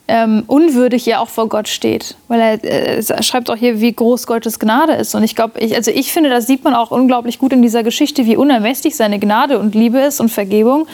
ähm, 0.07 0.43
unwürdig 0.47 1.07
er 1.07 1.21
auch 1.21 1.29
vor 1.29 1.47
Gott 1.47 1.67
steht. 1.67 2.15
Weil 2.27 2.39
er, 2.39 2.63
äh, 2.63 3.23
schreibt 3.23 3.49
auch 3.49 3.55
hier, 3.55 3.79
wie 3.79 3.93
groß 3.93 4.27
Gottes 4.27 4.59
Gnade 4.59 4.93
ist. 4.93 5.15
Und 5.15 5.23
ich 5.23 5.35
glaube, 5.35 5.59
ich, 5.59 5.75
also 5.75 5.91
ich 5.91 6.11
finde, 6.11 6.29
das 6.29 6.45
sieht 6.47 6.63
man 6.63 6.73
auch 6.73 6.91
unglaublich 6.91 7.39
gut 7.39 7.53
in 7.53 7.61
dieser 7.61 7.83
Geschichte, 7.83 8.25
wie 8.25 8.35
unermesslich 8.35 8.95
seine 8.95 9.19
Gnade 9.19 9.59
und 9.59 9.75
Liebe 9.75 9.99
ist 9.99 10.19
und 10.19 10.29
Vergebung. 10.29 10.87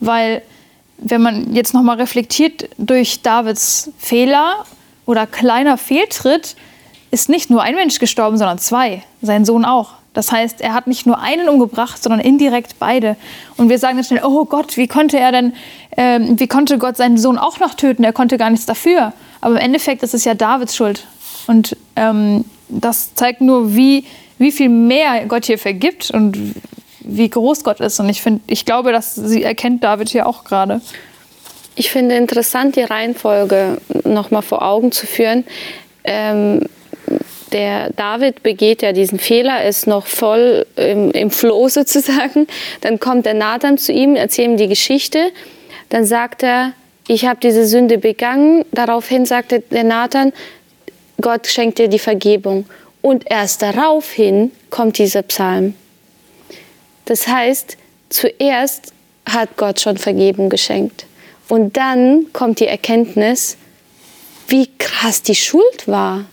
Weil, 0.00 0.42
wenn 0.98 1.22
man 1.22 1.54
jetzt 1.54 1.74
nochmal 1.74 1.96
reflektiert 1.96 2.68
durch 2.78 3.22
Davids 3.22 3.90
Fehler 3.98 4.64
oder 5.06 5.26
kleiner 5.26 5.76
Fehltritt, 5.76 6.54
ist 7.10 7.28
nicht 7.28 7.50
nur 7.50 7.62
ein 7.62 7.74
Mensch 7.74 7.98
gestorben, 7.98 8.38
sondern 8.38 8.58
zwei. 8.58 9.02
Sein 9.20 9.44
Sohn 9.44 9.64
auch. 9.64 9.94
Das 10.14 10.30
heißt, 10.30 10.60
er 10.60 10.74
hat 10.74 10.86
nicht 10.86 11.06
nur 11.06 11.18
einen 11.18 11.48
umgebracht, 11.48 12.02
sondern 12.02 12.20
indirekt 12.20 12.76
beide. 12.78 13.16
Und 13.56 13.70
wir 13.70 13.78
sagen 13.78 13.96
dann 13.96 14.04
schnell, 14.04 14.22
oh 14.24 14.44
Gott, 14.44 14.76
wie 14.76 14.86
konnte 14.86 15.18
er 15.18 15.32
denn, 15.32 15.54
ähm, 15.96 16.38
wie 16.38 16.46
konnte 16.46 16.78
Gott 16.78 16.96
seinen 16.96 17.16
Sohn 17.16 17.38
auch 17.38 17.60
noch 17.60 17.74
töten? 17.74 18.04
Er 18.04 18.12
konnte 18.12 18.36
gar 18.36 18.50
nichts 18.50 18.66
dafür. 18.66 19.12
Aber 19.40 19.54
im 19.54 19.60
Endeffekt 19.60 20.02
ist 20.02 20.14
es 20.14 20.24
ja 20.24 20.34
Davids 20.34 20.76
Schuld. 20.76 21.06
Und 21.46 21.76
ähm, 21.96 22.44
das 22.68 23.14
zeigt 23.14 23.40
nur, 23.40 23.74
wie, 23.74 24.04
wie 24.38 24.52
viel 24.52 24.68
mehr 24.68 25.24
Gott 25.26 25.46
hier 25.46 25.58
vergibt 25.58 26.10
und 26.10 26.36
wie 27.00 27.28
groß 27.28 27.64
Gott 27.64 27.80
ist. 27.80 27.98
Und 27.98 28.08
ich, 28.08 28.22
find, 28.22 28.42
ich 28.46 28.64
glaube, 28.64 28.92
dass 28.92 29.14
sie 29.14 29.42
erkennt 29.42 29.82
David 29.82 30.10
hier 30.10 30.26
auch 30.26 30.44
gerade. 30.44 30.80
Ich 31.74 31.90
finde 31.90 32.16
interessant, 32.16 32.76
die 32.76 32.82
Reihenfolge 32.82 33.78
nochmal 34.04 34.42
vor 34.42 34.62
Augen 34.62 34.92
zu 34.92 35.06
führen. 35.06 35.44
Ähm, 36.04 36.66
der 37.52 37.90
David 37.90 38.42
begeht 38.42 38.82
ja 38.82 38.92
diesen 38.92 39.18
Fehler, 39.18 39.64
ist 39.64 39.86
noch 39.86 40.06
voll 40.06 40.66
im, 40.76 41.10
im 41.12 41.30
Floh 41.30 41.68
sozusagen. 41.68 42.46
Dann 42.80 42.98
kommt 42.98 43.26
der 43.26 43.34
Nathan 43.34 43.78
zu 43.78 43.92
ihm, 43.92 44.16
erzählt 44.16 44.48
ihm 44.48 44.56
die 44.56 44.68
Geschichte. 44.68 45.30
Dann 45.88 46.04
sagt 46.04 46.42
er, 46.42 46.72
ich 47.08 47.26
habe 47.26 47.40
diese 47.42 47.66
Sünde 47.66 47.98
begangen. 47.98 48.64
Daraufhin 48.72 49.26
sagte 49.26 49.60
der 49.60 49.84
Nathan, 49.84 50.32
Gott 51.20 51.46
schenkt 51.46 51.78
dir 51.78 51.88
die 51.88 51.98
Vergebung. 51.98 52.66
Und 53.00 53.30
erst 53.30 53.62
daraufhin 53.62 54.52
kommt 54.70 54.98
dieser 54.98 55.22
Psalm. 55.22 55.74
Das 57.04 57.26
heißt, 57.26 57.76
zuerst 58.08 58.92
hat 59.28 59.56
Gott 59.56 59.80
schon 59.80 59.98
Vergebung 59.98 60.48
geschenkt. 60.48 61.06
Und 61.48 61.76
dann 61.76 62.26
kommt 62.32 62.60
die 62.60 62.66
Erkenntnis, 62.66 63.56
wie 64.48 64.68
krass 64.78 65.22
die 65.22 65.34
Schuld 65.34 65.88
war 65.88 66.24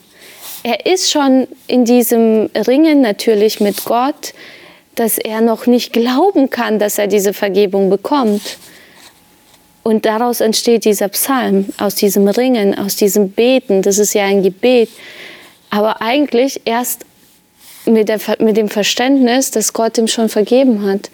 er 0.63 0.85
ist 0.85 1.11
schon 1.11 1.47
in 1.67 1.85
diesem 1.85 2.49
Ringen 2.55 3.01
natürlich 3.01 3.59
mit 3.59 3.85
Gott, 3.85 4.33
dass 4.95 5.17
er 5.17 5.41
noch 5.41 5.65
nicht 5.65 5.93
glauben 5.93 6.49
kann, 6.49 6.79
dass 6.79 6.97
er 6.97 7.07
diese 7.07 7.33
Vergebung 7.33 7.89
bekommt. 7.89 8.57
Und 9.83 10.05
daraus 10.05 10.41
entsteht 10.41 10.85
dieser 10.85 11.07
Psalm, 11.07 11.67
aus 11.77 11.95
diesem 11.95 12.27
Ringen, 12.27 12.77
aus 12.77 12.97
diesem 12.97 13.31
Beten. 13.31 13.81
Das 13.81 13.97
ist 13.97 14.13
ja 14.13 14.25
ein 14.25 14.43
Gebet. 14.43 14.89
Aber 15.69 16.01
eigentlich 16.01 16.61
erst 16.65 17.05
mit, 17.85 18.09
der, 18.09 18.19
mit 18.39 18.57
dem 18.57 18.69
Verständnis, 18.69 19.51
dass 19.51 19.73
Gott 19.73 19.97
ihm 19.97 20.07
schon 20.07 20.29
vergeben 20.29 20.85
hat. 20.85 21.09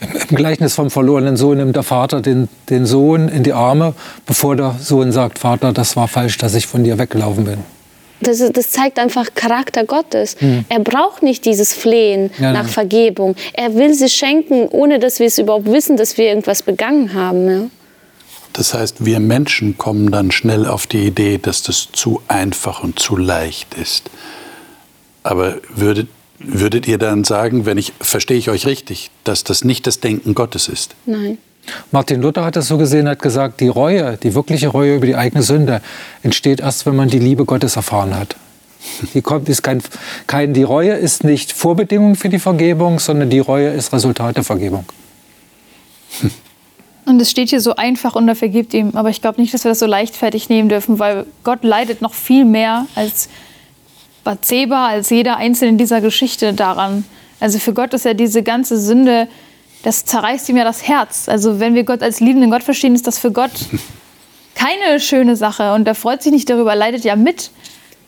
Im 0.00 0.36
Gleichnis 0.36 0.74
vom 0.74 0.90
verlorenen 0.90 1.36
Sohn 1.36 1.58
nimmt 1.58 1.76
der 1.76 1.82
Vater 1.82 2.20
den, 2.20 2.48
den 2.70 2.86
Sohn 2.86 3.28
in 3.28 3.42
die 3.42 3.52
Arme, 3.52 3.94
bevor 4.26 4.56
der 4.56 4.76
Sohn 4.80 5.12
sagt, 5.12 5.38
Vater, 5.38 5.72
das 5.72 5.96
war 5.96 6.08
falsch, 6.08 6.38
dass 6.38 6.54
ich 6.54 6.66
von 6.66 6.84
dir 6.84 6.98
weggelaufen 6.98 7.44
bin. 7.44 7.58
Das, 8.22 8.38
das, 8.52 8.70
zeigt 8.70 8.98
einfach 8.98 9.28
Charakter 9.34 9.84
Gottes. 9.84 10.36
Hm. 10.40 10.64
Er 10.68 10.80
braucht 10.80 11.22
nicht 11.22 11.46
dieses 11.46 11.72
Flehen 11.72 12.30
ja, 12.38 12.52
nach 12.52 12.64
nein. 12.64 12.72
Vergebung. 12.72 13.34
Er 13.54 13.74
will 13.74 13.94
sie 13.94 14.10
schenken, 14.10 14.68
ohne 14.68 14.98
dass 14.98 15.20
wir 15.20 15.26
es 15.26 15.38
überhaupt 15.38 15.66
wissen, 15.66 15.96
dass 15.96 16.18
wir 16.18 16.26
irgendwas 16.26 16.62
begangen 16.62 17.14
haben. 17.14 17.48
Ja? 17.48 17.66
Das 18.52 18.74
heißt, 18.74 19.04
wir 19.04 19.20
Menschen 19.20 19.78
kommen 19.78 20.10
dann 20.10 20.30
schnell 20.30 20.66
auf 20.66 20.86
die 20.86 21.06
Idee, 21.06 21.38
dass 21.38 21.62
das 21.62 21.88
zu 21.92 22.20
einfach 22.28 22.82
und 22.82 22.98
zu 22.98 23.16
leicht 23.16 23.74
ist. 23.74 24.10
Aber 25.22 25.56
würdet 25.74 26.08
Würdet 26.42 26.88
ihr 26.88 26.96
dann 26.96 27.24
sagen, 27.24 27.66
wenn 27.66 27.76
ich 27.76 27.92
verstehe 28.00 28.38
ich 28.38 28.48
euch 28.48 28.66
richtig, 28.66 29.10
dass 29.24 29.44
das 29.44 29.62
nicht 29.62 29.86
das 29.86 30.00
Denken 30.00 30.34
Gottes 30.34 30.68
ist? 30.68 30.94
Nein. 31.04 31.36
Martin 31.92 32.22
Luther 32.22 32.44
hat 32.44 32.56
das 32.56 32.68
so 32.68 32.78
gesehen, 32.78 33.08
hat 33.08 33.20
gesagt, 33.20 33.60
die 33.60 33.68
Reue, 33.68 34.16
die 34.16 34.34
wirkliche 34.34 34.68
Reue 34.68 34.96
über 34.96 35.06
die 35.06 35.16
eigene 35.16 35.42
Sünde 35.42 35.82
entsteht 36.22 36.60
erst, 36.60 36.86
wenn 36.86 36.96
man 36.96 37.10
die 37.10 37.18
Liebe 37.18 37.44
Gottes 37.44 37.76
erfahren 37.76 38.16
hat. 38.16 38.36
Die, 39.12 39.20
kommt, 39.20 39.50
ist 39.50 39.62
kein, 39.62 39.82
kein, 40.26 40.54
die 40.54 40.62
Reue 40.62 40.92
ist 40.92 41.22
nicht 41.22 41.52
Vorbedingung 41.52 42.16
für 42.16 42.30
die 42.30 42.38
Vergebung, 42.38 42.98
sondern 42.98 43.28
die 43.28 43.38
Reue 43.38 43.68
ist 43.68 43.92
Resultat 43.92 44.38
der 44.38 44.44
Vergebung. 44.44 44.86
Und 47.04 47.20
es 47.20 47.30
steht 47.30 47.50
hier 47.50 47.60
so 47.60 47.76
einfach 47.76 48.14
und 48.14 48.26
er 48.28 48.36
vergibt 48.36 48.72
ihm. 48.72 48.92
Aber 48.94 49.10
ich 49.10 49.20
glaube 49.20 49.40
nicht, 49.40 49.52
dass 49.52 49.64
wir 49.64 49.70
das 49.70 49.80
so 49.80 49.86
leichtfertig 49.86 50.48
nehmen 50.48 50.70
dürfen, 50.70 50.98
weil 50.98 51.26
Gott 51.44 51.62
leidet 51.62 52.00
noch 52.00 52.14
viel 52.14 52.46
mehr 52.46 52.86
als 52.94 53.28
Bathseba 54.24 54.88
als 54.88 55.10
jeder 55.10 55.36
Einzelne 55.36 55.72
in 55.72 55.78
dieser 55.78 56.00
Geschichte 56.00 56.52
daran. 56.52 57.04
Also 57.40 57.58
für 57.58 57.72
Gott 57.72 57.94
ist 57.94 58.04
ja 58.04 58.14
diese 58.14 58.42
ganze 58.42 58.78
Sünde, 58.78 59.28
das 59.82 60.04
zerreißt 60.04 60.48
ihm 60.50 60.56
ja 60.56 60.64
das 60.64 60.86
Herz. 60.86 61.28
Also 61.28 61.58
wenn 61.58 61.74
wir 61.74 61.84
Gott 61.84 62.02
als 62.02 62.20
liebenden 62.20 62.50
Gott 62.50 62.62
verstehen, 62.62 62.94
ist 62.94 63.06
das 63.06 63.18
für 63.18 63.32
Gott 63.32 63.52
keine 64.54 65.00
schöne 65.00 65.36
Sache. 65.36 65.72
Und 65.74 65.88
er 65.88 65.94
freut 65.94 66.22
sich 66.22 66.32
nicht 66.32 66.50
darüber, 66.50 66.70
er 66.70 66.76
leidet 66.76 67.04
ja 67.04 67.16
mit. 67.16 67.50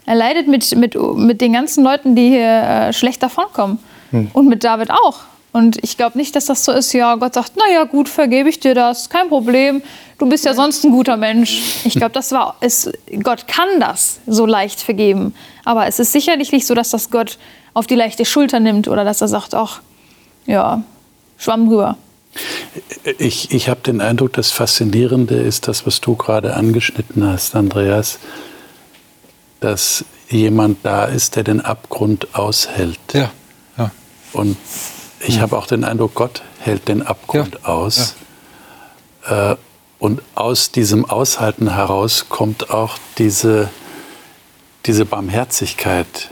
Er 0.05 0.17
leidet 0.17 0.49
mit, 0.49 0.75
mit, 0.77 0.97
mit 1.17 1.41
den 1.41 1.53
ganzen 1.53 1.85
Leuten, 1.85 2.15
die 2.15 2.29
hier 2.29 2.63
äh, 2.89 2.93
schlecht 2.93 3.23
davonkommen. 3.23 3.79
Hm. 4.11 4.31
Und 4.33 4.49
mit 4.49 4.65
David 4.65 4.91
auch. 4.91 5.21
Und 5.53 5.83
ich 5.85 5.99
glaube 5.99 6.17
nicht, 6.17 6.35
dass 6.35 6.47
das 6.47 6.65
so 6.65 6.73
ist, 6.73 6.93
ja, 6.95 7.15
Gott 7.17 7.35
sagt, 7.35 7.53
naja, 7.57 7.85
gut, 7.85 8.09
vergebe 8.09 8.49
ich 8.49 8.59
dir 8.59 8.75
das, 8.75 9.11
kein 9.11 9.29
Problem, 9.29 9.83
du 10.19 10.27
bist 10.27 10.47
ja 10.47 10.55
sonst 10.55 10.83
ein 10.85 10.91
guter 10.91 11.19
Mensch. 11.19 11.61
Ich 11.85 11.95
glaube, 11.95 12.13
das 12.13 12.33
war, 12.33 12.57
es, 12.61 12.91
Gott 13.23 13.47
kann 13.47 13.69
das 13.79 14.21
so 14.27 14.47
leicht 14.47 14.81
vergeben. 14.81 15.35
Aber 15.65 15.87
es 15.87 15.99
ist 15.99 16.13
sicherlich 16.13 16.53
nicht 16.53 16.67
so, 16.67 16.75
dass 16.75 16.91
das 16.91 17.11
Gott 17.11 17.39
auf 17.75 17.87
die 17.87 17.95
leichte 17.95 18.25
Schulter 18.25 18.61
nimmt 18.61 18.89
oder 18.89 19.05
dass 19.05 19.21
er 19.21 19.29
sagt, 19.29 19.55
ach, 19.55 19.81
ja, 20.47 20.83
schwamm 21.37 21.69
drüber. 21.69 21.97
Ich, 23.19 23.51
ich 23.51 23.69
habe 23.69 23.81
den 23.81 24.01
Eindruck, 24.01 24.33
das 24.33 24.51
Faszinierende 24.51 25.35
ist 25.35 25.69
das, 25.69 25.87
was 25.87 26.01
du 26.01 26.17
gerade 26.17 26.55
angeschnitten 26.55 27.27
hast, 27.27 27.55
Andreas, 27.55 28.19
dass 29.61 30.05
jemand 30.31 30.79
da 30.83 31.05
ist, 31.05 31.37
der 31.37 31.45
den 31.45 31.61
Abgrund 31.61 32.35
aushält. 32.35 32.99
Ja. 33.13 33.31
ja. 33.77 33.91
Und 34.33 34.57
ich 35.27 35.41
habe 35.41 35.57
auch 35.57 35.67
den 35.67 35.85
Eindruck, 35.85 36.15
Gott 36.15 36.43
hält 36.61 36.89
den 36.89 37.03
Abgrund 37.03 37.59
ja. 37.63 37.69
aus. 37.69 38.15
Ja. 39.29 39.53
Äh, 39.53 39.57
und 39.99 40.21
aus 40.35 40.73
diesem 40.73 41.05
Aushalten 41.05 41.75
heraus 41.75 42.27
kommt 42.29 42.71
auch 42.71 42.99
diese, 43.19 43.71
diese 44.87 45.05
Barmherzigkeit, 45.05 46.31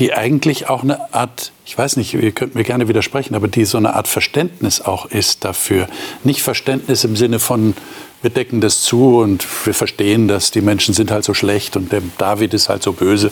die 0.00 0.12
eigentlich 0.12 0.68
auch 0.68 0.82
eine 0.82 1.14
Art, 1.14 1.52
ich 1.64 1.78
weiß 1.78 1.96
nicht, 1.96 2.14
ihr 2.14 2.32
könnt 2.32 2.56
mir 2.56 2.64
gerne 2.64 2.88
widersprechen, 2.88 3.36
aber 3.36 3.46
die 3.46 3.64
so 3.64 3.78
eine 3.78 3.94
Art 3.94 4.08
Verständnis 4.08 4.80
auch 4.80 5.06
ist 5.06 5.44
dafür. 5.44 5.86
Nicht 6.24 6.42
Verständnis 6.42 7.04
im 7.04 7.14
Sinne 7.14 7.38
von, 7.38 7.76
wir 8.20 8.30
decken 8.30 8.60
das 8.60 8.80
zu 8.80 9.18
und 9.18 9.46
wir 9.64 9.74
verstehen 9.74 10.26
dass 10.26 10.50
die 10.50 10.62
Menschen 10.62 10.92
sind 10.92 11.12
halt 11.12 11.24
so 11.24 11.34
schlecht 11.34 11.76
und 11.76 11.92
der 11.92 12.02
David 12.18 12.52
ist 12.52 12.68
halt 12.68 12.82
so 12.82 12.94
böse, 12.94 13.30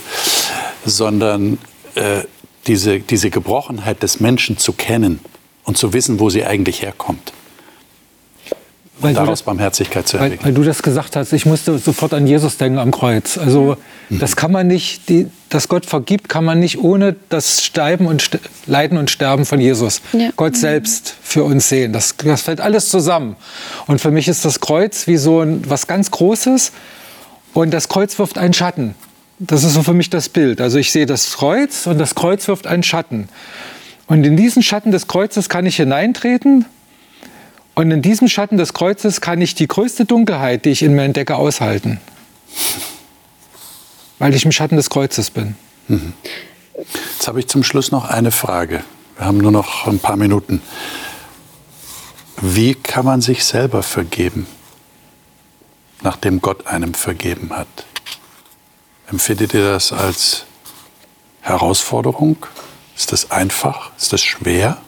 sondern 0.84 1.58
äh, 1.96 2.22
diese, 2.66 3.00
diese 3.00 3.30
Gebrochenheit 3.30 4.02
des 4.02 4.20
Menschen 4.20 4.58
zu 4.58 4.72
kennen 4.72 5.20
und 5.64 5.76
zu 5.76 5.92
wissen, 5.92 6.20
wo 6.20 6.30
sie 6.30 6.44
eigentlich 6.44 6.82
herkommt. 6.82 7.32
Und 8.98 9.08
weil 9.08 9.14
daraus 9.14 9.40
das, 9.40 9.42
Barmherzigkeit 9.42 10.06
zu 10.06 10.16
entwickeln. 10.16 10.40
Weil, 10.40 10.46
weil, 10.46 10.54
du 10.54 10.62
das 10.62 10.82
gesagt 10.82 11.16
hast, 11.16 11.32
ich 11.32 11.44
musste 11.44 11.76
sofort 11.78 12.14
an 12.14 12.26
Jesus 12.26 12.56
denken 12.56 12.78
am 12.78 12.92
Kreuz. 12.92 13.36
Also 13.36 13.76
mhm. 14.08 14.18
das 14.20 14.36
kann 14.36 14.52
man 14.52 14.68
nicht, 14.68 15.08
die, 15.08 15.26
dass 15.48 15.66
Gott 15.66 15.86
vergibt, 15.86 16.28
kann 16.28 16.44
man 16.44 16.60
nicht 16.60 16.78
ohne 16.78 17.16
das 17.28 17.64
Sterben 17.64 18.06
und 18.06 18.22
St 18.22 18.38
Leiden 18.66 18.98
und 18.98 19.10
Sterben 19.10 19.44
von 19.44 19.60
Jesus, 19.60 20.02
ja. 20.12 20.30
Gott 20.36 20.56
selbst 20.56 21.16
für 21.20 21.42
uns 21.42 21.68
sehen. 21.68 21.92
Das, 21.92 22.14
das 22.16 22.42
fällt 22.42 22.60
alles 22.60 22.90
zusammen. 22.90 23.34
Und 23.88 24.00
für 24.00 24.12
mich 24.12 24.28
ist 24.28 24.44
das 24.44 24.60
Kreuz 24.60 25.08
wie 25.08 25.16
so 25.16 25.40
ein, 25.40 25.68
was 25.68 25.88
ganz 25.88 26.12
Großes 26.12 26.70
und 27.54 27.72
das 27.72 27.88
Kreuz 27.88 28.18
wirft 28.20 28.38
einen 28.38 28.52
Schatten. 28.52 28.94
Das 29.44 29.64
ist 29.64 29.74
so 29.74 29.82
für 29.82 29.92
mich 29.92 30.08
das 30.08 30.28
Bild. 30.28 30.60
Also 30.60 30.78
ich 30.78 30.92
sehe 30.92 31.04
das 31.04 31.36
Kreuz 31.36 31.88
und 31.88 31.98
das 31.98 32.14
Kreuz 32.14 32.46
wirft 32.46 32.68
einen 32.68 32.84
Schatten. 32.84 33.28
Und 34.06 34.22
in 34.24 34.36
diesen 34.36 34.62
Schatten 34.62 34.92
des 34.92 35.08
Kreuzes 35.08 35.48
kann 35.48 35.66
ich 35.66 35.76
hineintreten. 35.76 36.64
Und 37.74 37.90
in 37.90 38.02
diesem 38.02 38.28
Schatten 38.28 38.56
des 38.56 38.72
Kreuzes 38.72 39.20
kann 39.20 39.40
ich 39.40 39.56
die 39.56 39.66
größte 39.66 40.04
Dunkelheit, 40.04 40.64
die 40.64 40.70
ich 40.70 40.84
in 40.84 40.94
mir 40.94 41.02
entdecke, 41.02 41.34
aushalten. 41.34 42.00
Weil 44.20 44.32
ich 44.34 44.44
im 44.44 44.52
Schatten 44.52 44.76
des 44.76 44.90
Kreuzes 44.90 45.30
bin. 45.30 45.56
Mhm. 45.88 46.12
Jetzt 46.76 47.26
habe 47.26 47.40
ich 47.40 47.48
zum 47.48 47.64
Schluss 47.64 47.90
noch 47.90 48.04
eine 48.04 48.30
Frage. 48.30 48.84
Wir 49.16 49.26
haben 49.26 49.38
nur 49.38 49.50
noch 49.50 49.88
ein 49.88 49.98
paar 49.98 50.16
Minuten. 50.16 50.62
Wie 52.40 52.74
kann 52.74 53.04
man 53.04 53.20
sich 53.20 53.44
selber 53.44 53.82
vergeben, 53.82 54.46
nachdem 56.02 56.40
Gott 56.40 56.68
einem 56.68 56.94
vergeben 56.94 57.50
hat? 57.50 57.86
Empfindet 59.12 59.52
ihr 59.52 59.72
das 59.72 59.92
als 59.92 60.46
Herausforderung? 61.42 62.36
Ist 62.96 63.12
das 63.12 63.30
einfach? 63.30 63.90
Ist 63.98 64.12
das 64.14 64.22
schwer? 64.22 64.78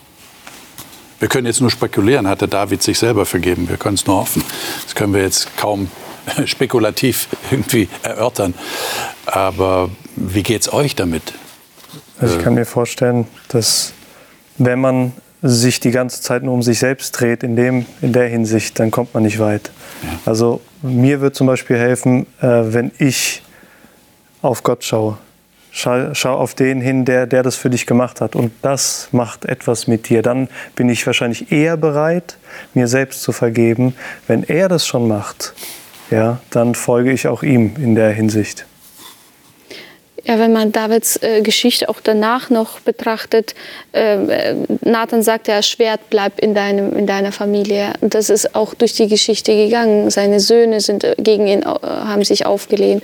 Wir 1.21 1.29
können 1.29 1.47
jetzt 1.47 1.61
nur 1.61 1.71
spekulieren, 1.71 2.27
hatte 2.27 2.49
David 2.49 2.83
sich 2.83 2.99
selber 2.99 3.27
vergeben? 3.27 3.69
Wir 3.69 3.77
können 3.77 3.97
es 3.97 4.07
nur 4.07 4.17
hoffen. 4.17 4.43
Das 4.85 4.95
können 4.95 5.13
wir 5.13 5.23
jetzt 5.23 5.55
kaum 5.59 5.91
spekulativ 6.47 7.29
irgendwie 7.51 7.89
erörtern. 8.03 8.55
Aber 9.27 9.91
wie 10.17 10.43
geht 10.43 10.63
es 10.63 10.73
euch 10.73 10.97
damit? 10.97 11.35
Also 12.19 12.39
ich 12.39 12.43
kann 12.43 12.55
mir 12.55 12.65
vorstellen, 12.65 13.27
dass 13.49 13.93
wenn 14.57 14.81
man 14.81 15.13
sich 15.43 15.81
die 15.81 15.91
ganze 15.91 16.23
Zeit 16.23 16.43
nur 16.43 16.55
um 16.55 16.63
sich 16.63 16.79
selbst 16.79 17.13
dreht, 17.21 17.43
in, 17.43 17.57
dem, 17.57 17.85
in 18.01 18.15
der 18.15 18.29
Hinsicht, 18.29 18.81
dann 18.81 18.91
kommt 18.91 19.13
man 19.13 19.25
nicht 19.25 19.39
weit. 19.39 19.71
Ja. 20.03 20.09
Also 20.25 20.63
mir 20.81 21.21
wird 21.21 21.35
zum 21.35 21.47
Beispiel 21.47 21.77
helfen, 21.77 22.27
äh, 22.41 22.47
wenn 22.47 22.91
ich 22.99 23.43
auf 24.45 24.63
Gott 24.63 24.85
schaue. 24.85 25.19
Schau, 25.71 26.15
schau, 26.15 26.35
auf 26.35 26.55
den 26.55 26.81
hin, 26.81 27.05
der, 27.05 27.27
der 27.27 27.43
das 27.43 27.57
für 27.57 27.69
dich 27.69 27.85
gemacht 27.87 28.21
hat. 28.21 28.37
Und 28.37 28.53
das 28.63 29.09
macht 29.11 29.45
etwas 29.45 29.89
mit 29.89 30.09
dir. 30.09 30.23
Dann 30.23 30.49
bin 30.77 30.89
ich 30.89 31.05
wahrscheinlich 31.05 31.51
eher 31.51 31.77
bereit, 31.77 32.37
mir 32.75 32.87
selbst 32.87 33.23
zu 33.23 33.33
vergeben. 33.33 33.97
Wenn 34.29 34.45
er 34.45 34.69
das 34.69 34.87
schon 34.87 35.09
macht, 35.09 35.55
ja, 36.11 36.39
dann 36.51 36.77
folge 36.77 37.11
ich 37.11 37.27
auch 37.27 37.43
ihm 37.43 37.75
in 37.77 37.97
der 37.97 38.11
Hinsicht. 38.11 38.67
Ja, 40.27 40.39
wenn 40.39 40.53
man 40.53 40.73
Davids 40.73 41.23
äh, 41.23 41.43
Geschichte 41.43 41.89
auch 41.89 42.01
danach 42.03 42.49
noch 42.49 42.81
betrachtet, 42.81 43.55
äh, 43.93 44.55
Nathan 44.81 45.23
sagt 45.23 45.49
ja, 45.49 45.61
Schwert 45.63 46.09
bleibt 46.09 46.41
in, 46.41 46.55
deinem, 46.55 46.97
in 46.97 47.07
deiner 47.07 47.31
Familie. 47.31 47.93
Und 48.01 48.15
das 48.15 48.31
ist 48.31 48.55
auch 48.55 48.73
durch 48.73 48.95
die 48.95 49.07
Geschichte 49.07 49.55
gegangen. 49.55 50.11
Seine 50.11 50.41
Söhne 50.41 50.81
sind 50.81 51.05
äh, 51.05 51.15
gegen 51.19 51.47
ihn, 51.47 51.63
äh, 51.63 51.65
haben 51.65 52.25
sich 52.25 52.47
aufgelehnt. 52.47 53.03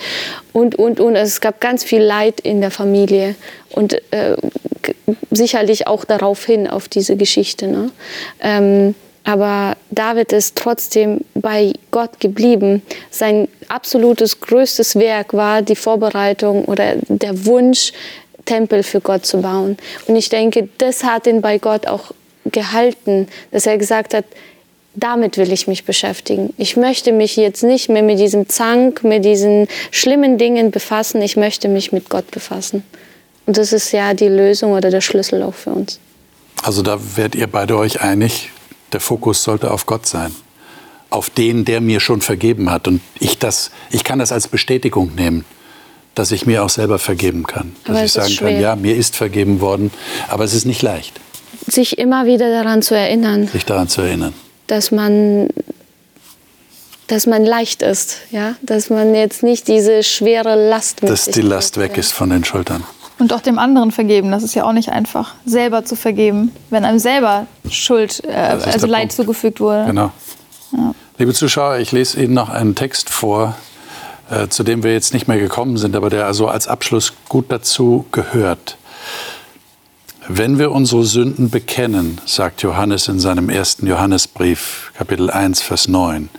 Und, 0.52 0.76
und, 0.76 0.98
und. 0.98 1.14
Also 1.14 1.28
es 1.28 1.40
gab 1.42 1.60
ganz 1.60 1.84
viel 1.84 2.02
Leid 2.02 2.40
in 2.40 2.62
der 2.62 2.70
Familie. 2.70 3.34
Und 3.70 4.00
äh, 4.12 4.36
sicherlich 5.30 5.86
auch 5.86 6.04
darauf 6.06 6.44
hin, 6.44 6.68
auf 6.68 6.88
diese 6.88 7.16
Geschichte. 7.16 7.66
Ne? 7.68 7.90
Ähm, 8.40 8.94
aber 9.30 9.76
David 9.92 10.32
ist 10.32 10.56
trotzdem 10.56 11.20
bei 11.34 11.72
Gott 11.92 12.18
geblieben. 12.18 12.82
Sein 13.12 13.46
absolutes 13.68 14.40
größtes 14.40 14.96
Werk 14.96 15.34
war 15.34 15.62
die 15.62 15.76
Vorbereitung 15.76 16.64
oder 16.64 16.96
der 17.06 17.46
Wunsch, 17.46 17.92
Tempel 18.44 18.82
für 18.82 19.00
Gott 19.00 19.24
zu 19.24 19.40
bauen. 19.40 19.76
Und 20.08 20.16
ich 20.16 20.30
denke, 20.30 20.68
das 20.78 21.04
hat 21.04 21.28
ihn 21.28 21.42
bei 21.42 21.58
Gott 21.58 21.86
auch 21.86 22.10
gehalten, 22.44 23.28
dass 23.52 23.66
er 23.66 23.78
gesagt 23.78 24.14
hat, 24.14 24.24
damit 24.94 25.36
will 25.36 25.52
ich 25.52 25.68
mich 25.68 25.84
beschäftigen. 25.84 26.52
Ich 26.56 26.76
möchte 26.76 27.12
mich 27.12 27.36
jetzt 27.36 27.62
nicht 27.62 27.88
mehr 27.88 28.02
mit 28.02 28.18
diesem 28.18 28.48
Zank, 28.48 29.04
mit 29.04 29.24
diesen 29.24 29.68
schlimmen 29.92 30.38
Dingen 30.38 30.72
befassen. 30.72 31.22
Ich 31.22 31.36
möchte 31.36 31.68
mich 31.68 31.92
mit 31.92 32.08
Gott 32.08 32.32
befassen. 32.32 32.82
Und 33.46 33.58
das 33.58 33.72
ist 33.72 33.92
ja 33.92 34.12
die 34.12 34.26
Lösung 34.26 34.72
oder 34.72 34.90
der 34.90 35.02
Schlüssel 35.02 35.44
auch 35.44 35.54
für 35.54 35.70
uns. 35.70 36.00
Also 36.64 36.82
da 36.82 36.98
werdet 37.14 37.36
ihr 37.36 37.46
beide 37.46 37.76
euch 37.76 38.00
einig, 38.00 38.50
der 38.92 39.00
Fokus 39.00 39.42
sollte 39.42 39.70
auf 39.70 39.86
Gott 39.86 40.06
sein. 40.06 40.34
Auf 41.10 41.30
den, 41.30 41.64
der 41.64 41.80
mir 41.80 42.00
schon 42.00 42.20
vergeben 42.20 42.70
hat. 42.70 42.86
Und 42.86 43.00
ich, 43.18 43.38
das, 43.38 43.70
ich 43.90 44.04
kann 44.04 44.20
das 44.20 44.30
als 44.30 44.48
Bestätigung 44.48 45.14
nehmen, 45.14 45.44
dass 46.14 46.30
ich 46.30 46.46
mir 46.46 46.64
auch 46.64 46.68
selber 46.68 46.98
vergeben 46.98 47.44
kann. 47.44 47.74
Dass 47.84 47.96
aber 47.96 48.04
ich 48.04 48.12
sagen 48.12 48.36
kann, 48.36 48.60
ja, 48.60 48.76
mir 48.76 48.96
ist 48.96 49.16
vergeben 49.16 49.60
worden, 49.60 49.90
aber 50.28 50.44
es 50.44 50.54
ist 50.54 50.66
nicht 50.66 50.82
leicht. 50.82 51.20
Sich 51.66 51.98
immer 51.98 52.26
wieder 52.26 52.50
daran 52.50 52.82
zu 52.82 52.94
erinnern. 52.94 53.48
Sich 53.48 53.64
daran 53.64 53.88
zu 53.88 54.02
erinnern. 54.02 54.34
Dass 54.66 54.90
man 54.90 55.48
dass 57.08 57.26
man 57.26 57.44
leicht 57.44 57.82
ist, 57.82 58.18
ja, 58.30 58.54
dass 58.62 58.88
man 58.88 59.16
jetzt 59.16 59.42
nicht 59.42 59.66
diese 59.66 60.04
schwere 60.04 60.54
Last 60.70 61.02
mit 61.02 61.10
Dass 61.10 61.26
die 61.26 61.40
Last 61.40 61.76
weg 61.78 61.98
ist 61.98 62.12
von 62.12 62.30
den 62.30 62.44
Schultern. 62.44 62.84
Und 63.20 63.34
auch 63.34 63.42
dem 63.42 63.58
anderen 63.58 63.92
vergeben, 63.92 64.30
das 64.30 64.42
ist 64.42 64.54
ja 64.54 64.64
auch 64.64 64.72
nicht 64.72 64.88
einfach, 64.88 65.34
selber 65.44 65.84
zu 65.84 65.94
vergeben, 65.94 66.52
wenn 66.70 66.86
einem 66.86 66.98
selber 66.98 67.46
Schuld, 67.68 68.24
äh, 68.24 68.32
also 68.32 68.86
Leid 68.86 69.02
Punkt. 69.02 69.12
zugefügt 69.12 69.60
wurde. 69.60 69.84
Genau. 69.86 70.10
Ja. 70.72 70.94
Liebe 71.18 71.34
Zuschauer, 71.34 71.78
ich 71.78 71.92
lese 71.92 72.22
Ihnen 72.22 72.32
noch 72.32 72.48
einen 72.48 72.74
Text 72.74 73.10
vor, 73.10 73.54
äh, 74.30 74.48
zu 74.48 74.62
dem 74.62 74.82
wir 74.82 74.94
jetzt 74.94 75.12
nicht 75.12 75.28
mehr 75.28 75.38
gekommen 75.38 75.76
sind, 75.76 75.94
aber 75.96 76.08
der 76.08 76.24
also 76.24 76.48
als 76.48 76.66
Abschluss 76.66 77.12
gut 77.28 77.46
dazu 77.48 78.06
gehört. 78.10 78.78
Wenn 80.26 80.58
wir 80.58 80.70
unsere 80.70 81.04
Sünden 81.04 81.50
bekennen, 81.50 82.20
sagt 82.24 82.62
Johannes 82.62 83.08
in 83.08 83.20
seinem 83.20 83.50
ersten 83.50 83.86
Johannesbrief, 83.86 84.92
Kapitel 84.96 85.30
1, 85.30 85.60
Vers 85.60 85.88
9, 85.88 86.30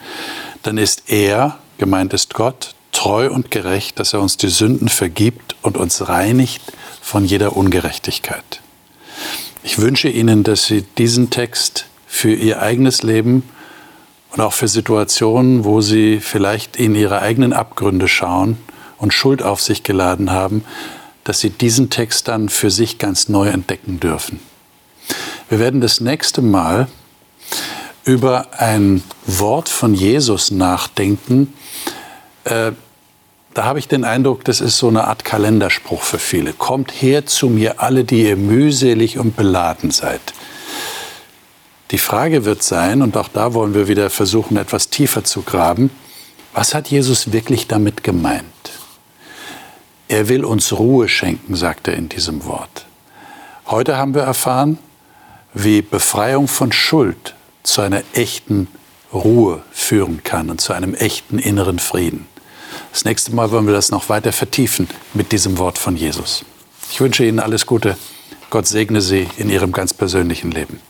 dann 0.63 0.77
ist 0.79 1.11
er, 1.11 1.57
gemeint 1.77 2.13
ist 2.13 2.33
Gott, 2.33 2.73
treu 2.91 3.29
und 3.29 3.51
gerecht, 3.51 3.99
dass 3.99 4.13
er 4.13 4.21
uns 4.21 4.37
die 4.37 4.49
Sünden 4.49 4.89
vergibt 4.89 5.55
und 5.61 5.77
uns 5.77 6.07
reinigt 6.07 6.61
von 7.01 7.25
jeder 7.25 7.55
Ungerechtigkeit. 7.55 8.61
Ich 9.63 9.79
wünsche 9.79 10.09
Ihnen, 10.09 10.43
dass 10.43 10.65
Sie 10.65 10.83
diesen 10.97 11.29
Text 11.29 11.85
für 12.07 12.33
Ihr 12.33 12.61
eigenes 12.61 13.03
Leben 13.03 13.43
und 14.31 14.41
auch 14.41 14.53
für 14.53 14.67
Situationen, 14.67 15.65
wo 15.65 15.81
Sie 15.81 16.19
vielleicht 16.19 16.77
in 16.77 16.95
Ihre 16.95 17.21
eigenen 17.21 17.53
Abgründe 17.53 18.07
schauen 18.07 18.57
und 18.97 19.13
Schuld 19.13 19.43
auf 19.43 19.61
sich 19.61 19.83
geladen 19.83 20.31
haben, 20.31 20.63
dass 21.23 21.39
Sie 21.39 21.49
diesen 21.49 21.89
Text 21.89 22.27
dann 22.27 22.49
für 22.49 22.71
sich 22.71 22.97
ganz 22.97 23.29
neu 23.29 23.49
entdecken 23.49 23.99
dürfen. 23.99 24.39
Wir 25.49 25.59
werden 25.59 25.81
das 25.81 25.99
nächste 25.99 26.41
Mal 26.41 26.87
über 28.03 28.59
ein 28.59 29.03
Wort 29.25 29.69
von 29.69 29.93
Jesus 29.93 30.49
nachdenken, 30.51 31.53
äh, 32.43 32.71
da 33.53 33.65
habe 33.65 33.79
ich 33.79 33.87
den 33.87 34.05
Eindruck, 34.05 34.45
das 34.45 34.61
ist 34.61 34.77
so 34.77 34.87
eine 34.87 35.05
Art 35.05 35.25
Kalenderspruch 35.25 36.03
für 36.03 36.19
viele. 36.19 36.53
Kommt 36.53 36.91
her 37.01 37.25
zu 37.25 37.49
mir 37.49 37.81
alle, 37.81 38.05
die 38.05 38.23
ihr 38.23 38.37
mühselig 38.37 39.17
und 39.17 39.35
beladen 39.35 39.91
seid. 39.91 40.21
Die 41.91 41.97
Frage 41.97 42.45
wird 42.45 42.63
sein, 42.63 43.01
und 43.01 43.17
auch 43.17 43.27
da 43.27 43.53
wollen 43.53 43.73
wir 43.73 43.89
wieder 43.89 44.09
versuchen, 44.09 44.55
etwas 44.55 44.89
tiefer 44.89 45.25
zu 45.25 45.41
graben, 45.41 45.89
was 46.53 46.73
hat 46.73 46.87
Jesus 46.87 47.33
wirklich 47.33 47.67
damit 47.67 48.03
gemeint? 48.03 48.45
Er 50.07 50.29
will 50.29 50.45
uns 50.45 50.71
Ruhe 50.73 51.09
schenken, 51.09 51.55
sagt 51.55 51.89
er 51.89 51.95
in 51.95 52.07
diesem 52.07 52.45
Wort. 52.45 52.85
Heute 53.67 53.97
haben 53.97 54.15
wir 54.15 54.23
erfahren, 54.23 54.77
wie 55.53 55.81
Befreiung 55.81 56.47
von 56.47 56.71
Schuld 56.71 57.35
zu 57.63 57.81
einer 57.81 58.03
echten 58.13 58.67
Ruhe 59.13 59.61
führen 59.71 60.23
kann 60.23 60.49
und 60.49 60.61
zu 60.61 60.71
einem 60.73 60.93
echten 60.93 61.39
inneren 61.39 61.79
Frieden. 61.79 62.27
Das 62.91 63.05
nächste 63.05 63.33
Mal 63.33 63.51
wollen 63.51 63.65
wir 63.65 63.73
das 63.73 63.89
noch 63.89 64.09
weiter 64.09 64.33
vertiefen 64.33 64.87
mit 65.13 65.31
diesem 65.31 65.57
Wort 65.57 65.77
von 65.77 65.95
Jesus. 65.95 66.43
Ich 66.91 66.99
wünsche 66.99 67.23
Ihnen 67.25 67.39
alles 67.39 67.65
Gute. 67.65 67.97
Gott 68.49 68.67
segne 68.67 69.01
Sie 69.01 69.27
in 69.37 69.49
Ihrem 69.49 69.71
ganz 69.71 69.93
persönlichen 69.93 70.51
Leben. 70.51 70.81